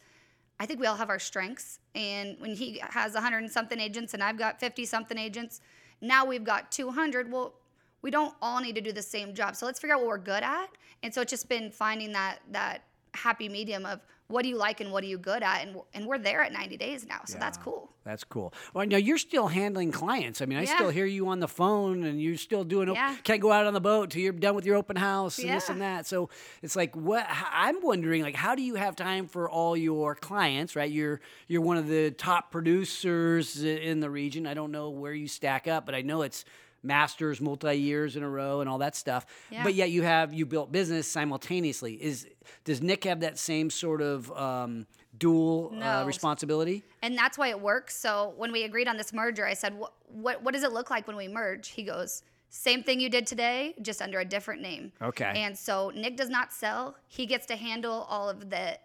I 0.61 0.65
think 0.65 0.81
we 0.81 0.87
all 0.87 0.97
have 0.97 1.09
our 1.09 1.19
strengths, 1.19 1.79
and 1.95 2.37
when 2.41 2.53
he 2.53 2.79
has 2.83 3.13
100 3.13 3.37
and 3.37 3.49
something 3.49 3.79
agents 3.79 4.13
and 4.13 4.21
I've 4.21 4.37
got 4.37 4.59
50 4.59 4.85
something 4.85 5.17
agents, 5.17 5.61
now 6.01 6.25
we've 6.25 6.43
got 6.43 6.71
200. 6.71 7.31
Well, 7.31 7.53
we 8.01 8.11
don't 8.11 8.33
all 8.41 8.61
need 8.61 8.75
to 8.75 8.81
do 8.81 8.91
the 8.91 9.01
same 9.01 9.33
job, 9.33 9.55
so 9.55 9.65
let's 9.65 9.79
figure 9.79 9.95
out 9.95 10.01
what 10.01 10.07
we're 10.07 10.17
good 10.17 10.43
at. 10.43 10.67
And 11.03 11.13
so 11.13 11.21
it's 11.21 11.31
just 11.31 11.49
been 11.49 11.71
finding 11.71 12.11
that 12.13 12.39
that 12.51 12.83
happy 13.13 13.49
medium 13.49 13.85
of 13.85 13.99
what 14.29 14.43
do 14.43 14.49
you 14.49 14.57
like 14.57 14.79
and 14.79 14.91
what 14.91 15.03
are 15.03 15.07
you 15.07 15.17
good 15.17 15.43
at, 15.43 15.65
and 15.67 15.75
and 15.93 16.05
we're 16.05 16.19
there 16.19 16.41
at 16.43 16.53
90 16.53 16.77
days 16.77 17.05
now, 17.05 17.21
so 17.25 17.37
that's 17.39 17.57
cool. 17.57 17.89
That's 18.05 18.23
cool. 18.23 18.53
Well, 18.73 18.87
now 18.87 18.97
you're 18.97 19.17
still 19.17 19.47
handling 19.47 19.91
clients. 19.91 20.41
I 20.41 20.45
mean, 20.45 20.57
I 20.57 20.63
Yeah. 20.63 20.75
still 20.75 20.89
hear 20.89 21.05
you 21.05 21.27
on 21.27 21.39
the 21.39 21.47
phone, 21.47 22.03
and 22.03 22.21
you're 22.21 22.37
still 22.37 22.63
doing. 22.63 22.87
Yeah. 22.89 23.15
Can't 23.23 23.41
go 23.41 23.51
out 23.51 23.65
on 23.65 23.73
the 23.73 23.81
boat 23.81 24.11
till 24.11 24.21
you're 24.21 24.33
done 24.33 24.55
with 24.55 24.65
your 24.65 24.77
open 24.77 24.95
house 24.95 25.37
and 25.39 25.49
this 25.49 25.69
and 25.69 25.81
that. 25.81 26.05
So 26.07 26.29
it's 26.61 26.75
like, 26.75 26.95
what? 26.95 27.25
i'm 27.51 27.81
wondering, 27.81 28.21
like, 28.23 28.35
how 28.35 28.55
do 28.55 28.61
you 28.61 28.75
have 28.75 28.95
time 28.95 29.27
for 29.27 29.49
all 29.49 29.75
your 29.75 30.15
clients? 30.15 30.75
Right? 30.75 30.89
You're 30.91 31.21
you're 31.47 31.61
one 31.61 31.77
of 31.77 31.87
the 31.87 32.11
top 32.11 32.51
producers 32.51 33.63
in 33.63 33.99
the 33.99 34.09
region. 34.09 34.47
I 34.47 34.53
don't 34.53 34.71
know 34.71 34.89
where 34.89 35.13
you 35.13 35.27
stack 35.27 35.67
up, 35.67 35.85
but 35.85 35.93
I 35.95 36.01
know 36.01 36.21
it's 36.21 36.45
masters 36.83 37.41
multi 37.41 37.75
years 37.75 38.15
in 38.15 38.23
a 38.23 38.29
row 38.29 38.61
and 38.61 38.69
all 38.69 38.77
that 38.79 38.95
stuff. 38.95 39.25
Yeah. 39.49 39.63
But 39.63 39.73
yet 39.73 39.91
you 39.91 40.03
have 40.03 40.33
you 40.33 40.45
built 40.45 40.71
business 40.71 41.07
simultaneously. 41.07 41.95
Is 41.95 42.27
does 42.63 42.81
Nick 42.81 43.03
have 43.03 43.19
that 43.21 43.37
same 43.37 43.69
sort 43.69 44.01
of 44.01 44.31
um, 44.31 44.87
dual 45.17 45.73
uh, 45.81 46.03
responsibility? 46.05 46.83
and 47.01 47.17
that's 47.17 47.37
why 47.37 47.49
it 47.49 47.59
works. 47.59 47.95
So 47.95 48.33
when 48.37 48.51
we 48.51 48.63
agreed 48.63 48.87
on 48.87 48.97
this 48.97 49.13
merger, 49.13 49.45
I 49.45 49.53
said, 49.53 49.77
"What 49.77 49.93
what 50.07 50.43
what 50.43 50.53
does 50.53 50.63
it 50.63 50.71
look 50.71 50.89
like 50.89 51.07
when 51.07 51.17
we 51.17 51.27
merge?" 51.27 51.69
He 51.69 51.83
goes, 51.83 52.23
"Same 52.49 52.83
thing 52.83 52.99
you 52.99 53.09
did 53.09 53.27
today, 53.27 53.75
just 53.81 54.01
under 54.01 54.19
a 54.19 54.25
different 54.25 54.61
name." 54.61 54.91
Okay. 55.01 55.31
And 55.35 55.57
so 55.57 55.91
Nick 55.95 56.17
does 56.17 56.29
not 56.29 56.53
sell. 56.53 56.95
He 57.07 57.25
gets 57.25 57.45
to 57.47 57.55
handle 57.55 58.05
all 58.09 58.29
of 58.29 58.49
the 58.49 58.77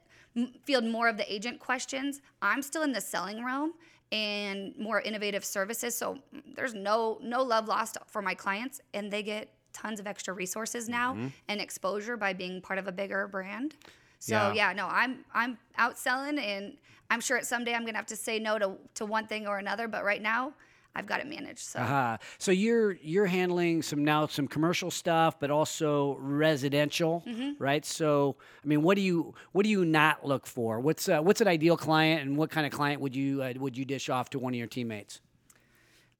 field 0.64 0.85
more 0.85 1.09
of 1.09 1.16
the 1.16 1.33
agent 1.33 1.61
questions. 1.61 2.20
I'm 2.42 2.62
still 2.62 2.83
in 2.83 2.92
the 2.92 3.00
selling 3.00 3.44
realm 3.44 3.74
and 4.14 4.72
more 4.79 5.00
innovative 5.00 5.44
services. 5.44 5.94
So 5.96 6.18
there's 6.57 6.74
no 6.74 7.18
no 7.20 7.42
love 7.42 7.66
lost 7.68 7.98
for 8.07 8.22
my 8.22 8.35
clients, 8.35 8.81
and 8.94 9.11
they 9.11 9.22
get 9.22 9.48
tons 9.72 9.98
of 10.00 10.07
extra 10.07 10.33
resources 10.33 10.88
now 10.88 11.14
Mm-hmm. 11.14 11.27
and 11.48 11.61
exposure 11.61 12.16
by 12.16 12.33
being 12.33 12.61
part 12.61 12.79
of 12.79 12.87
a 12.87 12.92
bigger 12.92 13.27
brand. 13.27 13.74
So 14.20 14.35
Yeah. 14.35 14.53
yeah, 14.55 14.72
no, 14.72 14.87
I'm 14.87 15.24
I'm 15.35 15.59
out 15.77 15.98
selling, 15.98 16.38
and 16.38 16.77
I'm 17.11 17.20
sure 17.20 17.37
at 17.37 17.46
someday 17.46 17.74
I'm 17.74 17.85
gonna 17.85 17.98
have 17.98 18.07
to 18.07 18.16
say 18.16 18.38
no 18.38 18.59
to 18.59 18.68
to 18.94 19.05
one 19.05 19.27
thing 19.27 19.46
or 19.48 19.59
another. 19.59 19.88
But 19.88 20.05
right 20.05 20.22
now, 20.22 20.53
I've 20.96 21.07
got 21.07 21.20
it 21.20 21.26
managed. 21.26 21.59
So 21.59 21.78
Uh-huh. 21.80 22.18
So 22.38 22.52
you're 22.52 22.92
you're 23.02 23.26
handling 23.26 23.83
some 23.83 24.04
now 24.04 24.26
some 24.28 24.46
commercial 24.46 24.90
stuff, 24.90 25.40
but 25.40 25.50
also 25.50 26.16
residential, 26.20 27.24
Mm-hmm. 27.26 27.62
right? 27.62 27.85
So 27.85 28.37
I 28.62 28.66
mean, 28.66 28.83
what 28.83 28.94
do 28.96 29.00
you 29.02 29.35
what 29.52 29.64
do 29.64 29.70
you 29.70 29.85
not 29.85 30.24
look 30.24 30.46
for? 30.46 30.78
What's 30.80 31.09
uh, 31.09 31.20
what's 31.20 31.40
an 31.40 31.48
ideal 31.48 31.76
client, 31.76 32.22
and 32.22 32.37
what 32.37 32.50
kind 32.50 32.66
of 32.66 32.72
client 32.72 33.00
would 33.00 33.14
you 33.16 33.42
uh, 33.42 33.52
would 33.57 33.76
you 33.76 33.85
dish 33.85 34.09
off 34.09 34.30
to 34.30 34.38
one 34.38 34.54
of 34.54 34.59
your 34.59 34.68
teammates? 34.68 35.20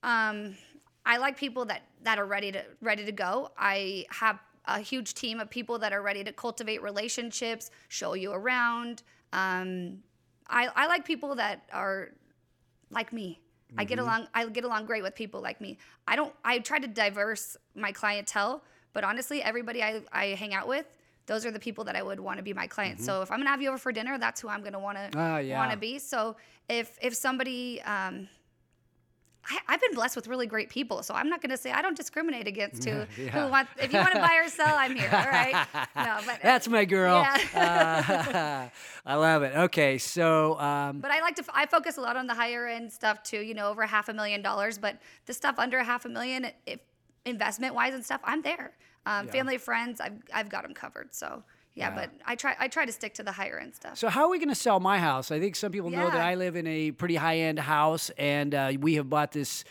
um, 0.03 0.55
I 1.07 1.19
like 1.19 1.37
people 1.37 1.65
that 1.67 1.83
that 2.03 2.19
are 2.19 2.27
ready 2.27 2.53
to 2.53 2.63
ready 2.81 3.05
to 3.05 3.13
go. 3.13 3.51
I 3.59 4.07
have 4.11 4.39
a 4.67 4.81
huge 4.81 5.13
team 5.15 5.41
of 5.41 5.51
people 5.51 5.79
that 5.79 5.93
are 5.93 6.03
ready 6.03 6.25
to 6.25 6.33
cultivate 6.33 6.83
relationships, 6.83 7.71
show 7.89 8.15
you 8.15 8.33
around. 8.33 9.03
Um, 9.33 9.99
I, 10.49 10.69
I 10.75 10.87
like 10.87 11.05
people 11.05 11.35
that 11.35 11.65
are 11.73 12.13
like 12.91 13.13
me. 13.13 13.41
I 13.79 13.85
get 13.85 13.99
along. 13.99 14.29
I 14.35 14.47
get 14.47 14.65
along 14.65 14.87
great 14.87 15.03
with 15.03 15.15
people 15.15 15.41
like 15.41 15.61
me. 15.61 15.79
I 16.07 16.17
don't. 16.17 16.33
I 16.45 16.59
try 16.59 16.79
to 16.79 16.87
diverse 16.87 17.57
my 17.75 17.93
clientele, 17.93 18.63
but 18.93 19.05
honestly, 19.05 19.43
everybody 19.43 19.83
I, 19.83 20.03
I 20.13 20.27
hang 20.29 20.55
out 20.55 20.69
with, 20.69 20.87
those 21.27 21.45
are 21.47 21.51
the 21.51 21.59
people 21.59 21.85
that 21.85 21.97
I 21.97 22.03
would 22.03 22.21
want 22.21 22.37
to 22.39 22.43
be 22.43 22.53
my 22.53 22.67
clients. 22.67 23.05
So 23.05 23.23
if 23.23 23.31
I'm 23.31 23.39
gonna 23.39 23.51
have 23.51 23.63
you 23.63 23.69
over 23.69 23.79
for 23.79 23.93
dinner, 23.93 24.19
that's 24.19 24.41
who 24.41 24.49
I'm 24.49 24.63
gonna 24.63 24.79
want 24.81 24.99
to 24.99 25.11
Ah, 25.17 25.39
yeah. 25.39 25.59
want 25.59 25.71
to 25.73 25.77
be. 25.77 25.99
So 25.99 26.37
if 26.69 26.99
if 27.03 27.15
somebody 27.15 27.81
um, 27.83 28.29
I, 29.51 29.59
I've 29.69 29.81
been 29.81 29.95
blessed 29.95 30.17
with 30.17 30.27
really 30.27 30.47
great 30.47 30.71
people, 30.71 31.03
so 31.03 31.15
I'm 31.15 31.29
not 31.29 31.41
going 31.43 31.51
to 31.51 31.57
say 31.57 31.71
I 31.71 31.83
don't 31.83 31.97
discriminate 31.97 32.47
against 32.47 32.85
who, 32.85 33.05
Yeah. 33.19 33.31
who 33.31 33.51
wants. 33.51 33.71
If 33.79 33.93
you 33.93 33.99
want 33.99 34.13
to 34.15 34.21
buy 34.21 34.41
or 34.45 34.49
sell, 34.49 34.75
I'm 34.77 34.95
here. 34.97 35.09
All 35.13 35.19
right. 35.27 35.67
No, 35.97 36.19
but 36.27 36.41
That's 36.43 36.67
my 36.69 36.85
girl. 36.85 37.23
Yeah. 37.55 38.71
Uh, 38.75 38.79
I 39.07 39.15
love 39.17 39.43
it. 39.43 39.55
Okay, 39.57 39.99
so 39.99 40.59
um, 40.59 41.01
But 41.01 41.11
I 41.11 41.21
like 41.21 41.37
to. 41.37 41.43
f- 41.43 41.51
I 41.55 41.67
focus 41.67 41.97
a 41.99 42.01
lot 42.01 42.17
on 42.17 42.27
the 42.27 42.35
higher 42.35 42.67
end 42.67 42.93
stuff 42.93 43.23
too. 43.23 43.39
You 43.41 43.55
know, 43.55 43.69
over 43.69 43.87
half 43.87 44.09
a 44.09 44.13
million 44.15 44.43
dollars. 44.43 44.79
But 44.79 44.99
the 45.27 45.33
stuff 45.35 45.57
under 45.59 45.83
half 45.83 46.05
a 46.05 46.09
million, 46.09 46.47
if 46.67 46.81
investment 47.25 47.75
wise 47.75 47.95
and 47.95 48.05
stuff, 48.05 48.21
I'm 48.25 48.43
there. 48.43 48.73
Um, 49.07 49.29
Family, 49.29 49.59
friends, 49.59 50.01
I've 50.01 50.15
I've 50.33 50.49
got 50.49 50.63
them 50.63 50.73
covered. 50.75 51.15
So 51.15 51.43
yeah, 51.75 51.89
Yeah. 51.89 51.95
but 51.95 52.11
I 52.25 52.35
try 52.37 52.55
I 52.59 52.69
try 52.69 52.87
to 52.87 52.93
stick 52.93 53.15
to 53.15 53.23
the 53.23 53.33
higher 53.33 53.59
end 53.59 53.75
stuff. 53.75 53.99
So 53.99 54.09
how 54.09 54.25
are 54.25 54.31
we 54.31 54.39
going 54.39 54.49
to 54.49 54.55
sell 54.55 54.81
my 54.81 54.99
house? 54.99 55.31
I 55.31 55.41
think 55.41 55.57
some 55.57 55.73
people 55.73 55.91
know 55.91 56.09
that 56.11 56.21
I 56.21 56.35
live 56.37 56.57
in 56.57 56.67
a 56.67 56.91
pretty 56.93 57.17
high 57.17 57.39
end 57.39 57.59
house, 57.59 58.11
and 58.19 58.55
uh, 58.55 58.73
we 58.79 58.95
have 58.95 59.11
bought 59.11 59.33
this 59.33 59.65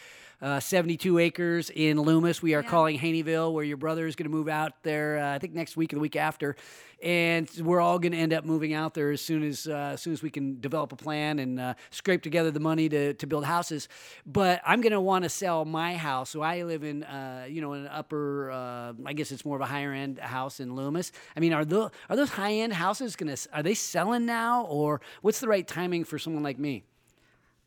uh, 0.43 0.59
72 0.59 1.17
acres 1.19 1.71
in 1.73 1.99
Loomis. 2.01 2.41
We 2.41 2.53
are 2.53 2.61
Yeah. 2.61 2.69
calling 2.69 2.99
Haneyville, 2.99 3.53
where 3.53 3.63
your 3.63 3.77
brother 3.77 4.05
is 4.05 4.15
going 4.17 4.29
to 4.29 4.35
move 4.35 4.49
out 4.49 4.83
there. 4.83 5.17
Uh, 5.17 5.35
I 5.35 5.39
think 5.39 5.53
next 5.53 5.77
week 5.77 5.93
or 5.93 5.95
the 5.95 6.01
week 6.01 6.17
after, 6.17 6.57
and 7.01 7.49
we're 7.61 7.79
all 7.79 7.97
going 7.97 8.11
to 8.11 8.17
end 8.17 8.33
up 8.33 8.43
moving 8.45 8.73
out 8.73 8.93
there 8.93 9.11
as 9.11 9.21
soon 9.21 9.41
as 9.43 9.67
uh, 9.67 9.91
as 9.93 10.01
soon 10.01 10.11
as 10.13 10.21
we 10.21 10.29
can 10.29 10.59
develop 10.59 10.91
a 10.91 10.95
plan 10.97 11.39
and 11.39 11.59
uh, 11.59 11.73
scrape 11.91 12.21
together 12.21 12.51
the 12.51 12.59
money 12.59 12.89
to, 12.89 13.13
to 13.15 13.25
build 13.25 13.45
houses. 13.45 13.87
But 14.25 14.61
I'm 14.65 14.81
going 14.81 14.91
to 14.91 15.01
want 15.01 15.23
to 15.23 15.29
sell 15.29 15.63
my 15.65 15.95
house. 15.95 16.29
So 16.29 16.41
I 16.41 16.63
live 16.63 16.83
in 16.83 17.03
uh, 17.05 17.45
you 17.49 17.61
know 17.61 17.73
an 17.73 17.87
upper, 17.87 18.51
uh, 18.51 18.93
I 19.05 19.13
guess 19.13 19.31
it's 19.31 19.45
more 19.45 19.55
of 19.55 19.61
a 19.61 19.65
higher 19.65 19.93
end 19.93 20.19
house 20.19 20.59
in 20.59 20.75
Loomis. 20.75 21.13
I 21.37 21.39
mean, 21.39 21.53
are 21.53 21.63
the 21.65 21.89
are 22.09 22.15
those 22.17 22.31
high 22.31 22.53
end 22.53 22.73
houses 22.73 23.15
going 23.15 23.33
to 23.33 23.49
are 23.53 23.63
they 23.63 23.75
selling 23.75 24.25
now, 24.25 24.65
or 24.65 24.99
what's 25.21 25.39
the 25.39 25.47
right 25.47 25.65
timing 25.65 26.03
for 26.03 26.19
someone 26.19 26.43
like 26.43 26.59
me? 26.59 26.83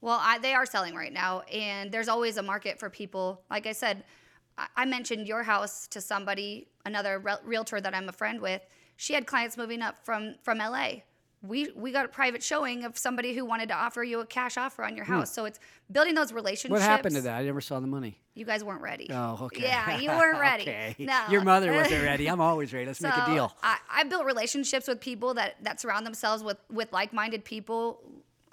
Well, 0.00 0.18
I, 0.20 0.38
they 0.38 0.54
are 0.54 0.66
selling 0.66 0.94
right 0.94 1.12
now, 1.12 1.40
and 1.52 1.90
there's 1.90 2.08
always 2.08 2.36
a 2.36 2.42
market 2.42 2.78
for 2.78 2.90
people. 2.90 3.40
Like 3.50 3.66
I 3.66 3.72
said, 3.72 4.04
I, 4.58 4.66
I 4.76 4.84
mentioned 4.84 5.26
your 5.26 5.42
house 5.42 5.86
to 5.88 6.00
somebody, 6.00 6.68
another 6.84 7.18
re- 7.18 7.36
realtor 7.44 7.80
that 7.80 7.94
I'm 7.94 8.08
a 8.08 8.12
friend 8.12 8.40
with. 8.40 8.62
She 8.96 9.14
had 9.14 9.26
clients 9.26 9.56
moving 9.56 9.82
up 9.82 10.04
from 10.04 10.36
from 10.42 10.58
LA. 10.58 10.88
We 11.42 11.70
we 11.76 11.92
got 11.92 12.06
a 12.06 12.08
private 12.08 12.42
showing 12.42 12.84
of 12.84 12.96
somebody 12.96 13.34
who 13.34 13.44
wanted 13.44 13.68
to 13.68 13.74
offer 13.74 14.02
you 14.02 14.20
a 14.20 14.26
cash 14.26 14.56
offer 14.56 14.82
on 14.84 14.96
your 14.96 15.04
house. 15.04 15.32
So 15.32 15.44
it's 15.44 15.60
building 15.92 16.14
those 16.14 16.32
relationships. 16.32 16.68
Hmm. 16.68 16.72
What 16.72 16.82
happened 16.82 17.14
to 17.16 17.20
that? 17.22 17.38
I 17.38 17.42
never 17.44 17.60
saw 17.60 17.78
the 17.78 17.86
money. 17.86 18.18
You 18.34 18.44
guys 18.44 18.64
weren't 18.64 18.82
ready. 18.82 19.08
Oh, 19.10 19.38
okay. 19.42 19.62
Yeah, 19.62 19.98
you 19.98 20.10
weren't 20.10 20.38
ready. 20.40 20.62
okay. 20.62 20.96
No. 20.98 21.24
Your 21.30 21.42
mother 21.42 21.72
wasn't 21.80 22.04
ready. 22.04 22.26
I'm 22.26 22.40
always 22.40 22.72
ready. 22.72 22.86
Let's 22.86 23.00
make 23.00 23.16
a 23.16 23.26
deal. 23.26 23.52
I, 23.62 23.78
I 23.90 24.04
built 24.04 24.24
relationships 24.24 24.88
with 24.88 25.00
people 25.00 25.34
that 25.34 25.56
that 25.62 25.78
surround 25.80 26.06
themselves 26.06 26.42
with 26.42 26.56
with 26.70 26.92
like-minded 26.92 27.44
people, 27.44 28.00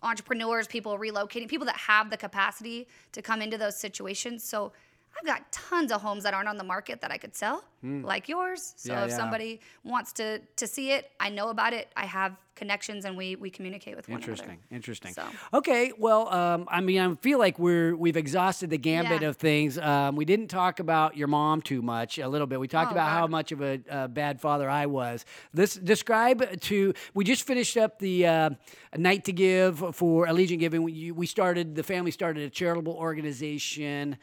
entrepreneurs, 0.04 0.68
people 0.68 0.98
relocating, 0.98 1.48
people 1.48 1.66
that 1.66 1.78
have 1.78 2.10
the 2.10 2.18
capacity 2.18 2.88
to 3.14 3.22
come 3.22 3.42
into 3.42 3.58
those 3.58 3.78
situations. 3.78 4.44
So 4.44 4.72
I've 5.20 5.26
got 5.28 5.52
tons 5.52 5.92
of 5.92 6.02
homes 6.02 6.24
that 6.24 6.34
aren't 6.34 6.50
on 6.50 6.58
the 6.58 6.64
market 6.64 7.02
that 7.02 7.12
I 7.12 7.18
could 7.18 7.36
sell, 7.36 7.64
like 7.84 8.28
yours. 8.28 8.74
So. 8.78 8.94
Yeah, 8.94 9.04
if 9.06 9.10
yeah. 9.12 9.18
somebody 9.18 9.60
wants 9.84 10.12
to 10.14 10.40
to 10.56 10.68
see 10.68 10.92
it, 10.92 11.12
I 11.20 11.30
know 11.30 11.50
about 11.50 11.74
it. 11.74 11.90
I 11.96 12.06
have 12.06 12.36
connections, 12.56 13.06
and 13.06 13.16
we 13.18 13.36
we 13.36 13.50
communicate 13.50 13.96
with 13.96 14.08
one 14.10 14.20
Interesting. 14.20 14.50
another. 14.50 14.62
Interesting. 14.72 15.14
So. 15.14 15.24
Okay. 15.54 15.92
Well, 15.98 16.34
um, 16.34 16.68
I 16.70 16.82
mean, 16.82 17.00
I 17.00 17.16
feel 17.16 17.40
like 17.40 17.58
we're 17.60 17.96
we've 17.96 18.18
exhausted 18.18 18.70
the 18.70 18.78
gambit 18.78 19.22
Yeah. 19.22 19.30
of 19.30 19.38
things. 19.38 19.78
Um, 19.78 20.16
we 20.16 20.26
didn't 20.26 20.48
talk 20.48 20.80
about 20.80 21.16
your 21.18 21.28
mom 21.28 21.62
too 21.62 21.82
much. 21.82 22.18
A 22.18 22.28
little 22.28 22.48
bit. 22.48 22.60
We 22.60 22.68
talked 22.68 22.90
Oh, 22.92 22.96
about 22.96 23.10
how 23.10 23.28
much 23.28 23.52
of 23.52 23.62
a, 23.62 23.80
uh 23.90 24.08
bad 24.08 24.42
father 24.42 24.70
I 24.70 24.86
was. 24.88 25.26
This 25.54 25.76
describe 25.76 26.60
to. 26.62 26.94
We 27.14 27.24
just 27.24 27.44
finished 27.46 27.78
up 27.78 28.00
the 28.00 28.28
uh, 28.28 28.50
night 28.98 29.26
to 29.26 29.32
give 29.34 29.96
for 29.96 30.26
Allegiant 30.28 30.60
Giving. 30.60 30.84
We, 30.84 31.12
we 31.12 31.26
started. 31.28 31.76
The 31.76 31.84
family 31.84 32.12
started 32.12 32.44
a 32.44 32.50
charitable 32.50 32.94
organization. 32.94 34.18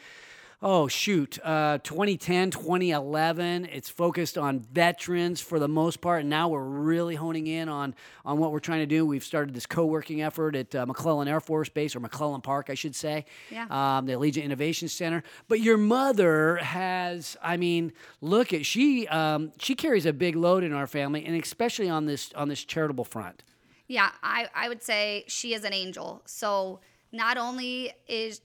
Oh, 0.63 0.89
shoot. 0.89 1.39
Uh, 1.43 1.79
2010, 1.79 2.51
2011. 2.51 3.65
It's 3.65 3.89
focused 3.89 4.37
on 4.37 4.61
veterans 4.61 5.41
for 5.41 5.59
the 5.59 5.69
most 5.69 6.03
part. 6.03 6.21
And 6.21 6.29
now 6.29 6.51
we're 6.51 6.63
really 6.63 7.15
honing 7.15 7.47
in 7.47 7.71
on, 7.71 7.95
on 8.27 8.37
what 8.39 8.53
we're 8.53 8.59
trying 8.59 8.81
to 8.81 8.87
do. 8.87 9.07
We've 9.07 9.25
started 9.25 9.55
this 9.55 9.65
co 9.65 9.87
working 9.87 10.21
effort 10.21 10.55
at 10.55 10.75
uh, 10.75 10.85
McClellan 10.85 11.29
Air 11.29 11.41
Force 11.41 11.71
Base, 11.71 11.97
or 11.97 12.01
McClellan 12.01 12.43
Park, 12.43 12.69
I 12.69 12.75
should 12.75 12.95
say, 12.95 13.25
Yeah. 13.51 13.67
um, 13.71 14.05
the 14.05 14.13
Allegiant 14.13 14.45
Innovation 14.45 14.89
Center. 14.89 15.23
But 15.49 15.61
your 15.61 15.79
mother 15.79 16.57
has, 16.57 17.39
I 17.43 17.57
mean, 17.57 17.95
look 18.21 18.53
at, 18.53 18.67
she, 18.67 19.09
um, 19.09 19.53
she 19.59 19.75
carries 19.75 20.05
a 20.05 20.13
big 20.13 20.37
load 20.37 20.63
in 20.63 20.75
our 20.75 20.87
family, 20.87 21.25
and 21.25 21.43
especially 21.43 21.89
on 21.89 22.05
this, 22.05 22.35
on 22.35 22.49
this 22.49 22.63
charitable 22.65 23.05
front. 23.05 23.45
Yeah, 23.89 24.11
I, 24.23 24.49
I 24.55 24.69
would 24.69 24.83
say 24.83 25.25
she 25.27 25.55
is 25.55 25.65
an 25.65 25.73
angel. 25.73 26.21
So 26.27 26.81
not 27.13 27.39
only 27.39 27.93
is 28.07 28.43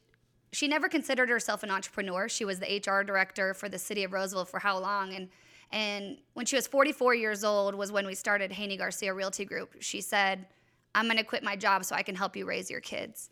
she 0.55 0.67
never 0.67 0.87
considered 0.89 1.29
herself 1.29 1.63
an 1.63 1.71
entrepreneur. 1.71 2.27
She 2.29 2.45
was 2.45 2.59
the 2.59 2.81
HR 2.85 3.03
director 3.03 3.53
for 3.53 3.69
the 3.69 3.77
city 3.79 4.03
of 4.03 4.13
Roseville 4.13 4.45
for 4.45 4.59
how 4.59 4.79
long? 4.79 5.13
And 5.13 5.29
and 5.71 6.17
when 6.33 6.45
she 6.45 6.55
was 6.55 6.67
44 6.67 7.15
years 7.15 7.43
old 7.43 7.75
was 7.75 7.91
when 7.91 8.05
we 8.05 8.13
started 8.15 8.51
Haney 8.51 8.77
Garcia 8.77 9.13
Realty 9.13 9.45
Group. 9.45 9.75
She 9.79 9.99
said, 10.01 10.47
"I'm 10.93 11.05
going 11.05 11.17
to 11.17 11.23
quit 11.23 11.43
my 11.43 11.55
job 11.55 11.83
so 11.85 11.95
I 11.95 12.03
can 12.03 12.15
help 12.15 12.35
you 12.35 12.45
raise 12.45 12.69
your 12.69 12.81
kids." 12.81 13.29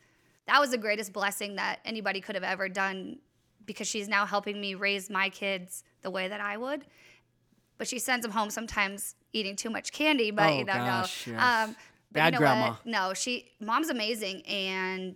That 0.47 0.59
was 0.59 0.71
the 0.71 0.77
greatest 0.77 1.13
blessing 1.13 1.55
that 1.55 1.79
anybody 1.85 2.19
could 2.19 2.35
have 2.35 2.43
ever 2.43 2.67
done 2.67 3.19
because 3.65 3.87
she's 3.87 4.09
now 4.09 4.25
helping 4.25 4.59
me 4.59 4.75
raise 4.75 5.09
my 5.09 5.29
kids 5.29 5.83
the 6.01 6.09
way 6.11 6.27
that 6.27 6.41
I 6.41 6.57
would 6.57 6.85
but 7.77 7.87
she 7.87 7.99
sends 7.99 8.23
them 8.23 8.31
home 8.31 8.49
sometimes 8.49 9.15
eating 9.33 9.55
too 9.55 9.69
much 9.69 9.91
candy. 9.91 10.31
But 10.31 10.51
Oh, 10.51 10.57
you 10.59 10.63
don't 10.63 10.77
gosh, 10.77 11.27
know. 11.27 11.33
yes. 11.33 11.69
Um, 11.69 11.75
Bad 12.11 12.25
you 12.25 12.31
know 12.33 12.37
grandma. 12.37 12.69
What? 12.69 12.85
No, 12.85 13.13
she 13.13 13.49
mom's 13.59 13.89
amazing, 13.89 14.43
and 14.45 15.15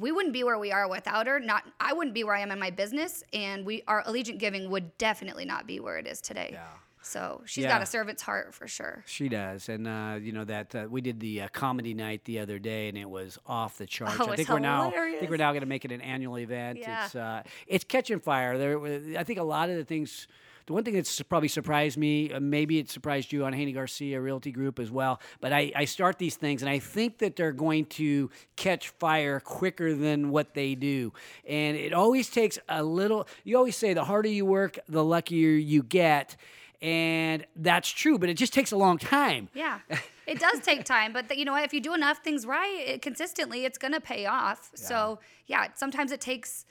we 0.00 0.12
wouldn't 0.12 0.32
be 0.32 0.44
where 0.44 0.58
we 0.58 0.72
are 0.72 0.88
without 0.88 1.26
her. 1.26 1.40
Not 1.40 1.64
I 1.80 1.92
wouldn't 1.92 2.14
be 2.14 2.24
where 2.24 2.34
I 2.34 2.40
am 2.40 2.50
in 2.50 2.58
my 2.58 2.70
business, 2.70 3.22
and 3.32 3.64
we 3.66 3.82
our 3.86 4.02
Allegiant 4.04 4.38
Giving 4.38 4.70
would 4.70 4.96
definitely 4.98 5.44
not 5.44 5.66
be 5.66 5.80
where 5.80 5.98
it 5.98 6.06
is 6.06 6.20
today. 6.20 6.50
Yeah. 6.52 6.64
So 7.00 7.42
she's 7.46 7.62
Yeah. 7.62 7.70
got 7.70 7.82
a 7.82 7.86
servant's 7.86 8.22
heart 8.22 8.52
for 8.54 8.66
sure. 8.68 9.02
She 9.06 9.28
does, 9.28 9.68
and 9.68 9.86
uh, 9.86 10.18
you 10.20 10.32
know 10.32 10.44
that 10.44 10.74
uh, 10.74 10.86
we 10.90 11.00
did 11.00 11.20
the 11.20 11.42
uh, 11.42 11.48
comedy 11.48 11.94
night 11.94 12.24
the 12.24 12.38
other 12.40 12.58
day, 12.58 12.88
and 12.88 12.98
it 12.98 13.08
was 13.08 13.38
off 13.46 13.78
the 13.78 13.86
charts. 13.86 14.16
Oh, 14.20 14.28
I 14.28 14.36
think 14.36 14.48
we're 14.48 14.58
now, 14.58 14.88
I 14.94 15.16
think 15.18 15.30
we're 15.30 15.36
now 15.36 15.52
going 15.52 15.60
to 15.62 15.66
make 15.66 15.84
it 15.84 15.92
an 15.92 16.00
annual 16.00 16.38
event. 16.38 16.78
Yeah. 16.80 17.04
It's 17.06 17.14
uh, 17.14 17.42
it's 17.66 17.84
catching 17.84 18.18
fire. 18.20 18.58
There, 18.58 19.16
I 19.18 19.24
think 19.24 19.38
a 19.38 19.44
lot 19.44 19.70
of 19.70 19.76
the 19.76 19.84
things. 19.84 20.26
The 20.68 20.74
one 20.74 20.84
thing 20.84 20.92
that's 20.92 21.22
probably 21.22 21.48
surprised 21.48 21.96
me, 21.96 22.30
uh, 22.30 22.40
maybe 22.40 22.78
it 22.78 22.90
surprised 22.90 23.32
you 23.32 23.46
on 23.46 23.54
Haney 23.54 23.72
Garcia 23.72 24.20
Realty 24.20 24.52
Group 24.52 24.78
as 24.78 24.90
well. 24.90 25.18
But 25.40 25.54
I, 25.54 25.72
I 25.74 25.86
start 25.86 26.18
these 26.18 26.36
things, 26.36 26.60
and 26.60 26.68
I 26.68 26.78
think 26.78 27.20
that 27.20 27.36
they're 27.36 27.52
going 27.52 27.86
to 27.86 28.28
catch 28.54 28.90
fire 28.90 29.40
quicker 29.40 29.94
than 29.94 30.28
what 30.28 30.52
they 30.52 30.74
do. 30.74 31.14
And 31.48 31.74
it 31.74 31.94
always 31.94 32.28
takes 32.28 32.58
a 32.68 32.82
little. 32.82 33.26
You 33.44 33.56
always 33.56 33.76
say 33.76 33.94
the 33.94 34.04
harder 34.04 34.28
you 34.28 34.44
work, 34.44 34.78
the 34.90 35.02
luckier 35.02 35.52
you 35.52 35.82
get. 35.82 36.36
And 36.82 37.46
that's 37.56 37.88
true, 37.88 38.18
but 38.18 38.28
it 38.28 38.34
just 38.34 38.52
takes 38.52 38.70
a 38.70 38.76
long 38.76 38.98
time. 38.98 39.48
Yeah, 39.54 39.78
it 40.26 40.38
does 40.38 40.60
take 40.60 40.84
time, 40.84 41.14
but 41.14 41.34
you 41.34 41.46
know 41.46 41.52
what? 41.52 41.64
If 41.64 41.72
you 41.72 41.80
do 41.80 41.94
enough 41.94 42.18
things 42.18 42.44
right 42.44 42.84
it, 42.86 43.00
consistently, 43.00 43.64
it's 43.64 43.78
gonna 43.78 44.02
pay 44.02 44.26
off. 44.26 44.70
So 44.74 45.18
yeah, 45.46 45.68
sometimes 45.74 46.12
it 46.12 46.20
takes. 46.20 46.66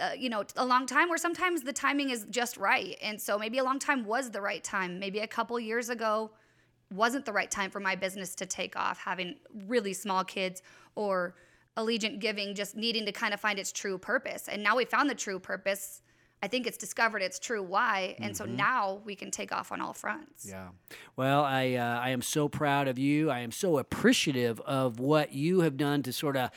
Uh, 0.00 0.10
you 0.18 0.28
know, 0.28 0.44
a 0.56 0.64
long 0.66 0.84
time, 0.84 1.08
where 1.08 1.16
sometimes 1.16 1.62
the 1.62 1.72
timing 1.72 2.10
is 2.10 2.26
just 2.28 2.56
right. 2.56 2.98
And 3.00 3.20
so 3.20 3.38
maybe 3.38 3.58
a 3.58 3.64
long 3.64 3.78
time 3.78 4.04
was 4.04 4.30
the 4.30 4.40
right 4.40 4.62
time. 4.62 4.98
Maybe 4.98 5.20
a 5.20 5.26
couple 5.26 5.58
years 5.60 5.88
ago 5.88 6.32
wasn't 6.92 7.24
the 7.24 7.32
right 7.32 7.50
time 7.50 7.70
for 7.70 7.80
my 7.80 7.96
business 7.96 8.34
to 8.36 8.46
take 8.46 8.76
off, 8.76 8.98
having 8.98 9.36
really 9.66 9.92
small 9.92 10.24
kids 10.24 10.62
or 10.94 11.34
Allegiant 11.76 12.20
Giving 12.20 12.54
just 12.54 12.76
needing 12.76 13.04
to 13.06 13.12
kind 13.12 13.34
of 13.34 13.40
find 13.40 13.58
its 13.58 13.72
true 13.72 13.98
purpose. 13.98 14.48
And 14.48 14.62
now 14.62 14.76
we 14.76 14.84
found 14.84 15.10
the 15.10 15.14
true 15.14 15.38
purpose. 15.38 16.02
I 16.42 16.48
think 16.48 16.66
it's 16.66 16.76
discovered 16.76 17.22
its 17.22 17.38
true 17.38 17.62
why. 17.62 18.16
And 18.18 18.36
so 18.36 18.44
now 18.44 19.00
we 19.04 19.14
can 19.14 19.30
take 19.30 19.52
off 19.52 19.72
on 19.72 19.80
all 19.80 19.92
fronts. 19.92 20.46
Yeah. 20.48 20.68
Well, 21.16 21.44
I 21.44 21.74
uh, 21.74 21.98
I 21.98 22.10
am 22.10 22.22
so 22.22 22.48
proud 22.48 22.88
of 22.88 22.98
you. 22.98 23.30
I 23.30 23.40
am 23.40 23.50
so 23.50 23.78
appreciative 23.78 24.60
of 24.60 25.00
what 25.00 25.32
you 25.32 25.60
have 25.60 25.76
done 25.76 26.02
to 26.04 26.12
sort 26.12 26.36
of 26.36 26.50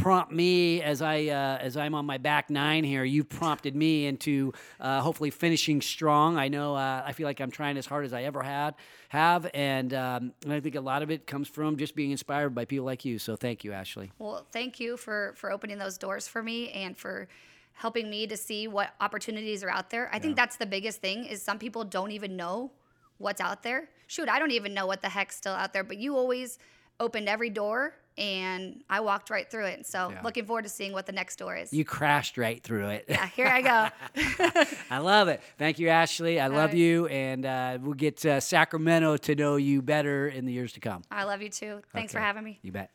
prompt 0.00 0.32
me 0.32 0.82
as 0.82 1.02
I 1.02 1.26
uh, 1.26 1.58
as 1.60 1.76
I'm 1.76 1.94
on 1.94 2.06
my 2.06 2.18
back 2.18 2.50
nine 2.50 2.84
here. 2.84 3.04
You've 3.04 3.28
prompted 3.28 3.74
me 3.74 4.06
into 4.06 4.52
uh, 4.80 5.00
hopefully 5.00 5.30
finishing 5.30 5.80
strong. 5.80 6.36
I 6.36 6.48
know 6.48 6.74
uh, 6.74 7.02
I 7.04 7.12
feel 7.12 7.26
like 7.26 7.40
I'm 7.40 7.50
trying 7.50 7.76
as 7.76 7.86
hard 7.86 8.04
as 8.04 8.12
I 8.12 8.24
ever 8.24 8.42
had 8.42 8.74
have, 9.08 9.48
and, 9.54 9.94
um, 9.94 10.32
and 10.42 10.52
I 10.52 10.60
think 10.60 10.74
a 10.74 10.80
lot 10.80 11.02
of 11.02 11.10
it 11.10 11.26
comes 11.26 11.46
from 11.46 11.76
just 11.76 11.94
being 11.94 12.10
inspired 12.10 12.54
by 12.54 12.64
people 12.64 12.84
like 12.84 13.04
you. 13.04 13.18
So 13.18 13.36
thank 13.36 13.62
you, 13.62 13.72
Ashley. 13.72 14.10
Well, 14.18 14.46
thank 14.52 14.80
you 14.80 14.96
for 14.96 15.34
for 15.36 15.50
opening 15.50 15.78
those 15.78 15.98
doors 15.98 16.26
for 16.26 16.42
me 16.42 16.70
and 16.72 16.96
for 16.96 17.28
helping 17.74 18.08
me 18.08 18.26
to 18.26 18.36
see 18.36 18.68
what 18.68 18.94
opportunities 19.00 19.64
are 19.64 19.70
out 19.70 19.90
there. 19.90 20.08
I 20.12 20.18
think 20.18 20.36
that's 20.36 20.56
the 20.56 20.66
biggest 20.66 21.00
thing 21.00 21.24
is 21.24 21.42
some 21.42 21.58
people 21.58 21.84
don't 21.84 22.12
even 22.12 22.36
know 22.36 22.70
what's 23.18 23.40
out 23.40 23.62
there. 23.62 23.88
Shoot, 24.06 24.28
I 24.28 24.38
don't 24.38 24.52
even 24.52 24.74
know 24.74 24.86
what 24.86 25.02
the 25.02 25.08
heck's 25.08 25.36
still 25.36 25.54
out 25.54 25.72
there, 25.72 25.82
but 25.82 25.98
you 25.98 26.16
always 26.16 26.58
opened 27.00 27.28
every 27.28 27.50
door 27.50 27.94
and 28.16 28.82
I 28.88 29.00
walked 29.00 29.30
right 29.30 29.50
through 29.50 29.66
it. 29.66 29.86
So, 29.86 30.10
Yeah. 30.10 30.20
looking 30.22 30.44
forward 30.46 30.62
to 30.62 30.68
seeing 30.68 30.92
what 30.92 31.06
the 31.06 31.12
next 31.12 31.36
door 31.36 31.56
is. 31.56 31.72
You 31.72 31.84
crashed 31.84 32.38
right 32.38 32.62
through 32.62 32.88
it. 32.88 33.04
yeah, 33.08 33.26
here 33.26 33.46
I 33.48 33.60
go. 33.62 33.88
I 34.90 34.98
love 34.98 35.28
it. 35.28 35.40
Thank 35.58 35.78
you, 35.78 35.88
Ashley. 35.88 36.40
I 36.40 36.46
love 36.46 36.70
right. 36.70 36.76
you, 36.78 37.06
and 37.06 37.44
uh, 37.44 37.78
we'll 37.80 37.94
get 37.94 38.24
uh, 38.24 38.40
Sacramento 38.40 39.16
to 39.18 39.34
know 39.34 39.56
you 39.56 39.82
better 39.82 40.28
in 40.28 40.44
the 40.46 40.52
years 40.52 40.72
to 40.74 40.80
come. 40.80 41.02
I 41.10 41.24
love 41.24 41.42
you 41.42 41.48
too. 41.48 41.80
Thanks 41.92 42.12
for 42.12 42.20
having 42.20 42.44
me. 42.44 42.58
You 42.62 42.72
bet. 42.72 42.90